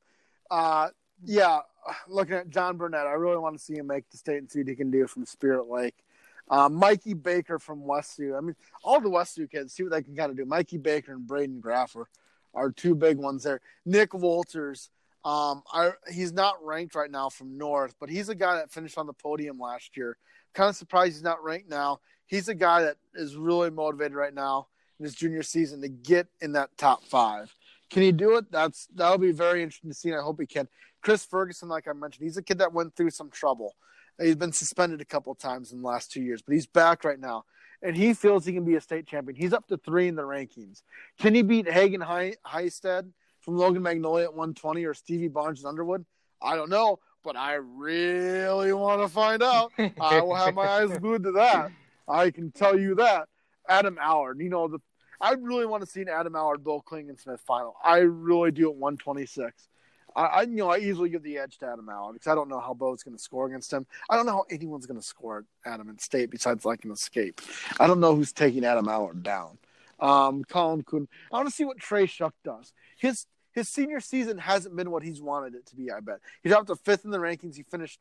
Uh, 0.49 0.87
yeah, 1.25 1.59
looking 2.07 2.35
at 2.35 2.49
John 2.49 2.77
Burnett, 2.77 3.05
I 3.05 3.11
really 3.11 3.35
want 3.35 3.57
to 3.57 3.61
see 3.61 3.75
him 3.75 3.87
make 3.87 4.09
the 4.09 4.15
state 4.15 4.37
and 4.37 4.49
see 4.49 4.59
what 4.59 4.69
he 4.69 4.75
can 4.75 4.89
do 4.89 5.05
from 5.05 5.25
Spirit 5.25 5.67
Lake. 5.67 6.05
Uh, 6.49 6.69
Mikey 6.69 7.15
Baker 7.15 7.59
from 7.59 7.85
West 7.85 8.15
Sioux. 8.15 8.33
I 8.33 8.39
mean, 8.39 8.55
all 8.81 9.01
the 9.01 9.09
West 9.09 9.35
Sioux 9.35 9.45
kids 9.45 9.73
see 9.73 9.83
what 9.83 9.91
they 9.91 10.03
can 10.03 10.15
kind 10.15 10.31
of 10.31 10.37
do. 10.37 10.45
Mikey 10.45 10.77
Baker 10.77 11.11
and 11.11 11.27
Braden 11.27 11.59
Graffer 11.59 12.07
are 12.53 12.71
two 12.71 12.95
big 12.95 13.17
ones 13.17 13.43
there. 13.43 13.59
Nick 13.85 14.13
Walters. 14.13 14.89
Um, 15.25 15.63
I, 15.73 15.91
he's 16.09 16.31
not 16.31 16.63
ranked 16.63 16.95
right 16.95 17.11
now 17.11 17.27
from 17.27 17.57
North, 17.57 17.95
but 17.99 18.09
he's 18.09 18.29
a 18.29 18.35
guy 18.35 18.55
that 18.55 18.71
finished 18.71 18.97
on 18.97 19.07
the 19.07 19.11
podium 19.11 19.59
last 19.59 19.97
year 19.97 20.15
Kind 20.57 20.69
of 20.71 20.75
surprised 20.75 21.13
he's 21.13 21.21
not 21.21 21.43
ranked 21.43 21.69
now. 21.69 21.99
He's 22.25 22.47
a 22.47 22.55
guy 22.55 22.81
that 22.81 22.97
is 23.13 23.35
really 23.35 23.69
motivated 23.69 24.15
right 24.15 24.33
now 24.33 24.65
in 24.97 25.05
his 25.05 25.13
junior 25.13 25.43
season 25.43 25.81
to 25.81 25.87
get 25.87 26.29
in 26.41 26.53
that 26.53 26.75
top 26.79 27.03
five. 27.03 27.53
Can 27.91 28.01
he 28.01 28.11
do 28.11 28.37
it? 28.37 28.51
That's 28.51 28.87
that'll 28.95 29.19
be 29.19 29.31
very 29.31 29.61
interesting 29.61 29.91
to 29.91 29.93
see. 29.93 30.09
And 30.09 30.19
I 30.19 30.23
hope 30.23 30.39
he 30.39 30.47
can. 30.47 30.67
Chris 31.03 31.23
Ferguson, 31.23 31.69
like 31.69 31.87
I 31.87 31.93
mentioned, 31.93 32.23
he's 32.23 32.37
a 32.37 32.41
kid 32.41 32.57
that 32.57 32.73
went 32.73 32.95
through 32.95 33.11
some 33.11 33.29
trouble. 33.29 33.75
He's 34.19 34.35
been 34.35 34.51
suspended 34.51 34.99
a 34.99 35.05
couple 35.05 35.35
times 35.35 35.73
in 35.73 35.83
the 35.83 35.87
last 35.87 36.11
two 36.11 36.23
years, 36.23 36.41
but 36.41 36.55
he's 36.55 36.65
back 36.65 37.03
right 37.03 37.19
now, 37.19 37.45
and 37.83 37.95
he 37.95 38.15
feels 38.15 38.43
he 38.43 38.53
can 38.53 38.65
be 38.65 38.73
a 38.73 38.81
state 38.81 39.05
champion. 39.05 39.35
He's 39.35 39.53
up 39.53 39.67
to 39.67 39.77
three 39.77 40.07
in 40.07 40.15
the 40.15 40.23
rankings. 40.23 40.81
Can 41.19 41.35
he 41.35 41.43
beat 41.43 41.71
Hagen 41.71 42.01
High, 42.01 42.33
Highstead 42.43 43.11
from 43.41 43.57
Logan 43.57 43.83
Magnolia 43.83 44.23
at 44.23 44.33
120 44.33 44.83
or 44.85 44.95
Stevie 44.95 45.27
Barnes 45.27 45.63
Underwood? 45.63 46.03
I 46.41 46.55
don't 46.55 46.71
know, 46.71 46.97
but 47.27 47.35
I 47.35 47.55
really 47.55 48.71
want 48.71 49.01
to 49.01 49.09
find 49.09 49.43
out. 49.43 49.73
I 49.99 50.21
will 50.21 50.33
have 50.33 50.55
my 50.55 50.65
eyes 50.65 50.97
glued 51.01 51.23
to 51.23 51.33
that. 51.33 51.73
I 52.07 52.31
can 52.31 52.53
tell 52.53 52.79
you 52.79 52.95
that. 52.95 53.27
Adam 53.67 53.97
Allard. 54.01 54.39
You 54.39 54.47
know, 54.47 54.69
the 54.69 54.79
I 55.19 55.33
really 55.33 55.65
want 55.65 55.83
to 55.83 55.89
see 55.89 56.01
an 56.01 56.07
Adam 56.07 56.37
Allard 56.37 56.63
Bill 56.63 56.81
Klingensmith 56.81 57.41
final. 57.41 57.75
I 57.83 57.97
really 57.97 58.51
do 58.51 58.69
at 58.69 58.75
126. 58.77 59.67
I, 60.15 60.21
I, 60.21 60.41
you 60.43 60.55
know 60.55 60.69
I 60.69 60.77
easily 60.77 61.09
give 61.09 61.21
the 61.21 61.37
edge 61.37 61.57
to 61.57 61.65
Adam 61.65 61.89
Allard 61.89 62.13
because 62.13 62.31
I 62.31 62.35
don't 62.35 62.47
know 62.47 62.61
how 62.61 62.73
Bo's 62.73 63.03
going 63.03 63.17
to 63.17 63.21
score 63.21 63.45
against 63.45 63.73
him. 63.73 63.85
I 64.09 64.15
don't 64.15 64.25
know 64.25 64.31
how 64.31 64.45
anyone's 64.49 64.85
going 64.85 64.99
to 64.99 65.05
score 65.05 65.39
at 65.65 65.73
Adam 65.73 65.89
in 65.89 65.99
State 65.99 66.31
besides 66.31 66.63
like 66.63 66.85
an 66.85 66.91
escape. 66.91 67.41
I 67.77 67.87
don't 67.87 67.99
know 67.99 68.15
who's 68.15 68.31
taking 68.31 68.63
Adam 68.63 68.87
Allard 68.87 69.21
down. 69.21 69.57
Um, 69.99 70.45
Colin 70.45 70.83
Kuhn. 70.83 71.09
I 71.29 71.35
want 71.35 71.49
to 71.49 71.53
see 71.53 71.65
what 71.65 71.77
Trey 71.77 72.05
Shuck 72.05 72.35
does. 72.45 72.71
His 72.97 73.25
his 73.57 73.67
senior 73.67 73.99
season 73.99 74.37
hasn't 74.37 74.75
been 74.75 74.91
what 74.91 75.01
he's 75.01 75.19
wanted 75.19 75.55
it 75.55 75.65
to 75.65 75.75
be. 75.75 75.91
I 75.91 75.99
bet 75.99 76.19
he 76.43 76.49
dropped 76.49 76.67
to 76.67 76.75
fifth 76.75 77.05
in 77.05 77.09
the 77.09 77.17
rankings. 77.17 77.55
He 77.55 77.63
finished 77.63 77.99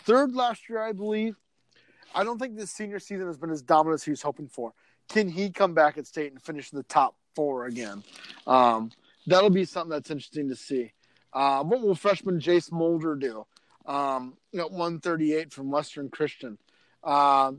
third 0.00 0.34
last 0.34 0.68
year, 0.68 0.82
I 0.82 0.92
believe. 0.92 1.36
I 2.14 2.22
don't 2.22 2.38
think 2.38 2.54
this 2.54 2.70
senior 2.70 2.98
season 2.98 3.28
has 3.28 3.38
been 3.38 3.48
as 3.48 3.62
dominant 3.62 4.00
as 4.00 4.04
he 4.04 4.10
was 4.10 4.20
hoping 4.20 4.46
for. 4.46 4.74
Can 5.08 5.30
he 5.30 5.48
come 5.48 5.72
back 5.72 5.96
at 5.96 6.06
state 6.06 6.32
and 6.32 6.42
finish 6.42 6.70
in 6.70 6.76
the 6.76 6.82
top 6.82 7.16
four 7.34 7.64
again? 7.64 8.04
Um, 8.46 8.90
that'll 9.26 9.48
be 9.48 9.64
something 9.64 9.88
that's 9.88 10.10
interesting 10.10 10.50
to 10.50 10.56
see. 10.56 10.92
Uh, 11.32 11.64
what 11.64 11.80
will 11.80 11.94
freshman 11.94 12.38
Jace 12.38 12.70
Mulder 12.70 13.14
do? 13.14 13.46
Um, 13.86 14.36
at 14.54 14.70
138 14.70 15.50
from 15.50 15.70
Western 15.70 16.10
Christian. 16.10 16.58
Uh, 17.02 17.52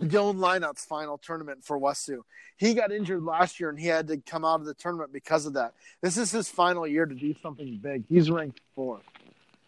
Dylan 0.00 0.36
Lineout's 0.36 0.84
final 0.84 1.18
tournament 1.18 1.64
for 1.64 1.76
West 1.78 2.04
Sioux. 2.04 2.24
He 2.56 2.74
got 2.74 2.92
injured 2.92 3.22
last 3.22 3.60
year 3.60 3.68
and 3.68 3.78
he 3.78 3.86
had 3.86 4.08
to 4.08 4.16
come 4.18 4.44
out 4.44 4.60
of 4.60 4.66
the 4.66 4.74
tournament 4.74 5.12
because 5.12 5.46
of 5.46 5.54
that. 5.54 5.74
This 6.00 6.16
is 6.16 6.30
his 6.30 6.48
final 6.48 6.86
year 6.86 7.06
to 7.06 7.14
do 7.14 7.34
something 7.42 7.78
big. 7.82 8.04
He's 8.08 8.30
ranked 8.30 8.60
fourth. 8.74 9.02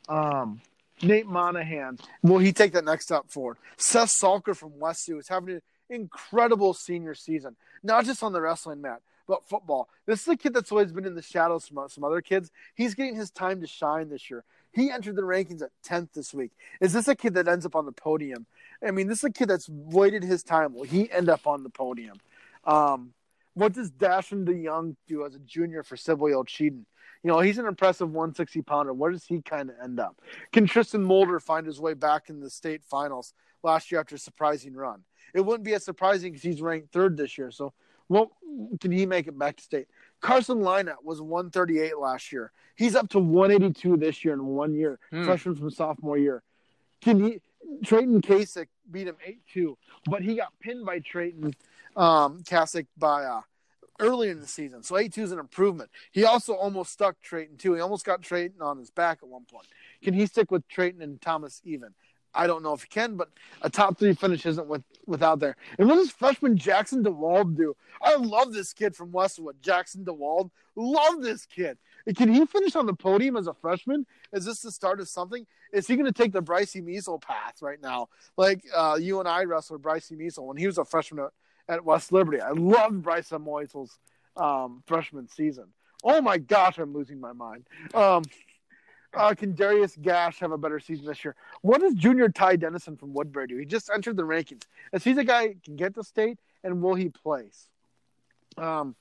Um, 0.09 0.61
Nate 1.03 1.27
Monahan, 1.27 1.99
will 2.23 2.39
he 2.39 2.53
take 2.53 2.73
that 2.73 2.85
next 2.85 3.05
step 3.05 3.31
forward? 3.31 3.59
Seth 3.77 4.13
Salker 4.23 4.57
from 4.57 4.79
West 4.79 5.05
Sioux 5.05 5.19
is 5.19 5.29
having 5.29 5.57
an 5.57 5.63
incredible 5.91 6.73
senior 6.73 7.15
season, 7.15 7.57
not 7.83 8.05
just 8.05 8.23
on 8.23 8.33
the 8.33 8.41
wrestling 8.41 8.81
mat, 8.81 9.01
but 9.27 9.47
football. 9.49 9.89
This 10.07 10.23
is 10.23 10.29
a 10.29 10.37
kid 10.37 10.55
that's 10.55 10.71
always 10.71 10.93
been 10.93 11.07
in 11.07 11.15
the 11.15 11.23
shadows 11.23 11.67
from 11.67 11.89
some 11.89 12.05
other 12.05 12.21
kids. 12.21 12.51
He's 12.75 12.95
getting 12.95 13.17
his 13.17 13.31
time 13.31 13.61
to 13.61 13.67
shine 13.67 14.09
this 14.09 14.31
year. 14.31 14.45
He 14.75 14.91
entered 14.91 15.17
the 15.17 15.23
rankings 15.23 15.63
at 15.63 15.71
10th 15.87 16.13
this 16.15 16.35
week. 16.35 16.51
Is 16.81 16.93
this 16.93 17.07
a 17.07 17.15
kid 17.15 17.35
that 17.35 17.47
ends 17.47 17.65
up 17.65 17.77
on 17.77 17.87
the 17.87 17.93
podium? 17.93 18.47
I 18.87 18.91
mean, 18.91 19.07
this 19.07 19.19
is 19.19 19.25
a 19.25 19.31
kid 19.31 19.49
that's 19.49 19.69
waited 19.69 20.25
his 20.25 20.43
time. 20.43 20.75
Will 20.75 20.83
he 20.83 21.11
end 21.11 21.29
up 21.29 21.47
on 21.47 21.63
the 21.63 21.71
podium? 21.71 22.19
Um, 22.65 23.13
what 23.55 23.73
does 23.73 23.93
Dashon 23.93 24.45
DeYoung 24.45 24.97
do 25.07 25.25
as 25.25 25.35
a 25.37 25.39
junior 25.39 25.85
for 25.85 25.97
Sibley 25.97 26.35
Cheaton? 26.47 26.87
You 27.23 27.29
know, 27.29 27.41
he's 27.41 27.57
an 27.57 27.67
impressive 27.67 28.09
160 28.09 28.63
pounder. 28.63 28.93
Where 28.93 29.13
does 29.13 29.25
he 29.25 29.41
kind 29.41 29.71
of 29.71 29.77
end 29.83 29.99
up? 30.01 30.21
Can 30.53 30.67
Tristan 30.67 31.03
Mulder 31.03 31.41
find 31.41 31.67
his 31.67 31.81
way 31.81 31.95
back 31.95 32.29
in 32.29 32.41
the 32.41 32.51
state 32.51 32.83
finals 32.85 33.33
last 33.63 33.91
year 33.91 34.01
after 34.01 34.17
a 34.17 34.19
surprising 34.19 34.75
run? 34.75 35.05
It 35.33 35.41
wouldn't 35.41 35.65
be 35.65 35.75
as 35.75 35.85
surprising 35.85 36.33
because 36.33 36.43
he's 36.43 36.61
ranked 36.61 36.93
third 36.93 37.17
this 37.17 37.39
year. 37.39 37.51
So, 37.51 37.73
well, 38.09 38.33
can 38.81 38.93
he 38.93 39.07
make 39.07 39.27
it 39.27 39.39
back 39.39 39.57
to 39.57 39.63
state? 39.63 39.87
Carson 40.25 40.61
Lineup 40.61 41.05
was 41.05 41.21
138 41.21 41.99
last 41.99 42.33
year. 42.33 42.51
He's 42.77 42.97
up 42.97 43.11
to 43.11 43.19
182 43.19 43.99
this 43.99 44.25
year 44.25 44.33
in 44.33 44.47
one 44.47 44.75
year, 44.75 44.99
hmm. 45.11 45.23
freshman 45.27 45.55
from 45.55 45.71
sophomore 45.71 46.17
year. 46.17 46.43
Can 47.03 47.23
he? 47.23 47.41
Trayton 47.85 48.23
Kasich 48.23 48.69
beat 48.91 49.07
him 49.07 49.17
8-2, 49.55 49.77
but 50.07 50.23
he 50.23 50.37
got 50.37 50.53
pinned 50.61 50.87
by 50.87 51.01
Trayton 51.01 51.55
um, 51.97 52.43
Kasich 52.43 52.87
by 52.97 53.25
uh, 53.25 53.43
early 54.01 54.31
in 54.31 54.41
the 54.41 54.47
season. 54.47 54.83
So 54.83 54.97
8 54.97 55.13
2 55.13 55.23
is 55.25 55.33
an 55.33 55.39
improvement. 55.39 55.91
He 56.11 56.25
also 56.25 56.55
almost 56.55 56.93
stuck 56.93 57.21
Trayton, 57.21 57.59
too. 57.59 57.75
He 57.75 57.81
almost 57.81 58.07
got 58.07 58.23
Trayton 58.23 58.63
on 58.63 58.79
his 58.79 58.91
back 58.91 59.19
at 59.23 59.29
one 59.29 59.45
point. 59.45 59.67
Can 60.03 60.15
he 60.15 60.25
stick 60.25 60.51
with 60.51 60.67
Trayton 60.69 61.03
and 61.03 61.21
Thomas 61.21 61.61
even? 61.65 61.95
I 62.35 62.47
don't 62.47 62.63
know 62.63 62.73
if 62.73 62.83
he 62.83 62.89
can, 62.89 63.17
but 63.17 63.31
a 63.63 63.71
top 63.71 63.99
three 63.99 64.13
finish 64.15 64.45
isn't 64.47 64.67
with, 64.67 64.83
without 65.07 65.41
there. 65.41 65.57
And 65.79 65.89
what 65.89 65.97
does 65.97 66.11
freshman 66.11 66.57
Jackson 66.57 67.05
DeWald 67.05 67.57
do? 67.57 67.77
I 68.03 68.17
love 68.17 68.53
this 68.53 68.73
kid 68.73 68.97
from 68.97 69.13
Westwood, 69.13 69.57
Jackson 69.63 70.05
DeWald. 70.05 70.51
Love 70.77 71.23
this 71.23 71.47
kid. 71.47 71.79
Can 72.17 72.33
he 72.33 72.45
finish 72.47 72.77
on 72.77 72.87
the 72.87 72.95
podium 72.95 73.37
as 73.37 73.47
a 73.47 73.55
freshman? 73.55 74.07
Is 74.33 74.45
this 74.45 74.61
the 74.61 74.73
start 74.73 75.01
of 75.01 75.09
something? 75.09 75.47
Is 75.73 75.87
he 75.87 75.97
going 75.97 76.07
to 76.07 76.13
take 76.13 76.33
the 76.33 76.43
Bryce 76.43 76.75
Measle 76.75 77.21
path 77.21 77.63
right 77.63 77.81
now? 77.81 78.09
Like 78.37 78.63
uh, 78.75 78.99
you 79.01 79.21
and 79.21 79.29
I 79.29 79.45
wrestled 79.45 79.83
Bryce 79.83 80.11
Measle 80.11 80.47
when 80.47 80.57
he 80.57 80.67
was 80.67 80.79
a 80.79 80.85
freshman 80.85 81.25
at 81.25 81.31
at 81.69 81.85
West 81.85 82.13
Liberty. 82.13 82.41
I 82.41 82.51
loved 82.51 83.03
Bryce 83.03 83.31
Moisel's 83.31 83.99
um, 84.37 84.83
freshman 84.87 85.29
season. 85.29 85.67
Oh 86.03 86.21
my 86.21 86.37
gosh, 86.39 86.79
I'm 86.79 86.93
losing 86.93 87.21
my 87.21 87.33
mind. 87.33 87.67
Um, 87.95 88.25
uh, 89.17 89.35
can 89.35 89.55
Darius 89.55 89.97
Gash 90.01 90.41
have 90.41 90.53
a 90.53 90.59
better 90.59 90.81
season 90.81 91.07
this 91.07 91.25
year? 91.25 91.35
What 91.63 91.81
does 91.81 91.95
junior 91.95 92.29
Ty 92.29 92.57
Dennison 92.57 92.97
from 92.97 93.13
Woodbury 93.13 93.47
do? 93.47 93.57
He 93.57 93.65
just 93.65 93.91
entered 93.93 94.17
the 94.17 94.23
rankings. 94.23 94.63
Is 94.93 95.05
he 95.05 95.13
the 95.13 95.25
guy 95.25 95.57
can 95.65 95.77
get 95.77 95.95
to 95.95 96.05
state 96.05 96.39
and 96.63 96.83
will 96.83 96.95
he 96.95 97.09
place? 97.09 97.69
Um, 98.57 98.95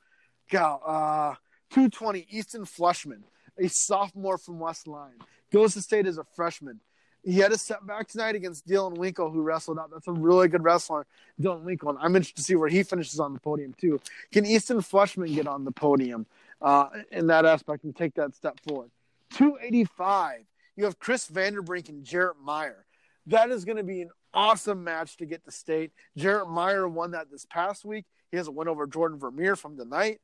gal, 0.49 0.81
uh, 0.85 1.35
220 1.71 2.27
Easton 2.29 2.65
Flushman, 2.65 3.23
a 3.57 3.67
sophomore 3.67 4.37
from 4.37 4.59
West 4.59 4.87
Lyon, 4.87 5.15
goes 5.51 5.73
to 5.73 5.81
state 5.81 6.05
as 6.05 6.17
a 6.17 6.23
freshman. 6.35 6.79
He 7.23 7.39
had 7.39 7.53
a 7.53 7.57
setback 7.57 8.09
tonight 8.09 8.35
against 8.35 8.67
Dylan 8.67 8.97
Winkle, 8.97 9.31
who 9.31 9.41
wrestled 9.41 9.79
out. 9.79 9.91
That's 9.91 10.07
a 10.07 10.11
really 10.11 10.49
good 10.49 10.63
wrestler, 10.63 11.05
Dylan 11.41 11.61
Winkle. 11.61 11.91
And 11.91 11.99
I'm 11.99 12.15
interested 12.15 12.35
to 12.37 12.43
see 12.43 12.55
where 12.55 12.67
he 12.67 12.83
finishes 12.83 13.19
on 13.19 13.33
the 13.33 13.39
podium, 13.39 13.73
too. 13.79 14.01
Can 14.31 14.45
Easton 14.45 14.81
Flushman 14.81 15.33
get 15.33 15.47
on 15.47 15.63
the 15.63 15.71
podium 15.71 16.25
uh, 16.61 16.89
in 17.11 17.27
that 17.27 17.45
aspect 17.45 17.85
and 17.85 17.95
take 17.95 18.13
that 18.15 18.35
step 18.35 18.59
forward? 18.67 18.89
285. 19.33 20.41
You 20.75 20.85
have 20.85 20.99
Chris 20.99 21.27
Vanderbrink 21.27 21.89
and 21.89 22.03
Jarrett 22.03 22.37
Meyer. 22.43 22.85
That 23.27 23.51
is 23.51 23.65
going 23.65 23.77
to 23.77 23.83
be 23.83 24.01
an 24.01 24.09
awesome 24.33 24.83
match 24.83 25.17
to 25.17 25.25
get 25.25 25.45
to 25.45 25.51
state. 25.51 25.91
Jarrett 26.17 26.49
Meyer 26.49 26.87
won 26.87 27.11
that 27.11 27.29
this 27.31 27.45
past 27.45 27.85
week. 27.85 28.05
He 28.31 28.37
has 28.37 28.47
a 28.47 28.51
win 28.51 28.67
over 28.67 28.87
Jordan 28.87 29.19
Vermeer 29.19 29.55
from 29.55 29.77
tonight. 29.77 30.19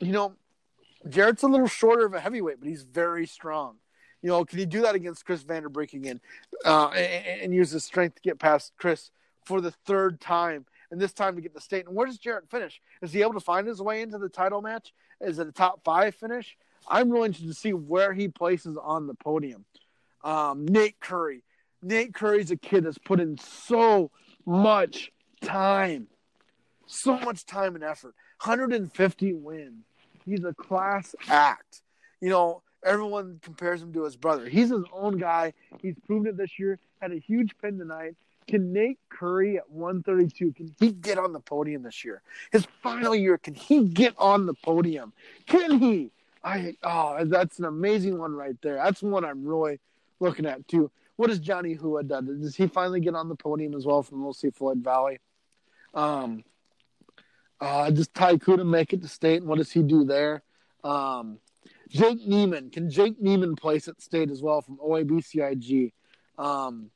You 0.00 0.12
know, 0.12 0.34
Jarrett's 1.08 1.42
a 1.42 1.48
little 1.48 1.66
shorter 1.66 2.04
of 2.04 2.14
a 2.14 2.20
heavyweight, 2.20 2.60
but 2.60 2.68
he's 2.68 2.82
very 2.82 3.26
strong. 3.26 3.76
You 4.22 4.28
know, 4.28 4.44
can 4.44 4.58
he 4.58 4.66
do 4.66 4.82
that 4.82 4.94
against 4.94 5.24
Chris 5.24 5.42
Vanderbrink 5.42 5.94
again 5.94 6.20
uh, 6.64 6.88
and, 6.88 7.42
and, 7.42 7.54
use 7.54 7.70
his 7.70 7.84
strength 7.84 8.16
to 8.16 8.20
get 8.20 8.38
past 8.38 8.72
Chris 8.76 9.10
for 9.46 9.62
the 9.62 9.70
third 9.70 10.20
time? 10.20 10.66
And 10.90 11.00
this 11.00 11.12
time 11.12 11.36
to 11.36 11.40
get 11.40 11.54
the 11.54 11.60
state. 11.60 11.86
And 11.86 11.94
where 11.94 12.06
does 12.06 12.18
Jarrett 12.18 12.50
finish? 12.50 12.82
Is 13.00 13.12
he 13.12 13.22
able 13.22 13.34
to 13.34 13.40
find 13.40 13.66
his 13.66 13.80
way 13.80 14.02
into 14.02 14.18
the 14.18 14.28
title 14.28 14.60
match? 14.60 14.92
Is 15.20 15.38
it 15.38 15.46
a 15.46 15.52
top 15.52 15.84
five 15.84 16.16
finish? 16.16 16.56
I'm 16.88 17.10
really 17.10 17.26
interested 17.26 17.48
to 17.48 17.54
see 17.54 17.72
where 17.72 18.12
he 18.12 18.28
places 18.28 18.76
on 18.82 19.06
the 19.06 19.14
podium. 19.14 19.64
Um, 20.22 20.66
Nate 20.66 20.98
Curry. 21.00 21.42
Nate 21.82 22.12
Curry's 22.12 22.50
a 22.50 22.56
kid 22.56 22.84
that's 22.84 22.98
put 22.98 23.20
in 23.20 23.38
so 23.38 24.10
much 24.44 25.12
time, 25.42 26.08
so 26.86 27.18
much 27.18 27.46
time 27.46 27.74
and 27.74 27.84
effort. 27.84 28.14
150 28.42 29.32
wins. 29.34 29.84
He's 30.24 30.44
a 30.44 30.54
class 30.54 31.14
act. 31.28 31.82
You 32.20 32.28
know, 32.28 32.62
everyone 32.84 33.40
compares 33.42 33.82
him 33.82 33.92
to 33.94 34.04
his 34.04 34.16
brother. 34.16 34.48
He's 34.48 34.70
his 34.70 34.84
own 34.92 35.18
guy. 35.18 35.54
He's 35.80 35.94
proven 36.06 36.28
it 36.28 36.36
this 36.36 36.58
year. 36.58 36.78
Had 37.00 37.12
a 37.12 37.18
huge 37.18 37.52
pin 37.60 37.78
tonight. 37.78 38.16
Can 38.46 38.72
Nate 38.72 38.98
Curry 39.08 39.58
at 39.58 39.70
132 39.70 40.52
can 40.52 40.74
he 40.80 40.90
get 40.90 41.18
on 41.18 41.32
the 41.32 41.40
podium 41.40 41.82
this 41.82 42.04
year? 42.04 42.20
His 42.50 42.66
final 42.82 43.14
year, 43.14 43.38
can 43.38 43.54
he 43.54 43.84
get 43.84 44.14
on 44.18 44.46
the 44.46 44.54
podium? 44.54 45.12
Can 45.46 45.78
he? 45.78 46.10
I 46.42 46.74
oh, 46.82 47.24
that's 47.24 47.58
an 47.58 47.66
amazing 47.66 48.18
one 48.18 48.32
right 48.32 48.56
there. 48.62 48.76
That's 48.76 49.02
one 49.02 49.24
I'm 49.24 49.44
really 49.44 49.78
looking 50.20 50.46
at 50.46 50.66
too. 50.68 50.90
What 51.16 51.28
does 51.28 51.38
Johnny 51.38 51.74
Hua 51.74 52.02
done? 52.02 52.40
Does 52.40 52.56
he 52.56 52.66
finally 52.66 53.00
get 53.00 53.14
on 53.14 53.28
the 53.28 53.34
podium 53.34 53.74
as 53.74 53.84
well 53.84 54.02
from 54.02 54.20
mostly 54.20 54.50
Floyd 54.50 54.82
Valley? 54.82 55.20
Um, 55.92 56.44
uh, 57.60 57.90
does 57.90 58.08
Ty 58.08 58.36
Kuda 58.36 58.66
make 58.66 58.92
it 58.92 59.02
to 59.02 59.08
state? 59.08 59.42
And 59.42 59.46
what 59.46 59.58
does 59.58 59.70
he 59.70 59.82
do 59.82 60.04
there? 60.04 60.42
Um, 60.82 61.38
Jake 61.90 62.26
Neiman. 62.26 62.72
Can 62.72 62.88
Jake 62.88 63.20
Neiman 63.20 63.58
place 63.58 63.86
at 63.86 64.00
state 64.00 64.30
as 64.30 64.42
well 64.42 64.62
from 64.62 64.78
OABCIG? 64.78 65.92
Um, 66.38 66.90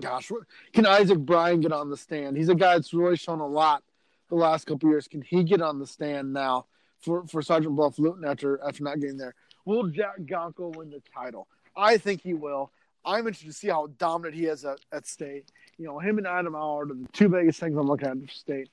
gosh, 0.00 0.30
can 0.74 0.84
Isaac 0.84 1.18
Bryan 1.18 1.60
get 1.60 1.72
on 1.72 1.88
the 1.88 1.96
stand? 1.96 2.36
He's 2.36 2.50
a 2.50 2.54
guy 2.54 2.74
that's 2.74 2.92
really 2.92 3.16
shown 3.16 3.40
a 3.40 3.46
lot 3.46 3.82
the 4.28 4.34
last 4.34 4.66
couple 4.66 4.90
years. 4.90 5.08
Can 5.08 5.22
he 5.22 5.42
get 5.42 5.62
on 5.62 5.78
the 5.78 5.86
stand 5.86 6.34
now 6.34 6.66
for, 7.00 7.26
for 7.26 7.42
Sergeant 7.42 7.76
Bluff 7.76 7.98
Luton 7.98 8.24
after 8.24 8.60
after 8.66 8.84
not 8.84 9.00
getting 9.00 9.16
there? 9.16 9.34
Will 9.64 9.88
Jack 9.88 10.20
Gonko 10.22 10.74
win 10.76 10.90
the 10.90 11.02
title? 11.14 11.48
I 11.76 11.96
think 11.96 12.22
he 12.22 12.34
will. 12.34 12.72
I'm 13.04 13.26
interested 13.26 13.46
to 13.46 13.52
see 13.52 13.68
how 13.68 13.88
dominant 13.98 14.34
he 14.34 14.46
is 14.46 14.64
at, 14.64 14.78
at 14.92 15.06
state. 15.06 15.50
You 15.78 15.86
know, 15.86 15.98
him 15.98 16.18
and 16.18 16.26
Adam 16.26 16.54
Howard 16.54 16.90
are 16.90 16.94
the 16.94 17.08
two 17.12 17.28
biggest 17.28 17.60
things 17.60 17.76
I'm 17.76 17.86
looking 17.86 18.08
at 18.08 18.16
at 18.16 18.30
state. 18.30 18.68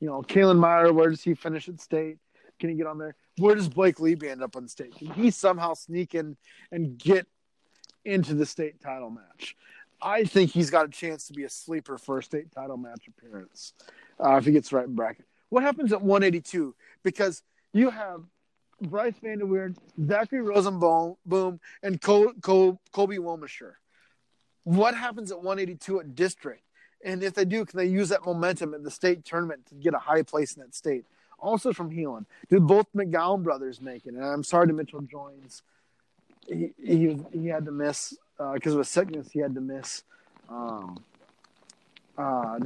You 0.00 0.08
know, 0.08 0.22
Kalen 0.22 0.58
Meyer, 0.58 0.92
where 0.92 1.08
does 1.08 1.22
he 1.22 1.34
finish 1.34 1.68
at 1.68 1.80
state? 1.80 2.18
Can 2.58 2.68
he 2.68 2.74
get 2.74 2.86
on 2.86 2.98
there? 2.98 3.14
Where 3.38 3.54
does 3.54 3.68
Blake 3.68 3.96
Leby 3.96 4.30
end 4.30 4.42
up 4.42 4.56
on 4.56 4.68
state? 4.68 4.94
Can 4.96 5.08
he 5.08 5.30
somehow 5.30 5.74
sneak 5.74 6.14
in 6.14 6.36
and 6.70 6.98
get 6.98 7.26
into 8.04 8.34
the 8.34 8.44
state 8.44 8.80
title 8.80 9.10
match? 9.10 9.56
I 10.02 10.24
think 10.24 10.50
he's 10.50 10.70
got 10.70 10.86
a 10.86 10.88
chance 10.88 11.26
to 11.28 11.32
be 11.32 11.44
a 11.44 11.48
sleeper 11.48 11.98
for 11.98 12.18
a 12.18 12.22
state 12.22 12.52
title 12.52 12.76
match 12.76 13.08
appearance 13.08 13.72
uh, 14.22 14.36
if 14.36 14.44
he 14.44 14.52
gets 14.52 14.72
right 14.72 14.88
bracket. 14.88 15.26
What 15.48 15.62
happens 15.62 15.92
at 15.92 16.00
182? 16.00 16.74
Because 17.02 17.42
you 17.72 17.90
have 17.90 18.22
Bryce 18.80 19.14
Vanderweerd, 19.22 19.76
Zachary 20.06 20.40
Rosenboom, 20.40 21.58
and 21.82 22.00
Col- 22.00 22.32
Col- 22.40 22.80
Colby 22.92 23.18
Womasher. 23.18 23.72
What 24.64 24.94
happens 24.94 25.30
at 25.30 25.38
182 25.38 26.00
at 26.00 26.14
district? 26.14 26.62
And 27.04 27.22
if 27.22 27.34
they 27.34 27.44
do, 27.44 27.64
can 27.64 27.78
they 27.78 27.86
use 27.86 28.10
that 28.10 28.24
momentum 28.24 28.74
in 28.74 28.82
the 28.82 28.90
state 28.90 29.24
tournament 29.24 29.66
to 29.66 29.74
get 29.74 29.94
a 29.94 29.98
high 29.98 30.22
place 30.22 30.54
in 30.54 30.62
that 30.62 30.74
state? 30.74 31.04
Also 31.38 31.72
from 31.72 31.90
Heelan, 31.90 32.26
did 32.50 32.66
both 32.66 32.86
McGowan 32.94 33.42
brothers 33.42 33.80
make 33.80 34.04
it? 34.04 34.12
And 34.12 34.24
I'm 34.24 34.44
sorry 34.44 34.66
to 34.66 34.74
Mitchell 34.74 35.00
Joins. 35.00 35.62
He 36.46 36.72
he, 36.78 37.18
he 37.32 37.46
had 37.46 37.64
to 37.64 37.72
miss 37.72 38.14
because 38.36 38.74
uh, 38.74 38.76
of 38.76 38.80
a 38.80 38.84
sickness. 38.84 39.30
He 39.30 39.38
had 39.38 39.54
to 39.54 39.60
miss 39.60 40.02
um, 40.50 41.02
uh, 42.18 42.58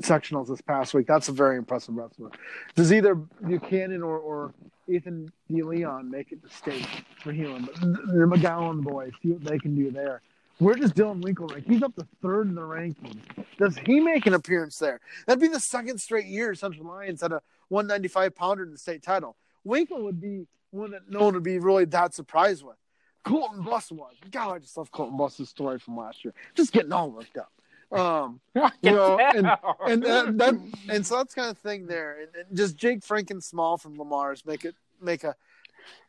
sectionals 0.00 0.48
this 0.48 0.60
past 0.60 0.94
week. 0.94 1.06
That's 1.06 1.28
a 1.28 1.32
very 1.32 1.56
impressive 1.56 1.96
wrestler. 1.96 2.30
Does 2.74 2.92
either 2.92 3.14
Buchanan 3.14 4.02
or, 4.02 4.18
or 4.18 4.54
Ethan 4.88 5.32
DeLeon 5.50 6.08
make 6.08 6.32
it 6.32 6.42
to 6.42 6.54
state 6.54 6.86
for? 7.22 7.32
But 7.32 7.80
the 7.80 8.28
McGowan 8.28 8.82
boys, 8.82 9.12
see 9.22 9.32
what 9.32 9.44
they 9.44 9.58
can 9.58 9.74
do 9.74 9.90
there. 9.90 10.22
Where 10.58 10.74
does 10.74 10.92
Dylan 10.92 11.22
Winkle 11.22 11.46
rank? 11.46 11.66
He's 11.66 11.82
up 11.82 11.94
to 11.96 12.06
third 12.20 12.48
in 12.48 12.56
the 12.56 12.64
ranking. 12.64 13.20
Does 13.58 13.78
he 13.78 14.00
make 14.00 14.26
an 14.26 14.34
appearance 14.34 14.76
there? 14.78 15.00
That'd 15.26 15.40
be 15.40 15.48
the 15.48 15.60
second 15.60 16.00
straight 16.00 16.26
year 16.26 16.54
Central 16.54 16.86
Lyon 16.86 17.16
had 17.20 17.32
a 17.32 17.42
195 17.68 18.34
pounder 18.34 18.64
in 18.64 18.72
the 18.72 18.78
state 18.78 19.02
title. 19.02 19.36
Winkle 19.62 20.02
would 20.02 20.20
be 20.20 20.46
one 20.70 20.90
that 20.90 21.08
no 21.08 21.20
one 21.20 21.34
would 21.34 21.44
be 21.44 21.58
really 21.58 21.84
that 21.86 22.12
surprised 22.14 22.64
with. 22.64 22.76
Colton 23.24 23.62
Buss 23.62 23.92
was. 23.92 24.14
God, 24.30 24.54
I 24.54 24.58
just 24.58 24.76
love 24.76 24.90
Colton 24.90 25.16
Buss's 25.16 25.48
story 25.48 25.78
from 25.78 25.96
last 25.96 26.24
year. 26.24 26.34
Just 26.54 26.72
getting 26.72 26.92
all 26.92 27.10
worked 27.10 27.36
up. 27.36 27.52
Um, 27.90 28.40
you 28.82 28.90
know, 28.90 29.18
and 29.18 29.50
and 29.86 30.02
that, 30.02 30.38
that, 30.38 30.54
and 30.88 31.06
so 31.06 31.16
that's 31.16 31.34
kind 31.34 31.50
of 31.50 31.58
thing 31.58 31.86
there. 31.86 32.20
And, 32.20 32.28
and 32.34 32.56
just 32.56 32.76
Jake 32.76 33.00
Franken 33.00 33.42
Small 33.42 33.78
from 33.78 33.96
Le 33.96 34.04
Mars 34.04 34.44
make 34.44 34.64
it 34.64 34.74
make 35.00 35.24
a 35.24 35.34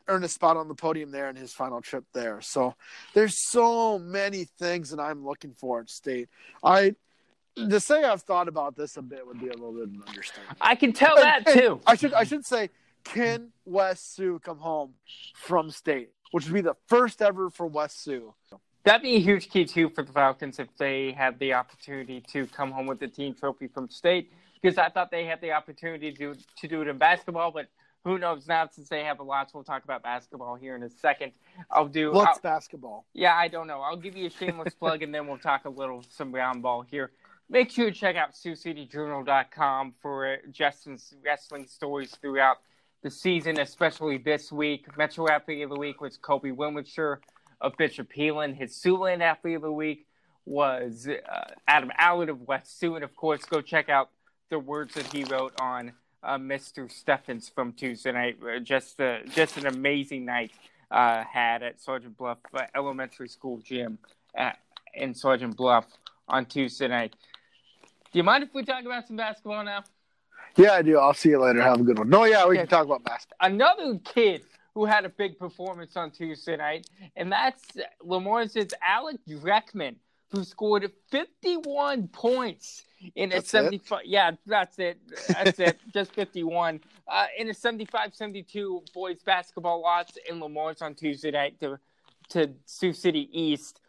earn 0.08 0.24
a 0.24 0.28
spot 0.28 0.56
on 0.56 0.68
the 0.68 0.74
podium 0.74 1.10
there 1.10 1.30
in 1.30 1.36
his 1.36 1.52
final 1.52 1.80
trip 1.80 2.04
there. 2.12 2.40
So 2.40 2.74
there's 3.14 3.48
so 3.50 3.98
many 3.98 4.44
things 4.44 4.90
that 4.90 5.00
I'm 5.00 5.24
looking 5.24 5.54
for 5.54 5.80
at 5.80 5.88
state. 5.88 6.28
I 6.62 6.96
to 7.56 7.80
say 7.80 8.04
I've 8.04 8.22
thought 8.22 8.48
about 8.48 8.76
this 8.76 8.96
a 8.96 9.02
bit 9.02 9.26
would 9.26 9.40
be 9.40 9.48
a 9.48 9.52
little 9.52 9.72
bit 9.72 9.84
of 9.84 9.90
an 9.90 10.02
understatement. 10.06 10.58
I 10.60 10.74
can 10.74 10.92
tell 10.92 11.16
and, 11.16 11.24
that 11.24 11.46
too. 11.52 11.80
I 11.86 11.94
should 11.94 12.12
I 12.12 12.24
should 12.24 12.44
say 12.44 12.70
can 13.04 13.50
West 13.64 14.14
Sioux 14.14 14.38
come 14.40 14.58
home 14.58 14.94
from 15.34 15.70
state, 15.70 16.10
which 16.32 16.44
would 16.46 16.54
be 16.54 16.60
the 16.60 16.76
first 16.86 17.22
ever 17.22 17.50
for 17.50 17.66
West 17.66 18.02
Sioux. 18.02 18.34
That'd 18.84 19.02
be 19.02 19.16
a 19.16 19.20
huge 19.20 19.50
key 19.50 19.64
too 19.66 19.90
for 19.90 20.02
the 20.02 20.12
Falcons 20.12 20.58
if 20.58 20.68
they 20.78 21.12
had 21.12 21.38
the 21.38 21.52
opportunity 21.54 22.22
to 22.32 22.46
come 22.46 22.70
home 22.70 22.86
with 22.86 22.98
the 22.98 23.08
team 23.08 23.34
trophy 23.34 23.68
from 23.68 23.88
state. 23.90 24.32
Because 24.60 24.78
I 24.78 24.88
thought 24.88 25.10
they 25.10 25.24
had 25.24 25.40
the 25.40 25.52
opportunity 25.52 26.12
to 26.12 26.34
to 26.34 26.68
do 26.68 26.82
it 26.82 26.88
in 26.88 26.98
basketball, 26.98 27.50
but 27.50 27.68
who 28.04 28.18
knows 28.18 28.46
now 28.48 28.68
since 28.70 28.88
they 28.88 29.04
have 29.04 29.20
a 29.20 29.22
lot. 29.22 29.50
So 29.50 29.58
we'll 29.58 29.64
talk 29.64 29.84
about 29.84 30.02
basketball 30.02 30.54
here 30.54 30.74
in 30.74 30.82
a 30.82 30.90
second. 30.90 31.32
I'll 31.70 31.88
do 31.88 32.12
what's 32.12 32.38
I'll, 32.38 32.42
basketball? 32.42 33.04
Yeah, 33.12 33.34
I 33.34 33.48
don't 33.48 33.66
know. 33.66 33.80
I'll 33.80 33.96
give 33.96 34.16
you 34.16 34.26
a 34.26 34.30
shameless 34.30 34.74
plug, 34.74 35.02
and 35.02 35.14
then 35.14 35.26
we'll 35.26 35.38
talk 35.38 35.66
a 35.66 35.70
little 35.70 36.02
some 36.08 36.34
round 36.34 36.62
ball 36.62 36.82
here. 36.82 37.10
Make 37.48 37.70
sure 37.70 37.90
to 37.90 37.92
check 37.92 38.16
out 38.16 38.32
SiouxCityJournal.com 38.32 39.94
for 40.00 40.38
Justin's 40.52 41.14
wrestling 41.24 41.66
stories 41.66 42.16
throughout 42.20 42.58
the 43.02 43.10
season, 43.10 43.58
especially 43.58 44.18
this 44.18 44.52
week. 44.52 44.86
Metro 44.96 45.28
Athlete 45.28 45.62
of 45.64 45.70
the 45.70 45.78
Week 45.78 46.00
was 46.00 46.16
Kobe 46.16 46.50
Winwitzer 46.50 47.18
of 47.60 47.76
Bishop 47.76 48.12
Heelan. 48.12 48.56
His 48.56 48.72
Siouxland 48.72 49.20
Athlete 49.20 49.56
of 49.56 49.62
the 49.62 49.72
Week 49.72 50.06
was 50.44 51.08
uh, 51.08 51.40
Adam 51.68 51.90
Allard 51.96 52.28
of 52.28 52.42
West 52.42 52.78
Sioux. 52.78 52.94
And 52.94 53.04
of 53.04 53.14
course, 53.14 53.44
go 53.44 53.60
check 53.60 53.88
out 53.88 54.10
the 54.48 54.58
words 54.58 54.94
that 54.94 55.06
he 55.12 55.24
wrote 55.24 55.52
on 55.60 55.92
uh, 56.22 56.38
Mr. 56.38 56.90
Steffens 56.90 57.48
from 57.48 57.72
Tuesday 57.72 58.12
night. 58.12 58.38
Uh, 58.42 58.58
just, 58.58 59.00
uh, 59.00 59.18
just 59.32 59.56
an 59.56 59.66
amazing 59.66 60.24
night 60.24 60.52
uh, 60.90 61.24
had 61.24 61.62
at 61.62 61.80
Sergeant 61.80 62.16
Bluff 62.16 62.38
uh, 62.54 62.62
Elementary 62.74 63.28
School 63.28 63.58
gym 63.58 63.98
at, 64.34 64.58
in 64.94 65.14
Sergeant 65.14 65.56
Bluff 65.56 65.86
on 66.28 66.46
Tuesday 66.46 66.88
night. 66.88 67.14
Do 68.12 68.18
you 68.18 68.24
mind 68.24 68.42
if 68.42 68.52
we 68.54 68.64
talk 68.64 68.84
about 68.84 69.06
some 69.06 69.16
basketball 69.16 69.64
now? 69.64 69.84
Yeah, 70.56 70.72
I 70.72 70.82
do. 70.82 70.98
I'll 70.98 71.14
see 71.14 71.30
you 71.30 71.40
later. 71.40 71.62
Have 71.62 71.80
a 71.80 71.84
good 71.84 71.98
one. 71.98 72.08
No, 72.08 72.24
yeah, 72.24 72.46
we 72.46 72.56
can 72.56 72.66
talk 72.66 72.84
about 72.84 73.04
basketball. 73.04 73.48
Another 73.48 74.00
kid 74.04 74.42
who 74.74 74.84
had 74.84 75.04
a 75.04 75.08
big 75.08 75.38
performance 75.38 75.96
on 75.96 76.10
Tuesday 76.10 76.56
night, 76.56 76.86
and 77.16 77.30
that's 77.32 77.62
Lemoyne's 78.02 78.56
Alec 78.82 79.18
Dreckman, 79.28 79.96
who 80.30 80.44
scored 80.44 80.90
51 81.10 82.08
points 82.08 82.84
in 83.16 83.30
that's 83.30 83.46
a 83.46 83.50
75. 83.50 84.00
It? 84.00 84.06
Yeah, 84.06 84.30
that's 84.46 84.78
it. 84.78 84.98
That's 85.28 85.58
it. 85.58 85.78
Just 85.92 86.12
51 86.12 86.80
uh, 87.08 87.26
in 87.36 87.48
a 87.48 87.52
75-72 87.52 88.92
boys 88.92 89.22
basketball 89.22 89.82
loss 89.82 90.06
in 90.28 90.40
Lemoyne's 90.40 90.82
on 90.82 90.94
Tuesday 90.94 91.30
night 91.30 91.58
to 91.60 91.78
to 92.30 92.50
Sioux 92.64 92.92
City 92.92 93.28
East. 93.32 93.80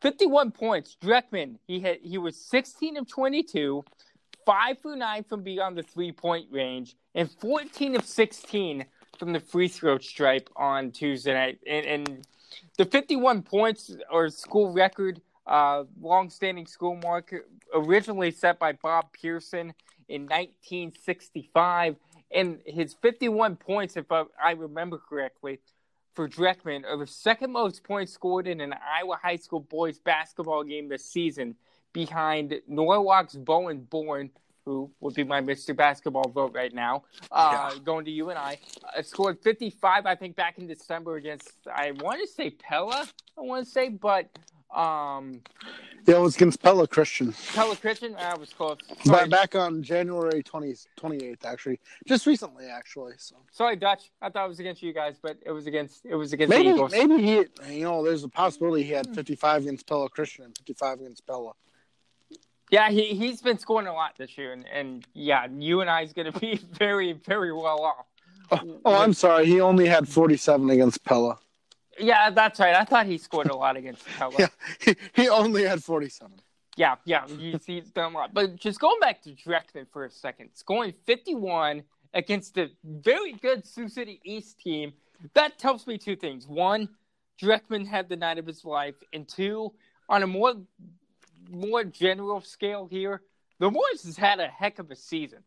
51 0.00 0.50
points. 0.50 0.96
Dreckman, 1.00 1.56
he 1.66 1.80
had 1.80 1.98
he 2.02 2.18
was 2.18 2.36
16 2.36 2.96
of 2.98 3.08
22, 3.08 3.84
five 4.44 4.78
for 4.82 4.96
nine 4.96 5.24
from 5.24 5.42
beyond 5.42 5.78
the 5.78 5.82
three 5.82 6.12
point 6.12 6.48
range, 6.50 6.96
and 7.14 7.30
14 7.30 7.96
of 7.96 8.04
16 8.04 8.84
from 9.18 9.32
the 9.32 9.40
free 9.40 9.68
throw 9.68 9.98
stripe 9.98 10.48
on 10.56 10.90
Tuesday 10.90 11.34
night. 11.34 11.58
And, 11.66 11.86
and 11.86 12.26
the 12.78 12.84
51 12.84 13.42
points 13.42 13.94
or 14.10 14.28
school 14.28 14.72
record, 14.72 15.20
uh, 15.46 15.84
long-standing 16.00 16.66
school 16.66 16.96
mark, 16.96 17.34
originally 17.74 18.30
set 18.30 18.58
by 18.58 18.72
Bob 18.72 19.12
Pearson 19.12 19.74
in 20.08 20.22
1965. 20.22 21.96
And 22.30 22.60
his 22.66 22.94
51 22.94 23.56
points, 23.56 23.96
if 23.96 24.10
I, 24.10 24.24
I 24.42 24.52
remember 24.52 24.98
correctly, 24.98 25.60
for 26.14 26.28
Dreckman 26.28 26.84
are 26.84 26.96
the 26.96 27.06
second 27.06 27.52
most 27.52 27.82
points 27.82 28.12
scored 28.12 28.46
in 28.46 28.60
an 28.60 28.72
Iowa 28.72 29.18
high 29.20 29.36
school 29.36 29.60
boys 29.60 29.98
basketball 29.98 30.62
game 30.62 30.88
this 30.88 31.04
season, 31.04 31.56
behind 31.92 32.60
Norwalk's 32.68 33.36
Bowen 33.36 33.80
Born 33.82 34.30
who 34.64 34.90
would 35.00 35.14
be 35.14 35.24
my 35.24 35.40
Mr. 35.40 35.76
Basketball 35.76 36.28
vote 36.28 36.52
right 36.54 36.72
now, 36.72 37.04
uh, 37.30 37.70
yeah. 37.72 37.78
going 37.84 38.04
to 38.04 38.10
UNI, 38.10 38.58
uh, 38.96 39.02
scored 39.02 39.38
55, 39.42 40.06
I 40.06 40.14
think, 40.14 40.36
back 40.36 40.58
in 40.58 40.66
December 40.66 41.16
against, 41.16 41.52
I 41.72 41.92
want 41.92 42.20
to 42.20 42.26
say 42.26 42.50
Pella, 42.50 43.06
I 43.36 43.40
want 43.40 43.64
to 43.64 43.70
say, 43.70 43.88
but. 43.90 44.28
Um, 44.74 45.42
yeah, 46.06 46.16
it 46.16 46.20
was 46.20 46.34
against 46.34 46.60
Pella 46.60 46.88
Christian. 46.88 47.32
Pella 47.54 47.76
Christian? 47.76 48.16
I 48.16 48.36
was 48.36 48.52
close. 48.52 48.76
Sorry. 49.04 49.28
Back 49.28 49.54
on 49.54 49.82
January 49.82 50.42
20, 50.42 50.74
28th, 50.98 51.44
actually. 51.44 51.80
Just 52.06 52.26
recently, 52.26 52.66
actually. 52.66 53.12
So. 53.18 53.36
Sorry, 53.52 53.76
Dutch. 53.76 54.10
I 54.20 54.30
thought 54.30 54.46
it 54.46 54.48
was 54.48 54.58
against 54.58 54.82
you 54.82 54.92
guys, 54.92 55.16
but 55.22 55.38
it 55.46 55.52
was 55.52 55.66
against 55.66 56.04
it 56.04 56.16
was 56.16 56.32
against 56.32 56.50
maybe, 56.50 56.70
the 56.70 56.74
Eagles. 56.74 56.92
Maybe 56.92 57.22
he, 57.22 57.76
you 57.76 57.84
know, 57.84 58.04
there's 58.04 58.24
a 58.24 58.28
possibility 58.28 58.82
he 58.82 58.90
had 58.90 59.14
55 59.14 59.62
against 59.62 59.86
Pella 59.86 60.10
Christian 60.10 60.46
and 60.46 60.58
55 60.58 61.00
against 61.00 61.26
Pella. 61.26 61.52
Yeah, 62.70 62.90
he 62.90 63.14
he's 63.14 63.42
been 63.42 63.58
scoring 63.58 63.86
a 63.86 63.92
lot 63.92 64.16
this 64.16 64.36
year, 64.36 64.52
and, 64.52 64.64
and 64.72 65.06
yeah, 65.12 65.46
UNI 65.46 66.04
is 66.04 66.12
going 66.12 66.32
to 66.32 66.38
be 66.38 66.60
very 66.72 67.12
very 67.12 67.52
well 67.52 67.82
off. 67.82 68.06
Oh, 68.50 68.80
oh, 68.84 68.94
I'm 68.94 69.14
sorry, 69.14 69.46
he 69.46 69.60
only 69.60 69.86
had 69.86 70.06
47 70.06 70.68
against 70.70 71.02
Pella. 71.04 71.38
Yeah, 71.98 72.30
that's 72.30 72.60
right. 72.60 72.74
I 72.74 72.84
thought 72.84 73.06
he 73.06 73.18
scored 73.18 73.48
a 73.48 73.56
lot 73.56 73.76
against 73.76 74.04
Pella. 74.18 74.34
yeah, 74.38 74.48
he, 74.80 74.96
he 75.14 75.28
only 75.28 75.64
had 75.64 75.82
47. 75.82 76.32
Yeah, 76.76 76.96
yeah, 77.04 77.26
he's, 77.26 77.64
he's 77.64 77.90
done 77.90 78.12
a 78.12 78.16
lot. 78.16 78.34
But 78.34 78.56
just 78.56 78.80
going 78.80 78.98
back 79.00 79.22
to 79.22 79.30
Dreckman 79.30 79.86
for 79.92 80.04
a 80.04 80.10
second, 80.10 80.50
scoring 80.54 80.92
51 81.06 81.84
against 82.12 82.58
a 82.58 82.70
very 82.84 83.32
good 83.32 83.66
Sioux 83.66 83.88
City 83.88 84.20
East 84.24 84.58
team, 84.58 84.92
that 85.34 85.58
tells 85.58 85.86
me 85.86 85.96
two 85.98 86.16
things. 86.16 86.48
One, 86.48 86.88
Dreckman 87.40 87.86
had 87.86 88.08
the 88.08 88.16
night 88.16 88.38
of 88.38 88.46
his 88.46 88.64
life, 88.64 88.96
and 89.12 89.26
two, 89.26 89.72
on 90.08 90.22
a 90.22 90.26
more 90.26 90.54
more 91.50 91.84
general 91.84 92.40
scale 92.40 92.86
here, 92.90 93.22
the 93.58 93.70
Boys 93.70 94.02
has 94.04 94.16
had 94.16 94.40
a 94.40 94.48
heck 94.48 94.78
of 94.78 94.90
a 94.90 94.96
season. 94.96 95.44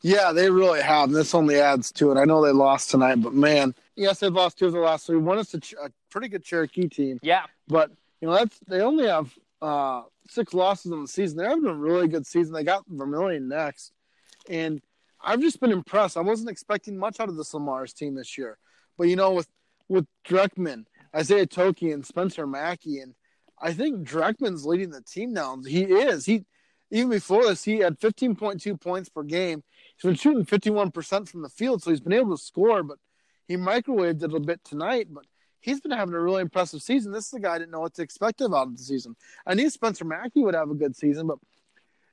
Yeah, 0.00 0.32
they 0.32 0.50
really 0.50 0.82
have. 0.82 1.08
And 1.08 1.16
this 1.16 1.34
only 1.34 1.60
adds 1.60 1.92
to 1.92 2.10
it. 2.10 2.18
I 2.18 2.24
know 2.24 2.44
they 2.44 2.52
lost 2.52 2.90
tonight, 2.90 3.16
but 3.16 3.34
man, 3.34 3.74
yes, 3.96 4.18
they've 4.18 4.32
lost 4.32 4.58
two 4.58 4.66
of 4.66 4.72
the 4.72 4.80
last 4.80 5.06
three. 5.06 5.18
One 5.18 5.38
is 5.38 5.54
a, 5.54 5.58
a 5.84 5.90
pretty 6.10 6.28
good 6.28 6.44
Cherokee 6.44 6.88
team. 6.88 7.18
Yeah, 7.22 7.44
but 7.68 7.90
you 8.20 8.28
know 8.28 8.34
that's 8.34 8.58
they 8.66 8.80
only 8.80 9.06
have 9.06 9.32
uh, 9.60 10.02
six 10.28 10.54
losses 10.54 10.92
in 10.92 11.02
the 11.02 11.08
season. 11.08 11.38
They're 11.38 11.48
having 11.48 11.66
a 11.66 11.74
really 11.74 12.08
good 12.08 12.26
season. 12.26 12.52
They 12.52 12.64
got 12.64 12.84
Vermilion 12.88 13.48
next, 13.48 13.92
and 14.48 14.80
I've 15.22 15.40
just 15.40 15.60
been 15.60 15.72
impressed. 15.72 16.16
I 16.16 16.22
wasn't 16.22 16.50
expecting 16.50 16.98
much 16.98 17.20
out 17.20 17.28
of 17.28 17.36
the 17.36 17.48
Le 17.52 17.60
Mars 17.60 17.92
team 17.92 18.14
this 18.14 18.36
year, 18.36 18.58
but 18.98 19.08
you 19.08 19.16
know 19.16 19.32
with 19.32 19.48
with 19.88 20.06
Dreckman, 20.26 20.86
Isaiah 21.14 21.46
Toki, 21.46 21.92
and 21.92 22.04
Spencer 22.04 22.46
Mackey, 22.46 22.98
and 23.00 23.14
I 23.62 23.72
think 23.72 24.06
Dreckman's 24.06 24.66
leading 24.66 24.90
the 24.90 25.00
team 25.00 25.32
now. 25.32 25.56
He 25.66 25.84
is. 25.84 26.26
He 26.26 26.44
even 26.90 27.08
before 27.08 27.46
this, 27.46 27.64
he 27.64 27.78
had 27.78 27.98
15.2 28.00 28.78
points 28.78 29.08
per 29.08 29.22
game. 29.22 29.62
He's 29.96 30.02
been 30.02 30.14
shooting 30.14 30.44
51% 30.44 31.28
from 31.28 31.40
the 31.40 31.48
field, 31.48 31.82
so 31.82 31.90
he's 31.90 32.00
been 32.00 32.12
able 32.12 32.36
to 32.36 32.42
score. 32.42 32.82
But 32.82 32.98
he 33.48 33.56
microwaved 33.56 34.22
it 34.22 34.34
a 34.34 34.40
bit 34.40 34.62
tonight. 34.62 35.06
But 35.10 35.24
he's 35.60 35.80
been 35.80 35.92
having 35.92 36.14
a 36.14 36.20
really 36.20 36.42
impressive 36.42 36.82
season. 36.82 37.12
This 37.12 37.28
is 37.28 37.32
a 37.32 37.40
guy 37.40 37.54
I 37.54 37.58
didn't 37.58 37.70
know 37.70 37.80
what 37.80 37.94
to 37.94 38.02
expect 38.02 38.42
about 38.42 38.72
the 38.72 38.82
season. 38.82 39.16
I 39.46 39.54
knew 39.54 39.70
Spencer 39.70 40.04
Mackey 40.04 40.42
would 40.42 40.54
have 40.54 40.70
a 40.70 40.74
good 40.74 40.94
season, 40.94 41.28
but 41.28 41.38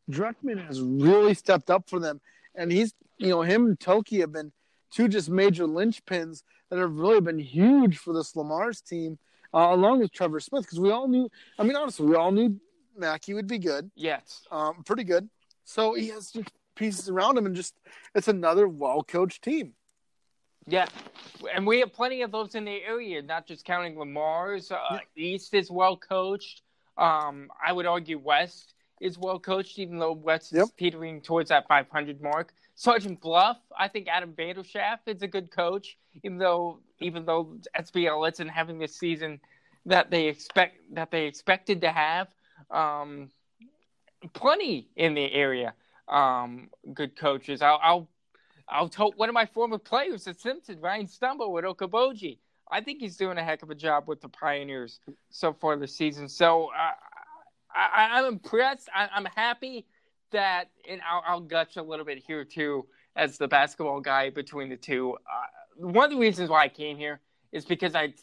Dreckman 0.10 0.66
has 0.66 0.82
really 0.82 1.34
stepped 1.34 1.70
up 1.70 1.90
for 1.90 2.00
them. 2.00 2.22
And 2.56 2.72
he's, 2.72 2.94
you 3.18 3.30
know, 3.30 3.42
him 3.42 3.66
and 3.66 3.80
Toki 3.80 4.22
have 4.22 4.32
been 4.32 4.54
two 4.92 5.10
just 5.10 5.30
major 5.30 5.66
linchpins 5.66 6.44
that 6.70 6.80
have 6.80 6.96
really 6.96 7.22
been 7.22 7.40
huge 7.40 7.98
for 7.98 8.14
this 8.14 8.36
Le 8.36 8.46
Mars 8.46 8.80
team 8.82 9.20
uh, 9.54 9.70
along 9.72 10.00
with 10.00 10.12
Trevor 10.12 10.40
Smith, 10.40 10.64
because 10.64 10.80
we 10.80 10.92
all 10.92 11.08
knew. 11.08 11.30
I 11.58 11.64
mean, 11.64 11.76
honestly, 11.76 12.06
we 12.06 12.16
all 12.16 12.32
knew 12.32 12.60
Mackey 12.98 13.34
would 13.34 13.48
be 13.48 13.58
good, 13.60 13.90
Yes. 13.96 14.46
um, 14.52 14.84
pretty 14.84 15.04
good. 15.04 15.30
So 15.64 15.94
he 15.94 16.10
has 16.10 16.32
just 16.32 16.50
pieces 16.76 17.10
around 17.10 17.38
him, 17.38 17.46
and 17.46 17.56
just 17.56 17.76
it's 18.16 18.28
another 18.28 18.68
well 18.68 19.04
coached 19.04 19.44
team. 19.44 19.74
Yeah, 20.68 20.88
and 21.54 21.66
we 21.66 21.80
have 21.80 21.94
plenty 21.94 22.22
of 22.22 22.32
those 22.32 22.54
in 22.56 22.66
the 22.66 22.84
area, 22.84 23.22
not 23.22 23.48
just 23.48 23.66
counting 23.66 23.98
Le 23.98 24.06
Mars. 24.06 24.72
Uh, 24.72 24.78
Yeah. 24.92 25.00
East 25.16 25.54
is 25.54 25.72
well 25.72 25.98
coached. 25.98 26.62
Um, 26.98 27.50
I 27.66 27.72
would 27.72 27.86
argue 27.86 28.20
West 28.20 28.74
is 29.00 29.18
well 29.18 29.40
coached, 29.40 29.80
even 29.80 29.98
though 29.98 30.12
West 30.12 30.52
Yep. 30.52 30.64
is 30.66 30.72
petering 30.72 31.22
towards 31.22 31.50
that 31.50 31.68
500 31.68 32.22
mark. 32.22 32.54
Sergeant 32.80 33.20
Bluff, 33.20 33.58
I 33.78 33.90
think 33.90 34.08
Adam 34.08 34.32
Vanderschaff 34.32 35.00
is 35.06 35.22
a 35.22 35.28
good 35.28 35.52
coach, 35.52 35.98
even 36.24 36.38
though 36.38 36.80
even 37.02 37.26
though 37.26 37.58
SBL 37.78 38.32
isn't 38.32 38.48
having 38.48 38.80
the 38.80 38.88
season 38.88 39.42
that 39.86 40.10
they 40.10 40.30
expect 40.30 40.78
that 40.94 41.12
they 41.12 41.26
expected 41.26 41.82
to 41.82 41.92
have. 41.92 42.30
Um, 42.72 43.32
plenty 44.32 44.88
in 44.96 45.14
the 45.14 45.30
area. 45.30 45.74
Um, 46.08 46.70
good 46.94 47.18
coaches. 47.18 47.62
I'll, 47.62 47.82
I'll 47.84 48.10
I'll 48.70 48.88
tell 48.88 49.12
one 49.18 49.28
of 49.28 49.34
my 49.34 49.46
former 49.46 49.78
players 49.78 50.26
at 50.30 50.40
Simpson, 50.40 50.80
Ryan 50.80 51.08
Stumbo 51.08 51.60
at 51.60 51.66
Okoboji. 51.66 52.38
I 52.72 52.80
think 52.80 53.02
he's 53.02 53.18
doing 53.18 53.38
a 53.38 53.44
heck 53.44 53.62
of 53.62 53.70
a 53.72 53.76
job 53.76 54.08
with 54.08 54.22
the 54.22 54.30
Pioneers 54.30 55.02
so 55.32 55.52
far 55.52 55.76
this 55.76 55.98
season. 55.98 56.30
So 56.30 56.68
uh, 56.68 56.92
I, 57.76 58.20
I'm 58.20 58.26
impressed. 58.26 58.88
I, 58.96 59.10
I'm 59.14 59.26
happy 59.36 59.86
that, 60.32 60.70
and 60.88 61.02
I'll, 61.10 61.24
I'll 61.28 61.42
gush 61.42 61.76
a 61.76 61.82
little 61.82 62.06
bit 62.06 62.20
here 62.26 62.44
too, 62.44 62.86
as 63.16 63.38
the 63.38 63.48
basketball 63.48 64.02
guy 64.02 64.30
between 64.30 64.70
the 64.70 64.78
two. 64.78 65.18
Uh, 65.32 65.88
one 65.88 66.06
of 66.06 66.12
the 66.12 66.18
reasons 66.18 66.50
why 66.50 66.64
I 66.64 66.68
came 66.68 66.98
here 66.98 67.20
is 67.52 67.66
because 67.66 67.96
I 67.96 68.14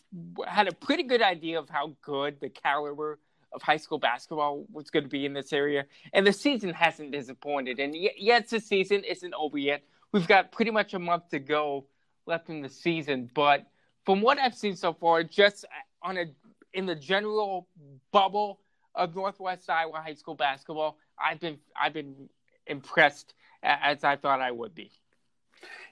had 0.47 0.69
a 0.69 0.73
pretty 0.73 1.03
good 1.03 1.23
idea 1.23 1.59
of 1.59 1.69
how 1.69 1.97
good 2.03 2.41
the 2.41 2.49
caliber 2.49 3.19
of 3.53 3.63
high 3.63 3.77
school 3.77 3.99
basketball 3.99 4.67
was 4.73 4.91
going 4.91 5.03
to 5.05 5.09
be 5.09 5.27
in 5.27 5.33
this 5.33 5.53
area, 5.53 5.85
and 6.13 6.27
the 6.27 6.33
season 6.33 6.73
hasn't 6.73 7.13
disappointed. 7.13 7.79
And 7.81 7.93
y- 7.93 8.15
yes, 8.17 8.51
the 8.51 8.61
season 8.61 9.03
isn't 9.05 9.35
over 9.35 9.59
yet. 9.59 9.83
We've 10.13 10.27
got 10.29 10.53
pretty 10.53 10.71
much 10.71 10.95
a 10.95 10.99
month 10.99 11.31
to 11.31 11.39
go 11.39 11.87
left 12.27 12.49
in 12.49 12.61
the 12.61 12.69
season, 12.69 13.31
but 13.35 13.67
from 14.05 14.21
what 14.21 14.39
I've 14.39 14.55
seen 14.55 14.77
so 14.77 14.93
far, 14.93 15.25
just 15.25 15.65
on 16.03 16.17
a 16.17 16.27
in 16.73 16.87
the 16.87 16.95
general 16.95 17.69
bubble 18.13 18.61
of 18.95 19.15
Northwest 19.15 19.69
Iowa 19.71 20.01
high 20.05 20.15
school 20.15 20.35
basketball, 20.35 20.99
I've 21.19 21.41
been 21.41 21.59
I've 21.81 21.93
been 21.93 22.29
impressed 22.67 23.35
as 23.63 24.05
I 24.05 24.17
thought 24.17 24.41
I 24.41 24.51
would 24.51 24.75
be. 24.75 24.91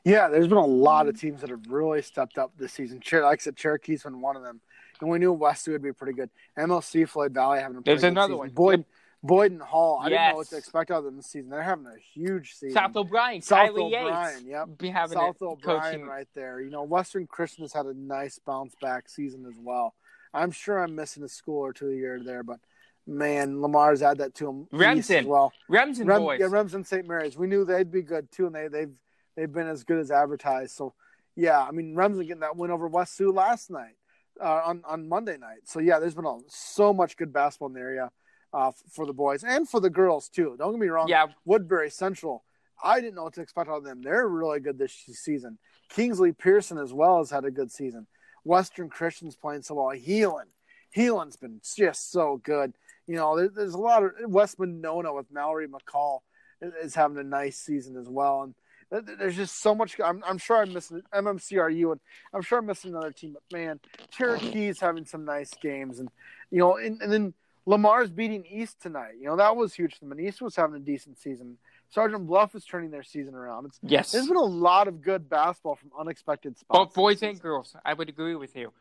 Yeah, 0.05 0.29
there's 0.29 0.49
been 0.49 0.59
a 0.59 0.67
lot 0.67 1.09
of 1.09 1.19
teams 1.19 1.41
that 1.41 1.51
have 1.51 1.67
really 1.69 2.03
stepped 2.03 2.37
up 2.37 2.53
this 2.59 2.73
season. 2.73 3.01
Like 3.11 3.41
I 3.41 3.43
said, 3.43 3.57
Cherokee's 3.57 4.03
been 4.03 4.21
one 4.21 4.37
of 4.37 4.43
them, 4.43 4.61
and 5.01 5.09
we 5.09 5.19
knew 5.19 5.35
Westview 5.35 5.73
would 5.73 5.83
be 5.83 5.93
pretty 5.93 6.13
good. 6.13 6.29
MOC 6.59 7.09
Floyd 7.09 7.33
Valley 7.33 7.61
having 7.61 7.79
a 7.79 7.81
pretty 7.81 7.91
There's 7.91 8.03
good 8.03 8.09
another 8.09 8.35
season. 8.35 8.39
one. 8.39 8.51
Boyd 8.51 8.85
Boyden 9.25 9.61
Hull. 9.61 10.01
I 10.03 10.11
didn't 10.11 10.29
know 10.29 10.37
what 10.37 10.49
to 10.49 10.57
expect 10.59 10.91
out 10.91 10.99
of 10.99 11.05
them 11.05 11.17
this 11.17 11.27
season. 11.27 11.49
They're 11.49 11.63
having 11.63 11.87
a 11.87 11.99
huge 12.13 12.53
season. 12.53 12.73
South 12.73 12.95
O'Brien, 12.95 13.41
South 13.41 13.71
Kylie 13.71 13.91
Yates, 13.91 14.05
O'Brien, 14.05 14.47
yep. 14.47 14.69
be 14.77 14.91
having 14.91 15.17
South 15.17 15.41
O'Brien 15.41 15.81
coaching. 15.81 16.05
right 16.05 16.29
there. 16.35 16.61
You 16.61 16.71
know, 16.71 16.83
Western 16.83 17.27
Christian 17.27 17.65
has 17.65 17.73
had 17.73 17.87
a 17.87 17.95
nice 17.95 18.39
bounce 18.39 18.75
back 18.83 19.09
season 19.09 19.47
as 19.47 19.55
well. 19.59 19.95
I'm 20.35 20.51
sure 20.51 20.79
I'm 20.79 20.95
missing 20.95 21.23
a 21.23 21.29
school 21.29 21.61
or 21.61 21.73
two 21.73 21.89
a 21.89 21.95
year 21.95 22.21
there, 22.23 22.43
but 22.43 22.61
man, 23.07 23.61
Le 23.61 23.69
Mars 23.69 24.03
add 24.03 24.19
that 24.19 24.35
to 24.37 24.49
him 24.49 24.69
Remsen. 24.73 25.17
as 25.21 25.27
well. 25.27 25.53
Remsen 25.69 26.07
Rem, 26.07 26.23
boys. 26.23 26.41
yeah, 26.41 26.47
Remsen 26.49 26.85
St. 26.85 27.07
Mary's. 27.07 27.37
We 27.37 27.47
knew 27.47 27.65
they'd 27.65 27.91
be 27.91 28.03
good 28.03 28.31
too, 28.31 28.47
and 28.47 28.55
they 28.55 28.69
they've 28.69 28.93
they've 29.37 29.53
been 29.53 29.69
as 29.69 29.85
good 29.85 29.99
as 29.99 30.11
advertised. 30.11 30.77
So 30.77 30.95
yeah, 31.37 31.61
I 31.61 31.71
mean 31.71 31.95
Remsen 31.95 32.23
getting 32.27 32.41
that 32.41 32.57
win 32.57 32.71
over 32.71 32.89
West 32.89 33.17
Sioux 33.17 33.33
last 33.33 33.71
night 33.71 33.97
uh, 34.41 34.63
on 34.67 34.83
on 34.87 35.09
Monday 35.09 35.37
night. 35.37 35.61
So 35.65 35.81
yeah, 35.81 35.99
there's 35.99 36.15
been 36.15 36.27
a, 36.27 36.39
so 36.49 36.93
much 36.93 37.17
good 37.17 37.33
basketball 37.33 37.69
in 37.69 37.75
the 37.75 37.81
area 37.81 38.11
uh, 38.53 38.73
for 38.93 39.07
the 39.07 39.13
boys 39.13 39.45
and 39.45 39.69
for 39.69 39.81
the 39.81 39.91
girls 39.91 40.29
too. 40.29 40.57
Don't 40.59 40.73
get 40.73 40.81
me 40.81 40.89
wrong. 40.89 41.09
yeah, 41.09 41.27
Woodbury 41.45 41.91
Central. 41.91 42.45
I 42.83 43.01
didn't 43.01 43.15
know 43.15 43.25
what 43.25 43.35
to 43.35 43.41
expect 43.41 43.69
out 43.69 43.79
of 43.79 43.85
them. 43.85 44.03
They're 44.03 44.29
really 44.29 44.61
good 44.61 44.79
this 44.79 44.93
season. 44.93 45.59
Kingsley 45.91 46.33
Pierson 46.33 46.79
as 46.79 46.93
well 46.93 47.19
has 47.19 47.31
had 47.31 47.45
a 47.45 47.51
good 47.51 47.71
season. 47.71 48.07
Western 48.45 48.91
Christian's 48.91 49.37
playing 49.37 49.63
so 49.63 49.77
well. 49.77 49.97
Heelan, 49.97 50.49
Heelan's 50.95 51.37
been 51.37 51.61
just 51.77 52.11
so 52.11 52.41
good. 52.43 52.75
You 53.07 53.17
know, 53.17 53.37
there, 53.37 53.49
there's 53.49 53.75
a 53.75 53.79
lot 53.79 54.03
of 54.03 54.13
West 54.27 54.59
Monona 54.59 55.13
with 55.13 55.31
Mallory 55.31 55.69
McCall 55.69 56.21
is, 56.61 56.73
is 56.83 56.95
having 56.95 57.19
a 57.19 57.25
nice 57.25 57.57
season 57.59 57.97
as 57.97 58.09
well. 58.09 58.43
And 58.43 58.55
there's 59.19 59.37
just 59.37 59.61
so 59.61 59.75
much. 59.75 59.99
I'm, 60.03 60.23
I'm 60.27 60.39
sure 60.39 60.63
I'm 60.63 60.73
missing 60.73 61.03
MMCRU, 61.13 61.93
and 61.93 62.01
I'm 62.33 62.43
sure 62.43 62.59
I'm 62.59 62.67
missing 62.67 62.91
another 62.91 63.11
team. 63.13 63.35
But 63.35 63.57
man, 63.57 63.81
Cherokee's 64.11 64.81
having 64.81 65.05
some 65.05 65.25
nice 65.25 65.51
games, 65.61 65.99
and 65.99 66.09
you 66.51 66.59
know, 66.59 66.77
and, 66.77 67.01
and 67.03 67.13
then 67.13 67.35
Le 67.67 67.79
Mars 67.79 68.11
beating 68.11 68.45
East 68.49 68.81
tonight. 68.83 69.15
You 69.19 69.27
know, 69.27 69.37
that 69.37 69.57
was 69.57 69.75
huge 69.75 69.95
for 69.95 70.01
them. 70.01 70.13
And 70.13 70.21
East 70.21 70.43
was 70.43 70.55
having 70.55 70.77
a 70.77 70.81
decent 70.81 71.19
season. 71.19 71.57
Sergeant 71.91 72.27
Bluff 72.27 72.55
is 72.55 72.65
turning 72.65 72.91
their 72.91 73.03
season 73.03 73.35
around. 73.35 73.67
It's, 73.67 73.79
yes. 73.83 74.13
there's 74.13 74.27
been 74.27 74.37
a 74.37 74.43
lot 74.43 74.89
of 74.89 75.01
good 75.01 75.29
basketball 75.29 75.77
from 75.77 75.91
unexpected 75.99 76.59
spots. 76.59 76.79
Both 76.79 76.95
boys 76.95 77.23
and 77.23 77.41
girls. 77.41 77.77
I 77.85 77.95
would 77.95 78.09
agree 78.09 78.35
with 78.35 78.57
you. 78.57 78.73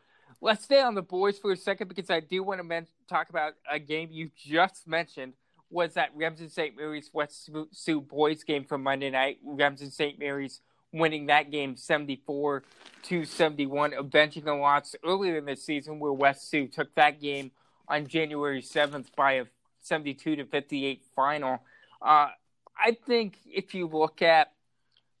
Let's 0.44 0.64
stay 0.64 0.82
on 0.82 0.94
the 0.94 1.00
boys 1.00 1.38
for 1.38 1.52
a 1.52 1.56
second 1.56 1.88
because 1.88 2.10
I 2.10 2.20
do 2.20 2.42
want 2.42 2.58
to 2.60 2.64
men- 2.64 2.86
talk 3.08 3.30
about 3.30 3.54
a 3.66 3.78
game 3.78 4.10
you 4.12 4.30
just 4.36 4.86
mentioned. 4.86 5.32
Was 5.70 5.94
that 5.94 6.10
Remsen 6.14 6.50
St. 6.50 6.76
Mary's 6.76 7.08
West 7.14 7.48
Sioux 7.72 8.00
boys 8.02 8.44
game 8.44 8.66
from 8.66 8.82
Monday 8.82 9.08
night? 9.08 9.38
Remsen 9.42 9.90
St. 9.90 10.18
Mary's 10.18 10.60
winning 10.92 11.28
that 11.28 11.50
game 11.50 11.76
74 11.76 12.62
to 13.04 13.24
71, 13.24 13.94
avenging 13.94 14.46
a 14.46 14.54
loss 14.54 14.94
earlier 15.02 15.38
in 15.38 15.46
the 15.46 15.56
season 15.56 15.98
where 15.98 16.12
West 16.12 16.50
Sioux 16.50 16.68
took 16.68 16.94
that 16.94 17.22
game 17.22 17.50
on 17.88 18.06
January 18.06 18.60
7th 18.60 19.06
by 19.16 19.32
a 19.32 19.44
72 19.80 20.36
to 20.36 20.44
58 20.44 21.04
final. 21.16 21.62
Uh, 22.02 22.28
I 22.78 22.98
think 23.06 23.38
if 23.46 23.74
you 23.74 23.86
look 23.86 24.20
at 24.20 24.52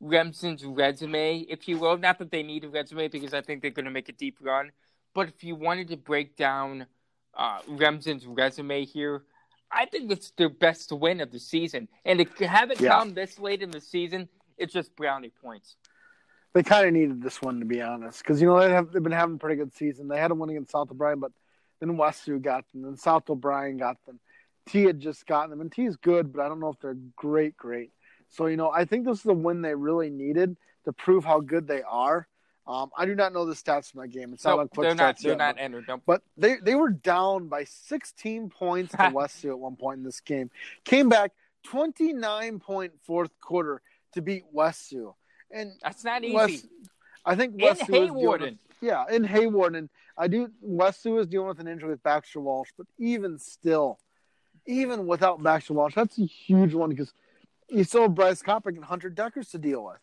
Remsen's 0.04 0.64
resume, 0.64 1.46
if 1.48 1.66
you 1.66 1.78
will. 1.78 1.96
Not 1.96 2.18
that 2.18 2.30
they 2.30 2.42
need 2.42 2.64
a 2.64 2.68
resume 2.68 3.08
because 3.08 3.32
I 3.32 3.40
think 3.40 3.62
they're 3.62 3.70
going 3.70 3.86
to 3.86 3.90
make 3.90 4.08
a 4.08 4.12
deep 4.12 4.36
run, 4.40 4.70
but 5.14 5.28
if 5.28 5.42
you 5.44 5.54
wanted 5.54 5.88
to 5.88 5.96
break 5.96 6.36
down 6.36 6.86
uh, 7.34 7.60
Remsen's 7.68 8.26
resume 8.26 8.84
here, 8.84 9.22
I 9.70 9.86
think 9.86 10.10
it's 10.10 10.30
their 10.32 10.48
best 10.48 10.92
win 10.92 11.20
of 11.20 11.32
the 11.32 11.40
season. 11.40 11.88
And 12.04 12.26
to 12.36 12.46
have 12.46 12.70
it 12.70 12.80
Yeah. 12.80 12.90
come 12.90 13.14
this 13.14 13.38
late 13.38 13.62
in 13.62 13.70
the 13.70 13.80
season, 13.80 14.28
it's 14.58 14.72
just 14.72 14.94
brownie 14.94 15.30
points. 15.42 15.76
They 16.52 16.62
kind 16.62 16.86
of 16.86 16.92
needed 16.92 17.20
this 17.22 17.42
one 17.42 17.58
to 17.58 17.66
be 17.66 17.82
honest, 17.82 18.18
because 18.18 18.40
you 18.40 18.46
know 18.46 18.60
they 18.60 18.70
have 18.70 18.92
they've 18.92 19.02
been 19.02 19.10
having 19.10 19.36
a 19.36 19.38
pretty 19.38 19.56
good 19.56 19.74
season. 19.74 20.06
They 20.06 20.18
had 20.18 20.30
a 20.30 20.34
win 20.34 20.50
against 20.50 20.70
South 20.70 20.90
O'Brien, 20.90 21.18
but 21.18 21.32
then 21.80 21.96
West 21.96 22.28
got 22.42 22.70
them, 22.70 22.82
then 22.82 22.96
South 22.96 23.28
O'Brien 23.28 23.76
got 23.76 23.96
them. 24.06 24.20
T 24.66 24.84
had 24.84 25.00
just 25.00 25.26
gotten 25.26 25.50
them, 25.50 25.60
and 25.60 25.72
T 25.72 25.84
is 25.84 25.96
good, 25.96 26.32
but 26.32 26.42
I 26.42 26.48
don't 26.48 26.60
know 26.60 26.70
if 26.70 26.78
they're 26.80 26.96
great, 27.16 27.56
great. 27.56 27.90
So 28.28 28.46
you 28.46 28.56
know, 28.56 28.70
I 28.70 28.84
think 28.84 29.04
this 29.04 29.18
is 29.18 29.22
the 29.24 29.34
win 29.34 29.62
they 29.62 29.74
really 29.74 30.10
needed 30.10 30.56
to 30.84 30.92
prove 30.92 31.24
how 31.24 31.40
good 31.40 31.66
they 31.66 31.82
are. 31.82 32.28
Um, 32.66 32.90
I 32.96 33.04
do 33.04 33.14
not 33.14 33.32
know 33.32 33.44
the 33.44 33.54
stats 33.54 33.92
from 33.92 34.00
that 34.00 34.08
game. 34.08 34.32
It's 34.32 34.44
not 34.44 34.58
on 34.58 34.68
quick 34.68 34.86
they're 34.86 34.94
not 34.94 35.16
stats 35.16 35.22
they're 35.22 35.32
yet, 35.32 35.38
not 35.38 35.56
entered. 35.58 35.86
Don't 35.86 36.02
but 36.06 36.22
they 36.36 36.56
they 36.56 36.74
were 36.74 36.90
down 36.90 37.48
by 37.48 37.64
16 37.64 38.48
points 38.48 38.94
to 38.94 39.10
West 39.14 39.40
Sioux 39.40 39.50
at 39.50 39.58
one 39.58 39.76
point 39.76 39.98
in 39.98 40.04
this 40.04 40.20
game. 40.20 40.50
Came 40.84 41.08
back 41.10 41.32
29 41.64 42.60
point 42.60 42.92
fourth 43.02 43.30
quarter 43.40 43.82
to 44.14 44.22
beat 44.22 44.44
West 44.50 44.88
Sioux. 44.88 45.14
And 45.50 45.72
that's 45.82 46.04
not 46.04 46.24
easy. 46.24 46.34
West, 46.34 46.66
I 47.24 47.34
think 47.36 47.54
in 47.54 47.66
West 47.66 47.86
dealing 47.86 48.14
Hawarden. 48.14 48.40
with, 48.40 48.54
yeah, 48.80 49.04
in 49.10 49.24
Hawarden. 49.24 49.78
And 49.78 49.88
I 50.16 50.28
do 50.28 50.50
West 50.62 51.02
Sioux 51.02 51.18
is 51.18 51.26
dealing 51.26 51.48
with 51.48 51.60
an 51.60 51.68
injury 51.68 51.90
with 51.90 52.02
Baxter 52.02 52.40
Walsh, 52.40 52.70
but 52.76 52.86
even 52.98 53.38
still, 53.38 53.98
even 54.66 55.06
without 55.06 55.42
Baxter 55.42 55.74
Walsh, 55.74 55.94
that's 55.94 56.18
a 56.18 56.24
huge 56.24 56.72
one 56.72 56.90
because 56.90 57.12
you 57.68 57.84
still 57.84 58.02
have 58.02 58.14
Bryce 58.14 58.42
Kopic 58.42 58.76
and 58.76 58.84
Hunter 58.84 59.10
Deckers 59.10 59.50
to 59.50 59.58
deal 59.58 59.84
with. 59.84 59.98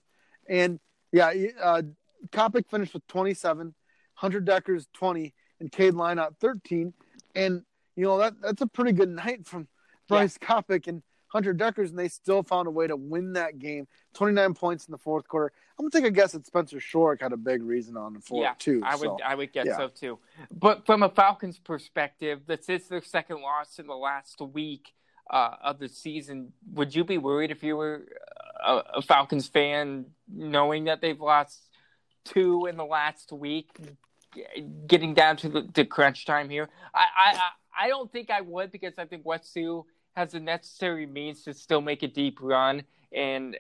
And 0.47 0.80
yeah, 1.12 1.32
uh, 1.62 1.82
Kopic 2.30 2.69
finished 2.69 2.93
with 2.93 3.05
27, 3.07 3.74
Hunter 4.15 4.39
Deckers 4.39 4.88
20, 4.93 5.34
and 5.59 5.72
Cade 5.72 5.93
Linot 5.93 6.38
13. 6.39 6.93
And 7.36 7.63
you 7.95 8.03
know 8.03 8.17
that 8.17 8.34
that's 8.41 8.61
a 8.61 8.67
pretty 8.67 8.91
good 8.91 9.09
night 9.09 9.45
from 9.47 9.67
Bryce 10.07 10.38
Kopic 10.38 10.88
and 10.88 11.01
Hunter 11.28 11.53
Deckers, 11.53 11.91
and 11.91 11.99
they 11.99 12.09
still 12.09 12.43
found 12.43 12.67
a 12.67 12.72
way 12.72 12.88
to 12.88 12.95
win 12.95 13.34
that 13.34 13.57
game. 13.57 13.88
29 14.15 14.53
points 14.53 14.86
in 14.86 14.91
the 14.91 14.97
fourth 14.97 15.28
quarter. 15.28 15.53
I'm 15.80 15.88
gonna 15.88 15.91
take 15.91 16.09
a 16.09 16.13
guess 16.13 16.34
that 16.34 16.45
Spencer 16.45 16.78
Shorrock 16.78 17.22
had 17.22 17.32
a 17.32 17.38
big 17.38 17.63
reason 17.63 17.95
on 17.95 18.17
it 18.17 18.24
for 18.24 18.43
yeah, 18.43 18.53
too. 18.59 18.82
I 18.84 18.95
would 18.95 19.03
so. 19.03 19.17
I 19.26 19.36
would 19.36 19.53
guess 19.53 19.67
yeah. 19.67 19.78
so 19.78 19.88
too. 19.88 20.19
But 20.51 20.86
from 20.86 21.03
a 21.03 21.09
Falcons 21.09 21.57
perspective, 21.57 22.41
this 22.45 22.67
is 22.67 22.88
their 22.88 23.01
second 23.01 23.41
loss 23.41 23.80
in 23.80 23.88
the 23.88 23.95
last 23.95 24.41
week 24.41 24.93
uh, 25.30 25.55
of 25.63 25.80
the 25.80 25.88
season. 25.88 26.51
Would 26.74 26.93
you 26.93 27.05
be 27.05 27.17
worried 27.17 27.51
if 27.51 27.63
you 27.63 27.78
were 27.78 28.07
a, 28.63 28.82
a 28.95 29.01
Falcons 29.01 29.47
fan, 29.47 30.07
knowing 30.28 30.84
that 30.86 31.01
they've 31.01 31.19
lost 31.19 31.70
two 32.26 32.65
in 32.67 32.78
the 32.78 32.86
last 32.86 33.32
week, 33.32 33.69
getting 34.88 35.13
down 35.13 35.38
to 35.38 35.49
the 35.49 35.63
to 35.74 35.86
crunch 35.86 36.26
time 36.26 36.49
here? 36.49 36.69
I, 36.93 37.05
I 37.17 37.86
I 37.86 37.88
don't 37.88 38.11
think 38.11 38.30
I 38.30 38.41
would 38.41 38.72
because 38.72 38.93
I 38.97 39.05
think 39.05 39.26
West 39.26 39.51
Sioux 39.53 39.86
has 40.15 40.32
the 40.34 40.39
necessary 40.39 41.05
means 41.05 41.43
to 41.43 41.53
still 41.53 41.82
make 41.82 42.03
a 42.03 42.07
deep 42.07 42.39
run 42.41 42.84
and 43.13 43.55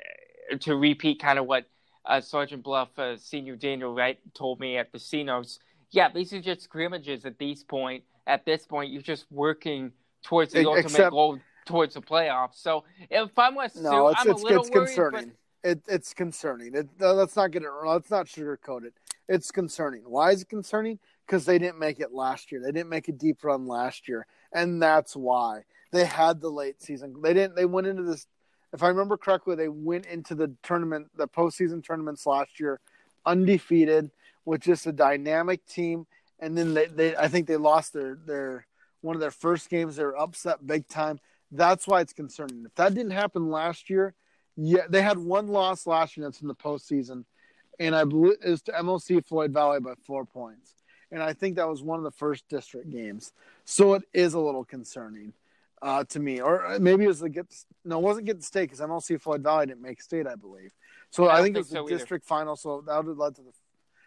uh, 0.51 0.57
to 0.57 0.75
repeat 0.75 1.19
kind 1.21 1.39
of 1.39 1.45
what 1.45 1.65
uh, 2.05 2.19
Sergeant 2.19 2.63
Bluff 2.63 2.89
uh, 2.99 3.15
Senior 3.17 3.55
Daniel 3.55 3.93
Wright 3.93 4.19
told 4.33 4.59
me 4.59 4.77
at 4.77 4.91
the 4.91 4.97
Cinos. 4.97 5.59
Yeah, 5.91 6.09
these 6.13 6.33
are 6.33 6.41
just 6.41 6.61
scrimmages 6.61 7.25
at 7.25 7.37
this 7.39 7.63
point. 7.63 8.03
At 8.27 8.45
this 8.45 8.65
point, 8.65 8.91
you're 8.91 9.01
just 9.01 9.25
working 9.31 9.91
towards 10.23 10.53
the 10.53 10.59
Except- 10.61 10.85
ultimate 10.85 11.09
goal 11.11 11.39
towards 11.65 11.93
the 11.93 12.01
playoffs. 12.01 12.55
So 12.55 12.83
if 13.09 13.37
I'm 13.37 13.55
West 13.55 13.77
No, 13.77 14.09
it's 14.09 14.19
I'm 14.21 14.29
a 14.31 14.35
little 14.35 14.63
worried. 14.63 14.71
concerning. 14.73 15.31
It, 15.63 15.81
it's 15.87 16.13
concerning. 16.13 16.73
It, 16.73 16.89
let's 16.99 17.35
not 17.35 17.51
get 17.51 17.63
it. 17.63 17.69
Let's 17.85 18.09
not 18.09 18.25
sugarcoat 18.25 18.83
it. 18.83 18.93
It's 19.27 19.51
concerning. 19.51 20.01
Why 20.05 20.31
is 20.31 20.41
it 20.41 20.49
concerning? 20.49 20.99
Because 21.25 21.45
they 21.45 21.59
didn't 21.59 21.79
make 21.79 21.99
it 21.99 22.11
last 22.13 22.51
year. 22.51 22.61
They 22.61 22.71
didn't 22.71 22.89
make 22.89 23.07
a 23.07 23.13
deep 23.13 23.43
run 23.43 23.67
last 23.67 24.07
year, 24.07 24.25
and 24.51 24.81
that's 24.81 25.15
why 25.15 25.61
they 25.91 26.05
had 26.05 26.41
the 26.41 26.49
late 26.49 26.81
season. 26.81 27.15
They 27.21 27.33
didn't. 27.33 27.55
They 27.55 27.65
went 27.65 27.87
into 27.87 28.03
this. 28.03 28.27
If 28.73 28.83
I 28.83 28.87
remember 28.87 29.17
correctly, 29.17 29.55
they 29.55 29.69
went 29.69 30.05
into 30.05 30.33
the 30.33 30.53
tournament, 30.63 31.09
the 31.15 31.27
postseason 31.27 31.85
tournaments 31.85 32.25
last 32.25 32.59
year, 32.59 32.79
undefeated 33.25 34.11
with 34.45 34.61
just 34.61 34.87
a 34.87 34.91
dynamic 34.91 35.65
team. 35.67 36.07
And 36.39 36.57
then 36.57 36.73
they, 36.73 36.87
they 36.87 37.15
I 37.15 37.27
think 37.27 37.47
they 37.47 37.57
lost 37.57 37.93
their 37.93 38.17
their 38.25 38.65
one 39.01 39.15
of 39.15 39.21
their 39.21 39.31
first 39.31 39.69
games. 39.69 39.95
They 39.95 40.03
were 40.03 40.17
upset 40.17 40.65
big 40.65 40.87
time. 40.87 41.19
That's 41.51 41.87
why 41.87 42.01
it's 42.01 42.13
concerning. 42.13 42.63
If 42.65 42.75
that 42.75 42.93
didn't 42.93 43.11
happen 43.11 43.49
last 43.49 43.89
year, 43.89 44.15
yeah, 44.55 44.83
they 44.89 45.01
had 45.01 45.17
one 45.17 45.47
loss 45.47 45.87
last 45.87 46.17
year 46.17 46.25
that's 46.25 46.41
in 46.41 46.47
the 46.47 46.55
postseason, 46.55 47.25
and 47.79 47.95
I 47.95 48.03
believe 48.03 48.35
it 48.43 48.49
was 48.49 48.61
to 48.63 48.83
MOC 48.83 49.25
Floyd 49.25 49.51
Valley 49.51 49.79
by 49.79 49.93
four 50.05 50.25
points. 50.25 50.75
And 51.11 51.21
I 51.21 51.33
think 51.33 51.57
that 51.57 51.67
was 51.67 51.83
one 51.83 51.97
of 51.97 52.03
the 52.03 52.11
first 52.11 52.47
district 52.49 52.89
games, 52.89 53.33
so 53.65 53.95
it 53.95 54.03
is 54.13 54.33
a 54.33 54.39
little 54.39 54.63
concerning 54.63 55.33
uh, 55.81 56.03
to 56.05 56.19
me. 56.19 56.41
Or 56.41 56.77
maybe 56.79 57.03
it 57.03 57.07
was 57.07 57.19
the 57.19 57.29
get 57.29 57.53
no, 57.83 57.97
it 57.99 58.01
wasn't 58.01 58.27
get 58.27 58.37
the 58.39 58.45
state 58.45 58.69
because 58.69 58.79
MOC 58.79 59.19
Floyd 59.19 59.43
Valley 59.43 59.65
didn't 59.65 59.81
make 59.81 60.01
state, 60.01 60.27
I 60.27 60.35
believe. 60.35 60.71
So 61.09 61.25
I 61.25 61.33
I, 61.33 61.35
don't 61.37 61.43
think 61.43 61.55
it 61.55 61.55
think 61.55 61.57
was 61.57 61.69
the 61.69 61.75
so 61.75 61.87
either. 61.87 61.97
district 61.97 62.25
final, 62.25 62.55
so 62.55 62.83
that 62.87 62.95
would 62.97 63.07
have 63.07 63.17
led 63.17 63.35
to 63.35 63.41
the 63.41 63.51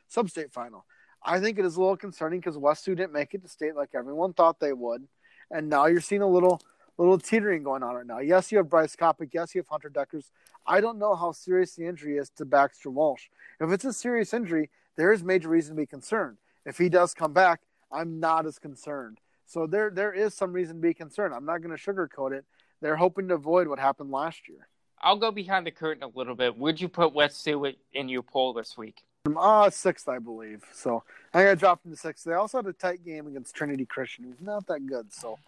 sub-state 0.09 0.53
final. 0.53 0.87
I 1.23 1.41
think 1.41 1.59
it 1.59 1.65
is 1.65 1.77
a 1.77 1.81
little 1.81 1.97
concerning 1.97 2.41
because 2.41 2.57
West 2.59 2.85
Sioux 2.85 2.95
didn't 2.95 3.13
make 3.13 3.35
it 3.35 3.43
to 3.43 3.49
state 3.49 3.75
like 3.75 3.91
everyone 3.95 4.33
thought 4.33 4.61
they 4.61 4.73
would, 4.73 5.07
and 5.51 5.69
now 5.69 5.87
you're 5.87 6.01
seeing 6.01 6.23
a 6.23 6.29
little 6.29 6.61
little 7.03 7.19
teetering 7.19 7.63
going 7.63 7.83
on 7.83 7.95
right 7.95 8.07
now. 8.07 8.19
Yes, 8.19 8.53
you 8.53 8.59
have 8.59 8.69
Bryce 8.69 8.97
Kopic. 8.97 9.31
Yes, 9.33 9.55
you 9.55 9.61
have 9.61 9.69
Hunter 9.69 9.89
Deckers. 9.89 10.31
I 10.67 10.81
don't 10.81 10.99
know 10.99 11.15
how 11.15 11.33
serious 11.33 11.75
the 11.75 11.87
injury 11.87 12.17
is 12.17 12.31
to 12.37 12.45
Baxter 12.45 12.91
Walsh. 12.91 13.25
If 13.61 13.71
it's 13.71 13.85
a 13.85 13.93
serious 13.93 14.33
injury, 14.33 14.71
there 14.97 15.13
is 15.13 15.23
major 15.23 15.49
reason 15.49 15.75
to 15.75 15.83
be 15.83 15.87
concerned. 15.87 16.39
If 16.65 16.79
he 16.79 16.89
does 16.89 17.15
come 17.15 17.33
back, 17.33 17.61
I'm 17.93 18.21
not 18.21 18.47
as 18.47 18.59
concerned. 18.59 19.19
So 19.47 19.67
there 19.67 19.91
there 19.91 20.13
is 20.13 20.35
some 20.35 20.53
reason 20.53 20.77
to 20.77 20.83
be 20.83 20.95
concerned. 20.95 21.35
I'm 21.35 21.45
not 21.45 21.63
going 21.63 21.77
to 21.77 21.83
sugarcoat 21.83 22.33
it. 22.33 22.45
They're 22.81 22.97
hoping 22.97 23.29
to 23.29 23.35
avoid 23.35 23.69
what 23.69 23.79
happened 23.79 24.11
last 24.11 24.49
year. 24.49 24.69
I'll 25.01 25.17
go 25.17 25.31
behind 25.31 25.67
the 25.67 25.71
curtain 25.71 26.03
a 26.03 26.19
little 26.19 26.35
bit. 26.35 26.57
Would 26.57 26.81
you 26.81 26.89
put 26.89 27.13
West 27.13 27.43
Sioux 27.43 27.73
in 27.93 28.09
your 28.09 28.23
poll 28.23 28.55
this 28.55 28.77
week? 28.79 29.03
Uh, 29.37 29.71
sixth, 29.71 30.09
I 30.09 30.19
believe. 30.19 30.65
So 30.73 31.03
I 31.33 31.45
got 31.45 31.59
dropped 31.59 31.85
into 31.85 31.97
sixth. 31.97 32.25
They 32.25 32.33
also 32.33 32.59
had 32.59 32.67
a 32.67 32.73
tight 32.73 33.05
game 33.05 33.27
against 33.27 33.55
Trinity 33.55 33.85
Christian, 33.85 34.25
who's 34.25 34.41
not 34.41 34.67
that 34.67 34.87
good. 34.87 35.13
So, 35.13 35.39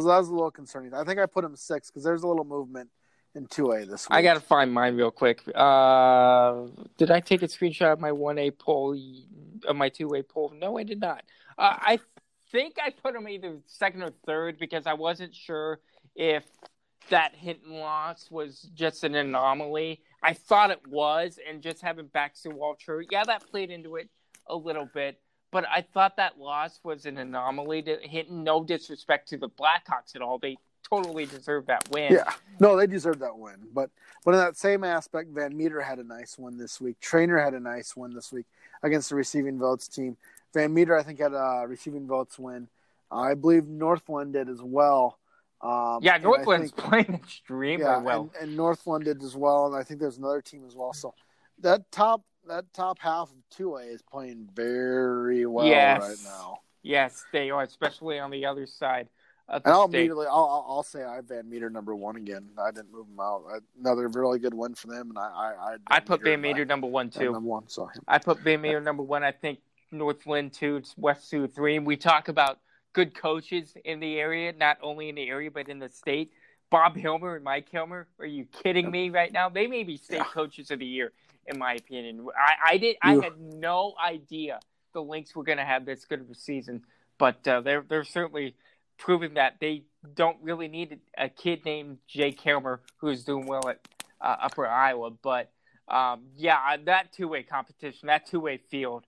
so 0.00 0.08
that 0.08 0.18
was 0.18 0.28
a 0.28 0.32
little 0.32 0.50
concerning. 0.50 0.94
I 0.94 1.04
think 1.04 1.18
I 1.18 1.26
put 1.26 1.44
him 1.44 1.56
six 1.56 1.90
because 1.90 2.04
there's 2.04 2.22
a 2.22 2.26
little 2.26 2.44
movement 2.44 2.90
in 3.34 3.46
2A 3.46 3.88
this 3.88 4.08
week. 4.08 4.16
I 4.16 4.22
gotta 4.22 4.40
find 4.40 4.72
mine 4.72 4.96
real 4.96 5.10
quick. 5.10 5.42
Uh, 5.54 6.66
did 6.98 7.10
I 7.10 7.20
take 7.20 7.42
a 7.42 7.46
screenshot 7.46 7.92
of 7.92 8.00
my 8.00 8.12
one 8.12 8.38
A 8.38 8.50
poll, 8.50 8.98
of 9.66 9.76
my 9.76 9.88
two 9.88 10.14
A 10.14 10.22
poll? 10.22 10.52
No, 10.56 10.78
I 10.78 10.82
did 10.82 11.00
not. 11.00 11.24
Uh, 11.58 11.76
I 11.78 11.98
think 12.50 12.76
I 12.84 12.90
put 12.90 13.14
him 13.14 13.28
either 13.28 13.58
second 13.66 14.02
or 14.02 14.12
third 14.26 14.58
because 14.58 14.86
I 14.86 14.94
wasn't 14.94 15.34
sure 15.34 15.80
if 16.14 16.44
that 17.10 17.34
hit 17.34 17.60
and 17.66 17.78
loss 17.78 18.30
was 18.30 18.68
just 18.74 19.04
an 19.04 19.14
anomaly. 19.14 20.00
I 20.22 20.34
thought 20.34 20.70
it 20.70 20.86
was, 20.86 21.38
and 21.48 21.62
just 21.62 21.80
having 21.82 22.06
Baxter 22.06 22.50
Walter, 22.50 23.04
yeah, 23.10 23.24
that 23.24 23.50
played 23.50 23.70
into 23.70 23.96
it 23.96 24.08
a 24.46 24.56
little 24.56 24.88
bit. 24.92 25.20
But 25.52 25.66
I 25.70 25.82
thought 25.82 26.16
that 26.16 26.38
loss 26.40 26.80
was 26.82 27.06
an 27.06 27.18
anomaly 27.18 27.82
to 27.82 27.98
hit. 28.02 28.30
No 28.30 28.64
disrespect 28.64 29.28
to 29.28 29.36
the 29.36 29.48
Blackhawks 29.48 30.16
at 30.16 30.22
all; 30.22 30.38
they 30.38 30.56
totally 30.88 31.26
deserved 31.26 31.68
that 31.68 31.88
win. 31.90 32.12
Yeah, 32.14 32.32
no, 32.58 32.76
they 32.76 32.86
deserve 32.88 33.20
that 33.20 33.36
win. 33.38 33.56
But 33.72 33.90
but 34.24 34.32
in 34.32 34.38
that 34.40 34.56
same 34.56 34.82
aspect, 34.82 35.28
Van 35.30 35.56
Meter 35.56 35.80
had 35.82 35.98
a 35.98 36.04
nice 36.04 36.38
one 36.38 36.56
this 36.58 36.80
week. 36.80 36.96
Treynor 37.00 37.42
had 37.42 37.54
a 37.54 37.60
nice 37.60 37.94
one 37.94 38.14
this 38.14 38.32
week 38.32 38.46
against 38.82 39.10
the 39.10 39.14
receiving 39.14 39.58
votes 39.58 39.86
team. 39.88 40.16
Van 40.54 40.72
Meter, 40.74 40.96
I 40.96 41.02
think, 41.02 41.20
had 41.20 41.32
a 41.34 41.64
receiving 41.68 42.06
votes 42.06 42.38
win. 42.38 42.68
I 43.10 43.34
believe 43.34 43.66
Northland 43.66 44.32
did 44.32 44.48
as 44.48 44.62
well. 44.62 45.18
Um, 45.60 45.98
Yeah, 46.02 46.16
Northland's 46.16 46.72
think- 46.72 46.88
playing 46.88 47.14
extremely 47.14 47.84
yeah, 47.84 47.98
well. 47.98 48.30
and, 48.40 48.48
and 48.48 48.56
Northland 48.56 49.04
did 49.04 49.22
as 49.22 49.36
well, 49.36 49.66
and 49.66 49.76
I 49.76 49.82
think 49.82 50.00
there's 50.00 50.16
another 50.18 50.40
team 50.40 50.64
as 50.66 50.74
well. 50.74 50.92
So 50.94 51.14
that 51.60 51.90
top 51.92 52.22
that 52.48 52.72
top 52.72 52.98
half 52.98 53.30
of 53.30 53.36
two 53.50 53.76
A 53.76 53.82
is 53.82 54.02
playing 54.02 54.48
very 54.54 55.46
well 55.46 55.66
Yes. 55.66 56.00
right 56.00 56.18
now. 56.24 56.58
Yes, 56.82 57.24
they 57.32 57.50
are, 57.50 57.62
especially 57.62 58.18
on 58.18 58.30
the 58.30 58.44
other 58.44 58.66
side 58.66 59.08
of 59.48 59.62
the 59.62 59.68
And 59.68 59.74
I'll 59.74 59.88
state. 59.88 59.98
immediately 59.98 60.26
I'll, 60.26 60.64
I'll 60.68 60.82
say 60.82 61.04
I 61.04 61.20
Van 61.20 61.48
Meter 61.48 61.70
number 61.70 61.94
one 61.94 62.16
again. 62.16 62.48
I 62.58 62.70
didn't 62.72 62.90
move 62.92 63.06
him 63.08 63.20
out. 63.20 63.44
Another 63.78 64.08
really 64.08 64.38
good 64.38 64.54
win 64.54 64.74
for 64.74 64.88
them, 64.88 65.10
and 65.10 65.18
I 65.18 65.22
I 65.22 65.72
I, 65.72 65.76
I 65.96 66.00
put 66.00 66.22
Van 66.22 66.40
Meter 66.40 66.64
number 66.64 66.86
one 66.88 67.10
too. 67.10 67.32
number 67.32 67.40
one. 67.48 67.68
So 67.68 67.88
I 68.08 68.18
put 68.18 68.40
Van 68.40 68.60
Meter 68.60 68.80
number 68.80 69.02
one. 69.02 69.22
I 69.22 69.32
think 69.32 69.60
Northland 69.92 70.52
two, 70.52 70.82
West 70.96 71.28
Sioux 71.28 71.46
three. 71.46 71.78
We 71.78 71.96
talk 71.96 72.28
about 72.28 72.58
good 72.92 73.14
coaches 73.14 73.76
in 73.84 74.00
the 74.00 74.18
area, 74.18 74.52
not 74.52 74.78
only 74.82 75.08
in 75.08 75.14
the 75.14 75.28
area 75.28 75.50
but 75.50 75.68
in 75.68 75.78
the 75.78 75.88
state. 75.88 76.32
Bob 76.70 76.96
Hilmer 76.96 77.36
and 77.36 77.44
Mike 77.44 77.70
Hilmer. 77.70 78.06
Are 78.18 78.24
you 78.26 78.46
kidding 78.46 78.90
me 78.90 79.10
right 79.10 79.30
now? 79.30 79.50
They 79.50 79.66
may 79.66 79.84
be 79.84 79.98
state 79.98 80.16
Yeah. 80.16 80.24
coaches 80.24 80.70
of 80.70 80.78
the 80.78 80.86
year, 80.86 81.12
in 81.46 81.58
my 81.58 81.74
opinion. 81.74 82.26
I, 82.36 82.74
I 82.74 82.76
did. 82.78 82.96
I 83.02 83.14
had 83.14 83.40
no 83.40 83.94
idea 84.02 84.60
the 84.92 85.02
Lynx 85.02 85.34
were 85.34 85.44
going 85.44 85.58
to 85.58 85.64
have 85.64 85.84
this 85.84 86.04
good 86.04 86.20
of 86.20 86.30
a 86.30 86.34
season, 86.34 86.82
but 87.18 87.46
uh, 87.46 87.60
they're 87.60 87.84
they're 87.88 88.04
certainly 88.04 88.54
proving 88.98 89.34
that 89.34 89.56
they 89.60 89.84
don't 90.14 90.36
really 90.42 90.68
need 90.68 91.00
a 91.16 91.28
kid 91.28 91.64
named 91.64 91.98
Jay 92.06 92.32
Hilmer 92.32 92.78
who 92.98 93.08
is 93.08 93.24
doing 93.24 93.46
well 93.46 93.68
at 93.68 93.80
uh, 94.20 94.36
Upper 94.42 94.66
Iowa. 94.66 95.10
But 95.10 95.50
um, 95.88 96.24
yeah, 96.36 96.76
that 96.84 97.12
two 97.12 97.28
way 97.28 97.42
competition, 97.42 98.06
that 98.06 98.26
two 98.26 98.40
way 98.40 98.60
field, 98.70 99.04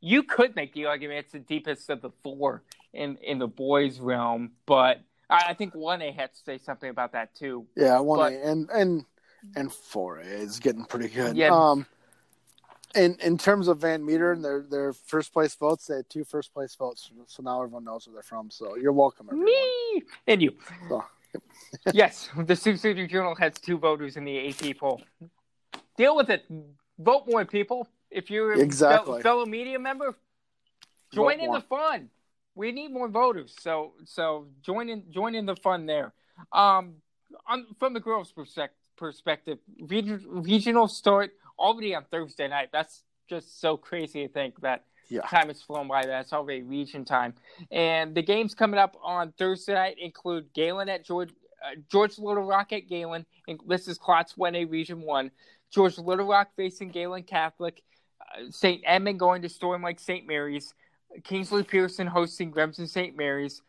you 0.00 0.22
could 0.22 0.54
make 0.54 0.72
the 0.74 0.86
argument 0.86 1.20
it's 1.20 1.32
the 1.32 1.38
deepest 1.38 1.90
of 1.90 2.02
the 2.02 2.10
four 2.22 2.62
in 2.92 3.16
in 3.18 3.38
the 3.38 3.48
boys' 3.48 3.98
realm, 3.98 4.52
but 4.66 5.00
I, 5.28 5.46
I 5.48 5.54
think 5.54 5.74
one 5.74 6.02
A 6.02 6.12
had 6.12 6.34
to 6.34 6.40
say 6.40 6.58
something 6.58 6.88
about 6.88 7.12
that 7.12 7.34
too. 7.34 7.66
yeah, 7.76 7.98
one 8.00 8.32
A 8.32 8.36
and 8.36 8.70
and 8.70 9.04
and 9.54 9.72
four 9.72 10.18
A 10.18 10.24
is 10.24 10.58
getting 10.58 10.84
pretty 10.84 11.08
good. 11.08 11.36
Yeah. 11.36 11.50
Um, 11.52 11.86
in 12.94 13.16
in 13.22 13.36
terms 13.38 13.68
of 13.68 13.78
Van 13.78 14.04
Meter 14.04 14.32
and 14.32 14.44
their 14.44 14.62
their 14.62 14.92
first 14.92 15.32
place 15.32 15.54
votes, 15.54 15.86
they 15.86 15.96
had 15.96 16.08
two 16.08 16.24
first 16.24 16.52
place 16.52 16.74
votes. 16.74 17.10
So 17.26 17.42
now 17.42 17.62
everyone 17.62 17.84
knows 17.84 18.06
where 18.06 18.14
they're 18.14 18.22
from. 18.22 18.50
So 18.50 18.76
you're 18.76 18.92
welcome, 18.92 19.26
everyone. 19.28 19.44
Me 19.46 20.02
and 20.26 20.40
you. 20.42 20.54
So, 20.88 21.04
yes, 21.92 22.30
the 22.36 22.56
Sioux 22.56 22.76
City 22.76 23.06
Journal 23.06 23.34
has 23.34 23.54
two 23.54 23.76
voters 23.76 24.16
in 24.16 24.24
the 24.24 24.48
AP 24.48 24.78
poll. 24.78 25.02
Deal 25.96 26.16
with 26.16 26.30
it. 26.30 26.44
Vote 26.98 27.24
more, 27.28 27.44
people. 27.44 27.88
If 28.10 28.30
you're 28.30 28.52
a 28.54 28.58
Exactly. 28.60 29.14
fel- 29.14 29.22
fellow 29.22 29.46
media 29.46 29.78
member, 29.78 30.14
join 31.12 31.36
Vote 31.36 31.42
in 31.42 31.46
more. 31.50 31.58
the 31.60 31.66
fun. 31.66 32.10
We 32.54 32.72
need 32.72 32.90
more 32.90 33.08
voters, 33.08 33.54
so 33.60 33.92
so 34.06 34.46
join 34.62 34.88
in 34.88 35.10
join 35.10 35.34
in 35.34 35.44
the 35.44 35.56
fun 35.56 35.84
there. 35.84 36.14
Um, 36.52 36.94
on, 37.46 37.66
from 37.78 37.92
the 37.92 38.00
girls' 38.00 38.32
persec- 38.32 38.68
perspective, 38.96 39.58
region, 39.80 40.22
regional 40.26 40.88
start 40.88 41.32
already 41.58 41.94
on 41.94 42.04
Thursday 42.10 42.48
night. 42.48 42.70
That's 42.72 43.02
just 43.28 43.60
so 43.60 43.76
crazy 43.76 44.26
to 44.26 44.32
think 44.32 44.60
that 44.60 44.84
Yeah. 45.08 45.20
time 45.22 45.48
has 45.48 45.62
flown 45.62 45.88
by. 45.88 46.04
That's 46.04 46.32
already 46.32 46.62
region 46.62 47.04
time. 47.04 47.34
And 47.70 48.14
the 48.14 48.22
games 48.22 48.54
coming 48.54 48.78
up 48.78 48.96
on 49.02 49.32
Thursday 49.32 49.74
night 49.74 49.98
include 49.98 50.52
Gehlen 50.52 50.88
at 50.88 51.04
George, 51.04 51.30
uh, 51.64 51.76
George 51.90 52.18
Little 52.18 52.44
Rock 52.44 52.72
at 52.72 52.88
Gehlen. 52.88 53.24
And 53.48 53.60
this 53.66 53.86
is 53.88 53.98
Klotz 53.98 54.34
1A 54.36 54.64
Region 54.64 55.02
1. 55.02 55.30
George 55.70 55.98
Little 55.98 56.26
Rock 56.26 56.50
facing 56.56 56.90
Gehlen 56.90 57.22
Catholic. 57.22 57.82
Uh, 58.20 58.50
St. 58.50 58.82
Edmund 58.84 59.18
going 59.20 59.42
to 59.42 59.48
Storm 59.48 59.82
Lake 59.82 60.00
St. 60.00 60.26
Mary's. 60.26 60.74
Kingsley 61.24 61.62
Pierson 61.62 62.06
hosting 62.08 62.50
Remsen 62.52 62.86
St. 62.88 63.16
Mary's. 63.16 63.62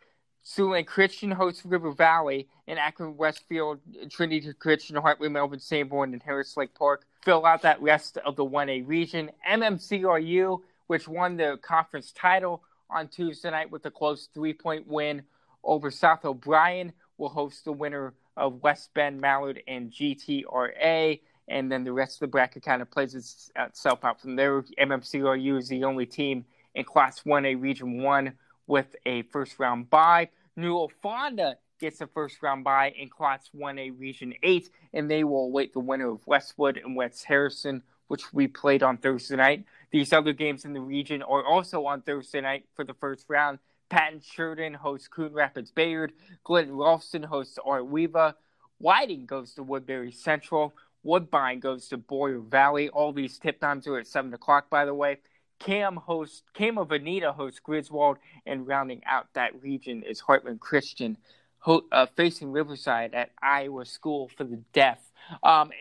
Siouxland 0.47 0.87
Christian 0.87 1.31
hosts 1.31 1.65
River 1.65 1.91
Valley. 1.91 2.47
And 2.67 2.79
Akron 2.79 3.15
Westfield, 3.15 3.79
Trinity 4.09 4.51
Christian, 4.53 4.95
Hartley, 4.97 5.29
Melvin, 5.29 5.59
Sanborn, 5.59 6.13
and 6.13 6.21
Harris 6.21 6.57
Lake 6.57 6.73
Park 6.73 7.05
fill 7.23 7.45
out 7.45 7.61
that 7.61 7.81
rest 7.81 8.17
of 8.25 8.35
the 8.35 8.45
1A 8.45 8.87
region. 8.87 9.29
MMCRU, 9.49 10.61
which 10.87 11.07
won 11.07 11.37
the 11.37 11.57
conference 11.61 12.11
title 12.11 12.63
on 12.89 13.07
Tuesday 13.07 13.51
night 13.51 13.71
with 13.71 13.85
a 13.85 13.91
close 13.91 14.29
three 14.33 14.53
point 14.53 14.87
win 14.87 15.21
over 15.63 15.91
South 15.91 16.23
O'Brien, 16.25 16.93
will 17.17 17.29
host 17.29 17.65
the 17.65 17.71
winner 17.71 18.13
of 18.35 18.61
West 18.63 18.93
Bend, 18.93 19.19
Mallard, 19.19 19.61
and 19.67 19.91
GTRA. 19.91 21.19
And 21.49 21.71
then 21.71 21.83
the 21.83 21.93
rest 21.93 22.17
of 22.17 22.19
the 22.21 22.27
bracket 22.27 22.63
kind 22.63 22.81
of 22.81 22.91
plays 22.91 23.15
itself 23.55 24.03
out 24.03 24.21
from 24.21 24.35
there. 24.35 24.61
MMCRU 24.61 25.57
is 25.57 25.69
the 25.69 25.83
only 25.85 26.05
team 26.05 26.45
in 26.75 26.83
Class 26.83 27.21
1A 27.23 27.61
Region 27.61 28.01
1 28.01 28.33
with 28.67 28.95
a 29.05 29.23
first 29.23 29.57
round 29.59 29.89
bye. 29.89 30.29
Newell 30.57 30.91
Fonda 31.01 31.57
gets 31.79 32.01
a 32.01 32.07
first 32.07 32.41
round 32.41 32.63
bye 32.63 32.91
in 32.97 33.09
Class 33.09 33.49
1A 33.55 33.97
Region 33.97 34.33
8, 34.41 34.69
and 34.93 35.09
they 35.09 35.23
will 35.23 35.45
await 35.45 35.71
the 35.71 35.79
winner 35.79 36.09
of 36.09 36.25
Westwood 36.25 36.77
and 36.77 36.95
West 36.95 37.23
Harrison, 37.25 37.83
which 38.07 38.33
we 38.33 38.47
played 38.47 38.81
on 38.81 38.97
Thursday 38.97 39.35
night. 39.35 39.65
These 39.91 40.11
other 40.11 40.33
games 40.33 40.65
in 40.65 40.73
the 40.73 40.81
region 40.81 41.21
are 41.21 41.45
also 41.45 41.85
on 41.85 42.01
Thursday 42.01 42.41
night 42.41 42.65
for 42.75 42.83
the 42.83 42.95
first 42.95 43.25
round. 43.29 43.59
Paton 43.89 44.19
Churdan 44.19 44.73
hosts 44.73 45.07
Coon 45.07 45.31
Rapids 45.31 45.71
Bayard. 45.71 46.11
Glidden 46.43 46.75
Ralston 46.75 47.23
hosts 47.23 47.59
Ar-We-Va. 47.63 48.35
Whiting 48.79 49.27
goes 49.27 49.53
to 49.53 49.63
Woodbury 49.63 50.11
Central. 50.11 50.73
Woodbine 51.03 51.59
goes 51.59 51.87
to 51.89 51.97
Boyer 51.97 52.39
Valley. 52.39 52.89
All 52.89 53.13
these 53.13 53.37
tip 53.37 53.61
times 53.61 53.87
are 53.87 53.99
at 53.99 54.07
7 54.07 54.33
o'clock, 54.33 54.69
by 54.69 54.85
the 54.85 54.93
way. 54.93 55.19
Cam 55.59 55.95
hosts, 55.95 56.43
Cam 56.53 56.77
of 56.77 56.91
Anita 56.91 57.31
hosts 57.31 57.59
Griswold, 57.59 58.17
and 58.45 58.67
rounding 58.67 59.01
out 59.05 59.27
that 59.33 59.61
region 59.61 60.03
is 60.03 60.21
Heartland 60.21 60.59
Christian 60.59 61.17
ho- 61.59 61.85
uh, 61.91 62.05
facing 62.15 62.51
Riverside 62.51 63.13
at 63.13 63.31
Iowa 63.41 63.85
School 63.85 64.29
for 64.37 64.43
the 64.43 64.57
Deaf. 64.73 64.99
Um, 65.43 65.71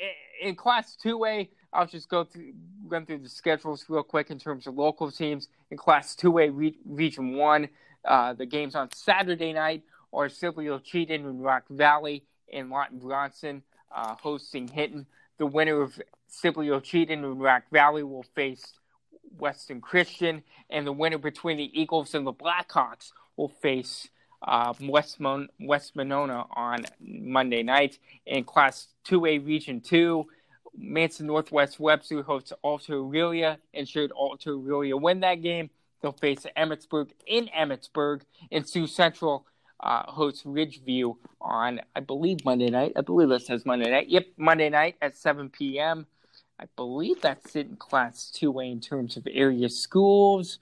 in, 0.42 0.48
in 0.48 0.54
Class 0.54 0.96
2A, 1.04 1.48
I'll 1.72 1.86
just 1.86 2.08
go 2.08 2.24
through, 2.24 2.52
run 2.86 3.06
through 3.06 3.18
the 3.18 3.28
schedules 3.28 3.84
real 3.88 4.02
quick 4.02 4.30
in 4.30 4.38
terms 4.38 4.66
of 4.66 4.74
local 4.76 5.10
teams. 5.10 5.48
In 5.70 5.76
Class 5.76 6.16
2A, 6.16 6.50
Re- 6.52 6.78
Region 6.84 7.36
1, 7.36 7.68
uh, 8.04 8.32
the 8.34 8.46
games 8.46 8.74
on 8.74 8.90
Saturday 8.92 9.52
night 9.52 9.82
are 10.12 10.28
Sibley 10.28 10.70
Cheatham 10.82 11.26
and 11.26 11.42
Rock 11.42 11.64
Valley 11.68 12.24
and 12.52 12.70
Lawton 12.70 12.98
Bronson 12.98 13.62
uh, 13.94 14.14
hosting 14.14 14.68
Hinton. 14.68 15.06
The 15.38 15.46
winner 15.46 15.82
of 15.82 16.00
Sibley 16.28 16.70
Cheatham 16.80 17.24
and 17.24 17.40
Rock 17.40 17.64
Valley 17.70 18.02
will 18.02 18.24
face 18.34 18.64
Western 19.38 19.80
Christian, 19.80 20.42
and 20.70 20.86
the 20.86 20.92
winner 20.92 21.18
between 21.18 21.56
the 21.56 21.70
Eagles 21.78 22.14
and 22.14 22.26
the 22.26 22.32
Blackhawks 22.32 23.12
will 23.36 23.48
face 23.48 24.08
uh, 24.42 24.72
West, 24.80 25.20
Mon- 25.20 25.48
West 25.60 25.96
Monona 25.96 26.44
on 26.54 26.84
Monday 27.00 27.62
night. 27.62 27.98
In 28.26 28.44
Class 28.44 28.88
2A 29.08 29.44
Region 29.46 29.80
2, 29.80 30.26
Manson 30.76 31.26
Northwest 31.26 31.80
Webster 31.80 32.22
hosts 32.22 32.52
Alta 32.62 32.92
Aurelia, 32.92 33.58
and 33.74 33.88
should 33.88 34.12
Alta 34.12 34.50
Aurelia 34.50 34.96
win 34.96 35.20
that 35.20 35.42
game, 35.42 35.70
they'll 36.00 36.12
face 36.12 36.46
Emmetsburg 36.56 37.10
in 37.26 37.48
Emmetsburg, 37.56 38.22
and 38.50 38.68
Sioux 38.68 38.86
Central 38.86 39.46
uh, 39.80 40.02
hosts 40.10 40.44
Ridgeview 40.44 41.16
on, 41.40 41.80
I 41.94 42.00
believe, 42.00 42.44
Monday 42.44 42.70
night. 42.70 42.92
I 42.96 43.00
believe 43.02 43.30
it 43.30 43.42
says 43.42 43.64
Monday 43.64 43.90
night. 43.90 44.08
Yep, 44.08 44.26
Monday 44.36 44.68
night 44.68 44.96
at 45.00 45.16
7 45.16 45.50
p.m. 45.50 46.06
I 46.58 46.64
believe 46.76 47.20
that's 47.20 47.54
it 47.54 47.66
in 47.66 47.76
Class 47.76 48.32
2A 48.34 48.72
in 48.72 48.80
terms 48.80 49.16
of 49.16 49.26
area 49.30 49.68
schools. 49.68 50.58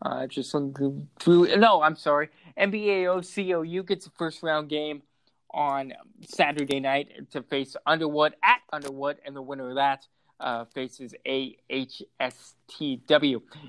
Uh, 0.00 0.26
just 0.26 0.54
looking 0.54 1.08
through. 1.18 1.56
No, 1.56 1.82
I'm 1.82 1.96
sorry. 1.96 2.28
MVAO 2.58 3.22
COU 3.34 3.82
gets 3.82 4.06
a 4.06 4.10
first 4.10 4.42
round 4.42 4.68
game 4.68 5.02
on 5.50 5.92
Saturday 6.26 6.78
night 6.78 7.30
to 7.32 7.42
face 7.42 7.74
Underwood 7.86 8.34
at 8.42 8.60
Underwood, 8.72 9.18
and 9.24 9.34
the 9.34 9.42
winner 9.42 9.70
of 9.70 9.76
that 9.76 10.06
uh, 10.40 10.66
faces 10.66 11.14
AHSTW. 11.26 11.82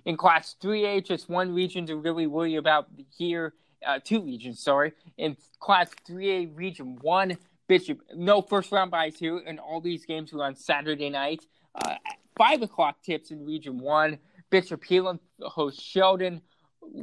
In 0.06 0.18
Class 0.18 0.56
3A, 0.62 1.04
just 1.06 1.30
one 1.30 1.54
region 1.54 1.86
to 1.88 1.96
really 1.96 2.28
worry 2.28 2.56
about 2.56 2.88
here. 3.18 3.54
Uh, 3.86 4.00
two 4.04 4.22
regions, 4.22 4.60
sorry. 4.60 4.92
In 5.18 5.38
Class 5.60 5.90
3A, 6.08 6.56
Region 6.56 6.98
1, 7.02 7.38
Bishop, 7.68 8.02
no 8.14 8.42
first 8.42 8.72
round 8.72 8.92
buys 8.92 9.18
here, 9.18 9.42
and 9.46 9.60
all 9.60 9.82
these 9.82 10.06
games 10.06 10.34
are 10.34 10.44
on 10.44 10.56
Saturday 10.56 11.10
night. 11.10 11.46
Uh, 11.76 11.96
5 12.38 12.62
o'clock 12.64 13.02
tips 13.04 13.32
in 13.32 13.46
Region 13.46 13.80
1. 13.80 14.18
Bishop 14.50 14.84
Heelan 14.84 15.20
hosts 15.42 15.82
Sheldon. 15.82 16.42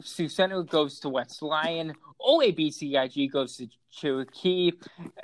Sioux 0.02 0.28
Center 0.28 0.62
goes 0.62 0.98
to 1.00 1.08
West 1.08 1.42
Lyon. 1.42 1.94
OABCIG 2.20 3.30
goes 3.30 3.56
to 3.58 3.68
Cherokee. 3.90 4.72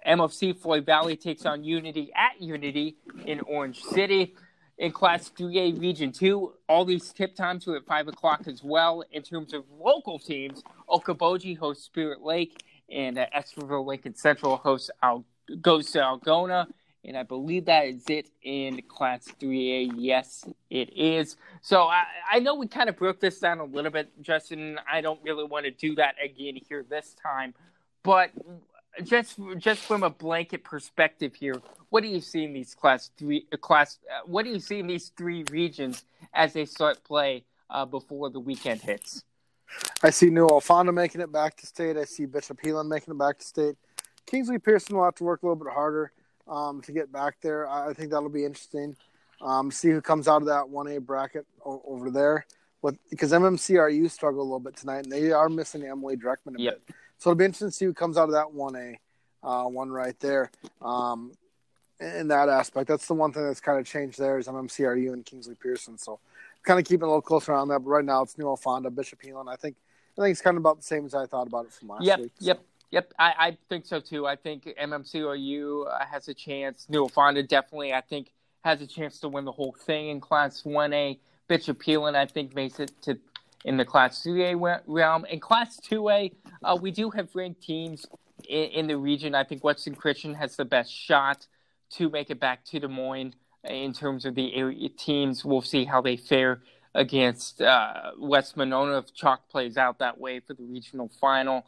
MOC 0.06 0.56
Floyd 0.58 0.86
Valley 0.86 1.16
takes 1.16 1.44
on 1.46 1.64
Unity 1.64 2.12
at 2.14 2.40
Unity 2.40 2.96
in 3.26 3.40
Orange 3.40 3.82
City. 3.82 4.34
In 4.78 4.90
Class 4.90 5.30
3A 5.38 5.80
Region 5.80 6.12
2, 6.12 6.54
all 6.68 6.84
these 6.84 7.12
tip 7.12 7.34
times 7.36 7.68
are 7.68 7.76
at 7.76 7.86
5 7.86 8.08
o'clock 8.08 8.42
as 8.46 8.62
well. 8.62 9.04
In 9.12 9.22
terms 9.22 9.52
of 9.52 9.64
local 9.78 10.18
teams, 10.18 10.62
Okoboji 10.88 11.56
hosts 11.56 11.84
Spirit 11.84 12.22
Lake, 12.22 12.62
and 12.90 13.18
uh, 13.18 13.26
Estherville 13.36 13.86
Lincoln 13.86 14.14
Central 14.14 14.56
hosts 14.56 14.90
Al- 15.02 15.24
goes 15.60 15.90
to 15.92 15.98
Algona 15.98 16.66
and 17.04 17.16
I 17.16 17.22
believe 17.22 17.64
that 17.64 17.86
is 17.86 18.04
it 18.08 18.28
in 18.42 18.80
Class 18.88 19.28
3A. 19.40 19.92
Yes, 19.96 20.44
it 20.70 20.96
is. 20.96 21.36
So 21.60 21.82
I, 21.82 22.04
I 22.30 22.38
know 22.38 22.54
we 22.54 22.68
kind 22.68 22.88
of 22.88 22.96
broke 22.96 23.20
this 23.20 23.40
down 23.40 23.58
a 23.58 23.64
little 23.64 23.90
bit, 23.90 24.10
Justin. 24.22 24.78
I 24.90 25.00
don't 25.00 25.20
really 25.22 25.44
want 25.44 25.64
to 25.64 25.70
do 25.70 25.96
that 25.96 26.14
again 26.22 26.58
here 26.68 26.84
this 26.88 27.14
time, 27.20 27.54
but 28.02 28.30
just 29.02 29.38
just 29.58 29.80
from 29.80 30.02
a 30.02 30.10
blanket 30.10 30.64
perspective 30.64 31.34
here, 31.34 31.60
what 31.88 32.02
do 32.02 32.08
you 32.08 32.20
see 32.20 32.44
in 32.44 32.52
these 32.52 32.74
Class 32.74 33.10
Three 33.18 33.46
uh, 33.52 33.56
Class? 33.56 33.98
Uh, 34.08 34.20
what 34.26 34.44
do 34.44 34.50
you 34.50 34.60
see 34.60 34.78
in 34.78 34.86
these 34.86 35.10
three 35.16 35.44
regions 35.50 36.04
as 36.34 36.52
they 36.52 36.66
start 36.66 37.02
play 37.02 37.44
uh, 37.70 37.84
before 37.84 38.30
the 38.30 38.40
weekend 38.40 38.80
hits? 38.80 39.24
I 40.02 40.10
see 40.10 40.28
Newell 40.28 40.60
Fonda 40.60 40.92
making 40.92 41.22
it 41.22 41.32
back 41.32 41.56
to 41.56 41.66
state. 41.66 41.96
I 41.96 42.04
see 42.04 42.26
Bishop 42.26 42.60
Heelan 42.60 42.88
making 42.88 43.14
it 43.14 43.18
back 43.18 43.38
to 43.38 43.44
state. 43.44 43.76
Kingsley 44.26 44.58
Pierson 44.58 44.96
will 44.96 45.04
have 45.04 45.14
to 45.16 45.24
work 45.24 45.42
a 45.42 45.46
little 45.46 45.64
bit 45.64 45.72
harder 45.72 46.12
um, 46.48 46.80
to 46.82 46.92
get 46.92 47.12
back 47.12 47.36
there. 47.42 47.68
I 47.68 47.92
think 47.92 48.10
that'll 48.10 48.28
be 48.28 48.44
interesting. 48.44 48.96
Um, 49.40 49.70
see 49.70 49.90
who 49.90 50.00
comes 50.00 50.28
out 50.28 50.42
of 50.42 50.48
that 50.48 50.64
1A 50.64 51.04
bracket 51.04 51.46
o- 51.64 51.82
over 51.86 52.10
there. 52.10 52.46
With, 52.80 52.98
because 53.10 53.32
MMCRU 53.32 54.10
struggled 54.10 54.40
a 54.40 54.42
little 54.42 54.60
bit 54.60 54.76
tonight, 54.76 55.04
and 55.04 55.12
they 55.12 55.30
are 55.32 55.48
missing 55.48 55.84
Emily 55.84 56.16
Dreckman 56.16 56.58
a 56.58 56.62
yep. 56.62 56.86
bit. 56.86 56.96
So 57.18 57.30
it'll 57.30 57.38
be 57.38 57.44
interesting 57.44 57.68
to 57.68 57.72
see 57.72 57.84
who 57.84 57.94
comes 57.94 58.18
out 58.18 58.24
of 58.24 58.32
that 58.32 58.46
1A, 58.46 58.96
uh, 59.42 59.64
one 59.64 59.90
right 59.90 60.18
there. 60.20 60.50
Um, 60.80 61.32
in 62.00 62.28
that 62.28 62.48
aspect, 62.48 62.88
that's 62.88 63.06
the 63.06 63.14
one 63.14 63.32
thing 63.32 63.46
that's 63.46 63.60
kind 63.60 63.78
of 63.78 63.86
changed 63.86 64.18
there 64.18 64.38
is 64.38 64.48
MMCRU 64.48 65.12
and 65.12 65.24
Kingsley 65.24 65.54
Pierson. 65.54 65.96
So 65.98 66.18
kind 66.62 66.80
of 66.80 66.86
keeping 66.86 67.04
a 67.04 67.06
little 67.06 67.22
closer 67.22 67.52
on 67.52 67.68
that. 67.68 67.80
But 67.80 67.90
right 67.90 68.04
now, 68.04 68.22
it's 68.22 68.36
Newell 68.38 68.56
Fonda, 68.56 68.90
Bishop 68.90 69.22
Heelan. 69.22 69.48
I 69.48 69.56
think 69.56 69.76
I 70.18 70.22
think 70.22 70.32
it's 70.32 70.42
kind 70.42 70.56
of 70.56 70.62
about 70.62 70.78
the 70.78 70.84
same 70.84 71.06
as 71.06 71.14
I 71.14 71.26
thought 71.26 71.46
about 71.46 71.66
it 71.66 71.72
from 71.72 71.88
last 71.88 72.04
yep, 72.04 72.20
week. 72.20 72.32
So. 72.38 72.46
Yep. 72.46 72.64
Yep, 72.92 73.14
I, 73.18 73.32
I, 73.38 73.58
think 73.70 73.86
so 73.86 74.00
too. 74.00 74.26
I 74.26 74.36
think 74.36 74.68
MMCRU 74.80 75.86
uh, 75.86 76.04
has 76.04 76.28
a 76.28 76.34
chance. 76.34 76.86
New 76.90 77.08
Fonda 77.08 77.42
definitely, 77.42 77.94
I 77.94 78.02
think, 78.02 78.30
has 78.64 78.82
a 78.82 78.86
chance 78.86 79.18
to 79.20 79.28
win 79.30 79.46
the 79.46 79.52
whole 79.52 79.74
thing 79.86 80.10
in 80.10 80.20
Class 80.20 80.62
1A. 80.62 81.18
Bishop 81.48 81.82
Heelan, 81.82 82.14
I 82.14 82.26
think, 82.26 82.54
makes 82.54 82.78
it 82.80 82.92
to 83.02 83.18
in 83.64 83.76
the 83.78 83.84
Class 83.84 84.22
2A 84.22 84.80
realm. 84.86 85.24
In 85.26 85.40
Class 85.40 85.80
2A, 85.80 86.32
uh, 86.64 86.78
we 86.80 86.90
do 86.90 87.10
have 87.10 87.28
ranked 87.34 87.62
teams 87.62 88.04
in, 88.48 88.64
in, 88.64 88.86
the 88.88 88.96
region. 88.96 89.34
I 89.34 89.44
think 89.44 89.64
Western 89.64 89.94
Christian 89.94 90.34
has 90.34 90.56
the 90.56 90.64
best 90.64 90.92
shot 90.92 91.46
to 91.92 92.10
make 92.10 92.30
it 92.30 92.40
back 92.40 92.64
to 92.66 92.80
Des 92.80 92.88
Moines 92.88 93.34
in 93.64 93.92
terms 93.92 94.26
of 94.26 94.34
the 94.34 94.92
teams. 94.98 95.44
We'll 95.44 95.62
see 95.62 95.84
how 95.84 96.02
they 96.02 96.16
fare 96.16 96.62
against 96.94 97.62
uh, 97.62 98.10
West 98.18 98.56
Monona 98.56 98.98
if 98.98 99.14
Chalk 99.14 99.48
plays 99.48 99.76
out 99.76 100.00
that 100.00 100.18
way 100.18 100.40
for 100.40 100.54
the 100.54 100.64
regional 100.64 101.10
final 101.20 101.64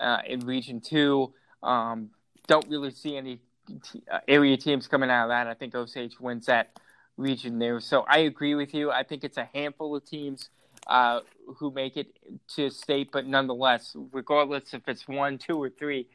uh, 0.00 0.18
in 0.26 0.40
Region 0.40 0.80
Two. 0.80 1.32
Um, 1.62 2.10
don't 2.46 2.68
really 2.68 2.90
see 2.90 3.16
any 3.16 3.40
t- 3.82 4.02
uh, 4.10 4.20
area 4.26 4.56
teams 4.56 4.86
coming 4.86 5.10
out 5.10 5.24
of 5.24 5.28
that. 5.30 5.46
I 5.46 5.54
think 5.54 5.74
Osage 5.74 6.18
wins 6.18 6.46
that 6.46 6.78
region 7.16 7.58
there. 7.58 7.80
So 7.80 8.04
I 8.08 8.18
agree 8.20 8.54
with 8.54 8.74
you. 8.74 8.90
I 8.90 9.02
think 9.02 9.24
it's 9.24 9.36
a 9.36 9.48
handful 9.52 9.94
of 9.96 10.04
teams 10.04 10.48
uh, 10.86 11.20
who 11.56 11.70
make 11.70 11.96
it 11.96 12.16
to 12.56 12.70
state, 12.70 13.10
but 13.12 13.26
nonetheless, 13.26 13.94
regardless 14.12 14.72
if 14.72 14.82
it's 14.88 15.06
one, 15.06 15.38
two, 15.38 15.60
or 15.62 15.70
three, 15.70 16.06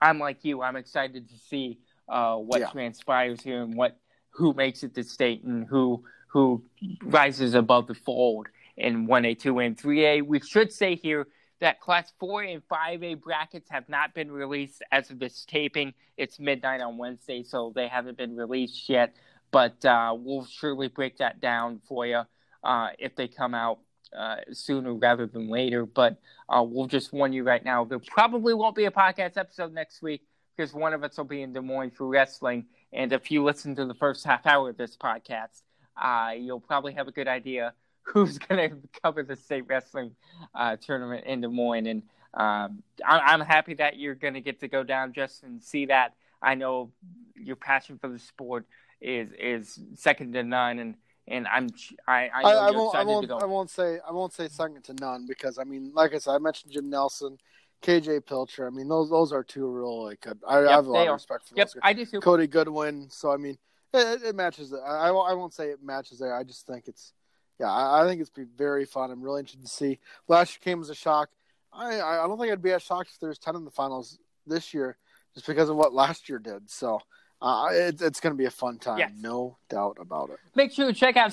I'm 0.00 0.18
like 0.18 0.44
you. 0.44 0.62
I'm 0.62 0.76
excited 0.76 1.28
to 1.28 1.38
see 1.38 1.78
uh, 2.08 2.36
what 2.36 2.60
yeah. 2.60 2.70
transpires 2.70 3.40
here 3.40 3.62
and 3.62 3.74
what 3.74 3.98
who 4.30 4.52
makes 4.52 4.82
it 4.82 4.94
to 4.94 5.02
state 5.02 5.42
and 5.44 5.66
who 5.66 6.04
who 6.28 6.62
rises 7.02 7.54
above 7.54 7.86
the 7.86 7.94
fold 7.94 8.48
in 8.76 9.08
1A, 9.08 9.40
2A, 9.40 9.66
and 9.66 9.76
3A. 9.76 10.26
We 10.26 10.40
should 10.40 10.72
say 10.72 10.94
here 10.94 11.26
that 11.60 11.80
Class 11.80 12.12
4 12.20 12.42
and 12.42 12.62
5A 12.68 13.20
brackets 13.20 13.70
have 13.70 13.88
not 13.88 14.14
been 14.14 14.30
released 14.30 14.82
as 14.92 15.10
of 15.10 15.18
this 15.18 15.44
taping. 15.44 15.94
It's 16.16 16.38
midnight 16.38 16.80
on 16.80 16.98
Wednesday, 16.98 17.42
so 17.42 17.72
they 17.74 17.88
haven't 17.88 18.16
been 18.16 18.36
released 18.36 18.88
yet. 18.88 19.14
But 19.50 19.84
uh, 19.84 20.14
we'll 20.16 20.44
surely 20.44 20.88
break 20.88 21.18
that 21.18 21.40
down 21.40 21.80
for 21.88 22.06
you 22.06 22.22
uh, 22.62 22.88
if 22.98 23.16
they 23.16 23.28
come 23.28 23.54
out 23.54 23.78
uh, 24.16 24.36
sooner 24.52 24.94
rather 24.94 25.26
than 25.26 25.48
later. 25.48 25.86
But 25.86 26.18
uh, 26.48 26.64
we'll 26.66 26.86
just 26.86 27.12
warn 27.12 27.32
you 27.32 27.42
right 27.42 27.64
now 27.64 27.84
there 27.84 27.98
probably 27.98 28.54
won't 28.54 28.76
be 28.76 28.84
a 28.84 28.90
podcast 28.90 29.36
episode 29.36 29.72
next 29.72 30.02
week 30.02 30.22
because 30.56 30.72
one 30.72 30.92
of 30.92 31.02
us 31.02 31.16
will 31.16 31.24
be 31.24 31.42
in 31.42 31.52
Des 31.52 31.60
Moines 31.60 31.92
for 31.96 32.06
wrestling. 32.06 32.66
And 32.92 33.12
if 33.12 33.30
you 33.30 33.44
listen 33.44 33.74
to 33.76 33.84
the 33.84 33.94
first 33.94 34.24
half 34.24 34.46
hour 34.46 34.70
of 34.70 34.76
this 34.76 34.96
podcast, 34.96 35.62
uh, 35.96 36.32
you'll 36.36 36.60
probably 36.60 36.92
have 36.94 37.08
a 37.08 37.12
good 37.12 37.28
idea 37.28 37.74
who's 38.12 38.38
going 38.38 38.70
to 38.70 39.00
cover 39.02 39.22
the 39.22 39.36
state 39.36 39.64
wrestling 39.66 40.12
uh, 40.54 40.76
tournament 40.76 41.24
in 41.26 41.40
Des 41.40 41.48
Moines. 41.48 41.86
And 41.86 42.02
um, 42.34 42.82
I'm, 43.06 43.40
I'm, 43.40 43.40
happy 43.40 43.74
that 43.74 43.98
you're 43.98 44.14
going 44.14 44.34
to 44.34 44.40
get 44.40 44.60
to 44.60 44.68
go 44.68 44.82
down 44.82 45.12
just 45.12 45.42
and 45.42 45.62
see 45.62 45.86
that. 45.86 46.14
I 46.42 46.54
know 46.54 46.90
your 47.34 47.56
passion 47.56 47.98
for 47.98 48.08
the 48.08 48.18
sport 48.18 48.66
is 49.00 49.30
is 49.38 49.80
second 49.94 50.32
to 50.34 50.42
none, 50.42 50.78
and 50.78 50.94
and 51.26 51.46
I'm 51.48 51.68
I 52.06 52.28
I, 52.28 52.42
I, 52.42 52.52
I 52.68 52.70
won't 52.70 52.96
I 52.96 53.04
won't 53.04 53.30
I 53.30 53.44
won't 53.44 53.70
say 53.70 53.98
I 54.06 54.12
won't 54.12 54.32
say 54.32 54.48
second 54.48 54.82
to 54.84 54.94
none 54.94 55.26
because 55.26 55.58
I 55.58 55.64
mean 55.64 55.90
like 55.94 56.14
I 56.14 56.18
said 56.18 56.32
I 56.32 56.38
mentioned 56.38 56.72
Jim 56.72 56.90
Nelson. 56.90 57.38
KJ 57.80 58.26
Pilcher. 58.26 58.66
I 58.66 58.70
mean, 58.70 58.88
those 58.88 59.08
those 59.08 59.32
are 59.32 59.44
two 59.44 59.68
real 59.68 60.02
like 60.02 60.26
I, 60.26 60.30
yep, 60.62 60.68
I 60.68 60.72
have 60.72 60.86
a 60.86 60.90
lot 60.90 61.06
of 61.06 61.14
respect 61.14 61.48
for 61.48 61.54
yep, 61.54 61.68
those 61.68 61.74
guys. 61.74 61.82
I 61.84 61.92
do 61.92 62.04
too. 62.04 62.18
Cody 62.18 62.48
Goodwin. 62.48 63.06
So 63.08 63.30
I 63.30 63.36
mean, 63.36 63.56
it, 63.94 64.22
it 64.24 64.34
matches. 64.34 64.74
I, 64.74 65.08
I 65.08 65.32
won't 65.32 65.54
say 65.54 65.68
it 65.68 65.80
matches 65.80 66.18
there. 66.18 66.34
I 66.34 66.42
just 66.42 66.66
think 66.66 66.88
it's 66.88 67.12
yeah, 67.58 67.70
I, 67.70 68.02
I 68.04 68.06
think 68.08 68.20
it's 68.20 68.30
be 68.30 68.44
very 68.44 68.84
fun. 68.84 69.10
I'm 69.10 69.22
really 69.22 69.40
interested 69.40 69.62
to 69.62 69.68
see. 69.68 69.98
Last 70.28 70.52
year 70.54 70.60
came 70.62 70.80
as 70.80 70.90
a 70.90 70.94
shock. 70.94 71.30
I 71.72 72.00
I 72.00 72.26
don't 72.26 72.38
think 72.38 72.52
I'd 72.52 72.62
be 72.62 72.72
as 72.72 72.82
shocked 72.82 73.10
if 73.14 73.20
there's 73.20 73.38
ten 73.38 73.56
in 73.56 73.64
the 73.64 73.70
finals 73.70 74.18
this 74.46 74.72
year, 74.72 74.96
just 75.34 75.46
because 75.46 75.68
of 75.68 75.76
what 75.76 75.92
last 75.94 76.28
year 76.28 76.38
did. 76.38 76.70
So. 76.70 77.00
Uh, 77.40 77.68
it, 77.70 78.02
it's 78.02 78.18
going 78.18 78.32
to 78.34 78.36
be 78.36 78.46
a 78.46 78.50
fun 78.50 78.78
time, 78.80 78.98
Yes. 78.98 79.12
no 79.20 79.56
doubt 79.68 79.96
about 80.00 80.28
it. 80.30 80.40
Make 80.56 80.72
sure 80.72 80.88
to 80.88 80.92
check 80.92 81.16
out 81.16 81.30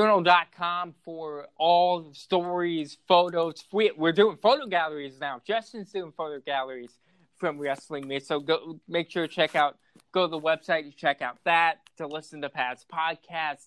SiouxCityJournal.com 0.00 0.94
for 1.04 1.46
all 1.58 2.00
the 2.00 2.14
stories, 2.14 2.96
photos. 3.06 3.62
We, 3.72 3.92
we're 3.96 4.12
doing 4.12 4.38
photo 4.40 4.66
galleries 4.66 5.18
now. 5.20 5.42
Justin's 5.46 5.92
doing 5.92 6.12
photo 6.16 6.40
galleries 6.40 6.90
from 7.36 7.58
Wrestling 7.58 8.08
Me. 8.08 8.18
So 8.20 8.40
go 8.40 8.80
make 8.88 9.10
sure 9.10 9.26
to 9.26 9.32
check 9.32 9.54
out, 9.54 9.76
go 10.12 10.22
to 10.26 10.30
the 10.30 10.40
website 10.40 10.90
to 10.90 10.96
check 10.96 11.20
out 11.20 11.36
that, 11.44 11.80
to 11.98 12.06
listen 12.06 12.40
to 12.40 12.48
past 12.48 12.86
podcasts, 12.88 13.66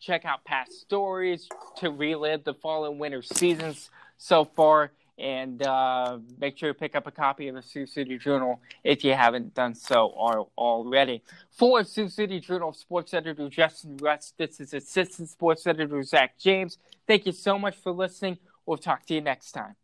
check 0.00 0.24
out 0.24 0.44
past 0.44 0.80
stories, 0.80 1.48
to 1.76 1.90
relive 1.90 2.44
the 2.44 2.54
fall 2.54 2.86
and 2.86 2.98
winter 2.98 3.22
seasons 3.22 3.90
so 4.18 4.44
far. 4.44 4.92
And 5.18 5.62
uh, 5.66 6.18
make 6.38 6.56
sure 6.56 6.72
to 6.72 6.78
pick 6.78 6.96
up 6.96 7.06
a 7.06 7.10
copy 7.10 7.48
of 7.48 7.54
the 7.54 7.60
Sioux 7.60 7.84
City 7.84 8.16
Journal 8.16 8.58
if 8.82 9.04
you 9.04 9.12
haven't 9.12 9.54
done 9.54 9.74
so 9.74 10.14
al- 10.18 10.50
already. 10.56 11.22
For 11.50 11.84
Sioux 11.84 12.08
City 12.08 12.40
Journal 12.40 12.72
Sports 12.72 13.12
Editor 13.12 13.50
Justin 13.50 13.98
Rust, 13.98 14.34
this 14.38 14.60
is 14.60 14.72
Assistant 14.72 15.28
Sports 15.28 15.66
Editor 15.66 16.02
Zach 16.02 16.38
James. 16.38 16.78
Thank 17.06 17.26
you 17.26 17.32
so 17.32 17.58
much 17.58 17.76
for 17.76 17.92
listening. 17.92 18.38
We'll 18.64 18.78
talk 18.78 19.04
to 19.06 19.14
you 19.14 19.20
next 19.20 19.52
time. 19.52 19.76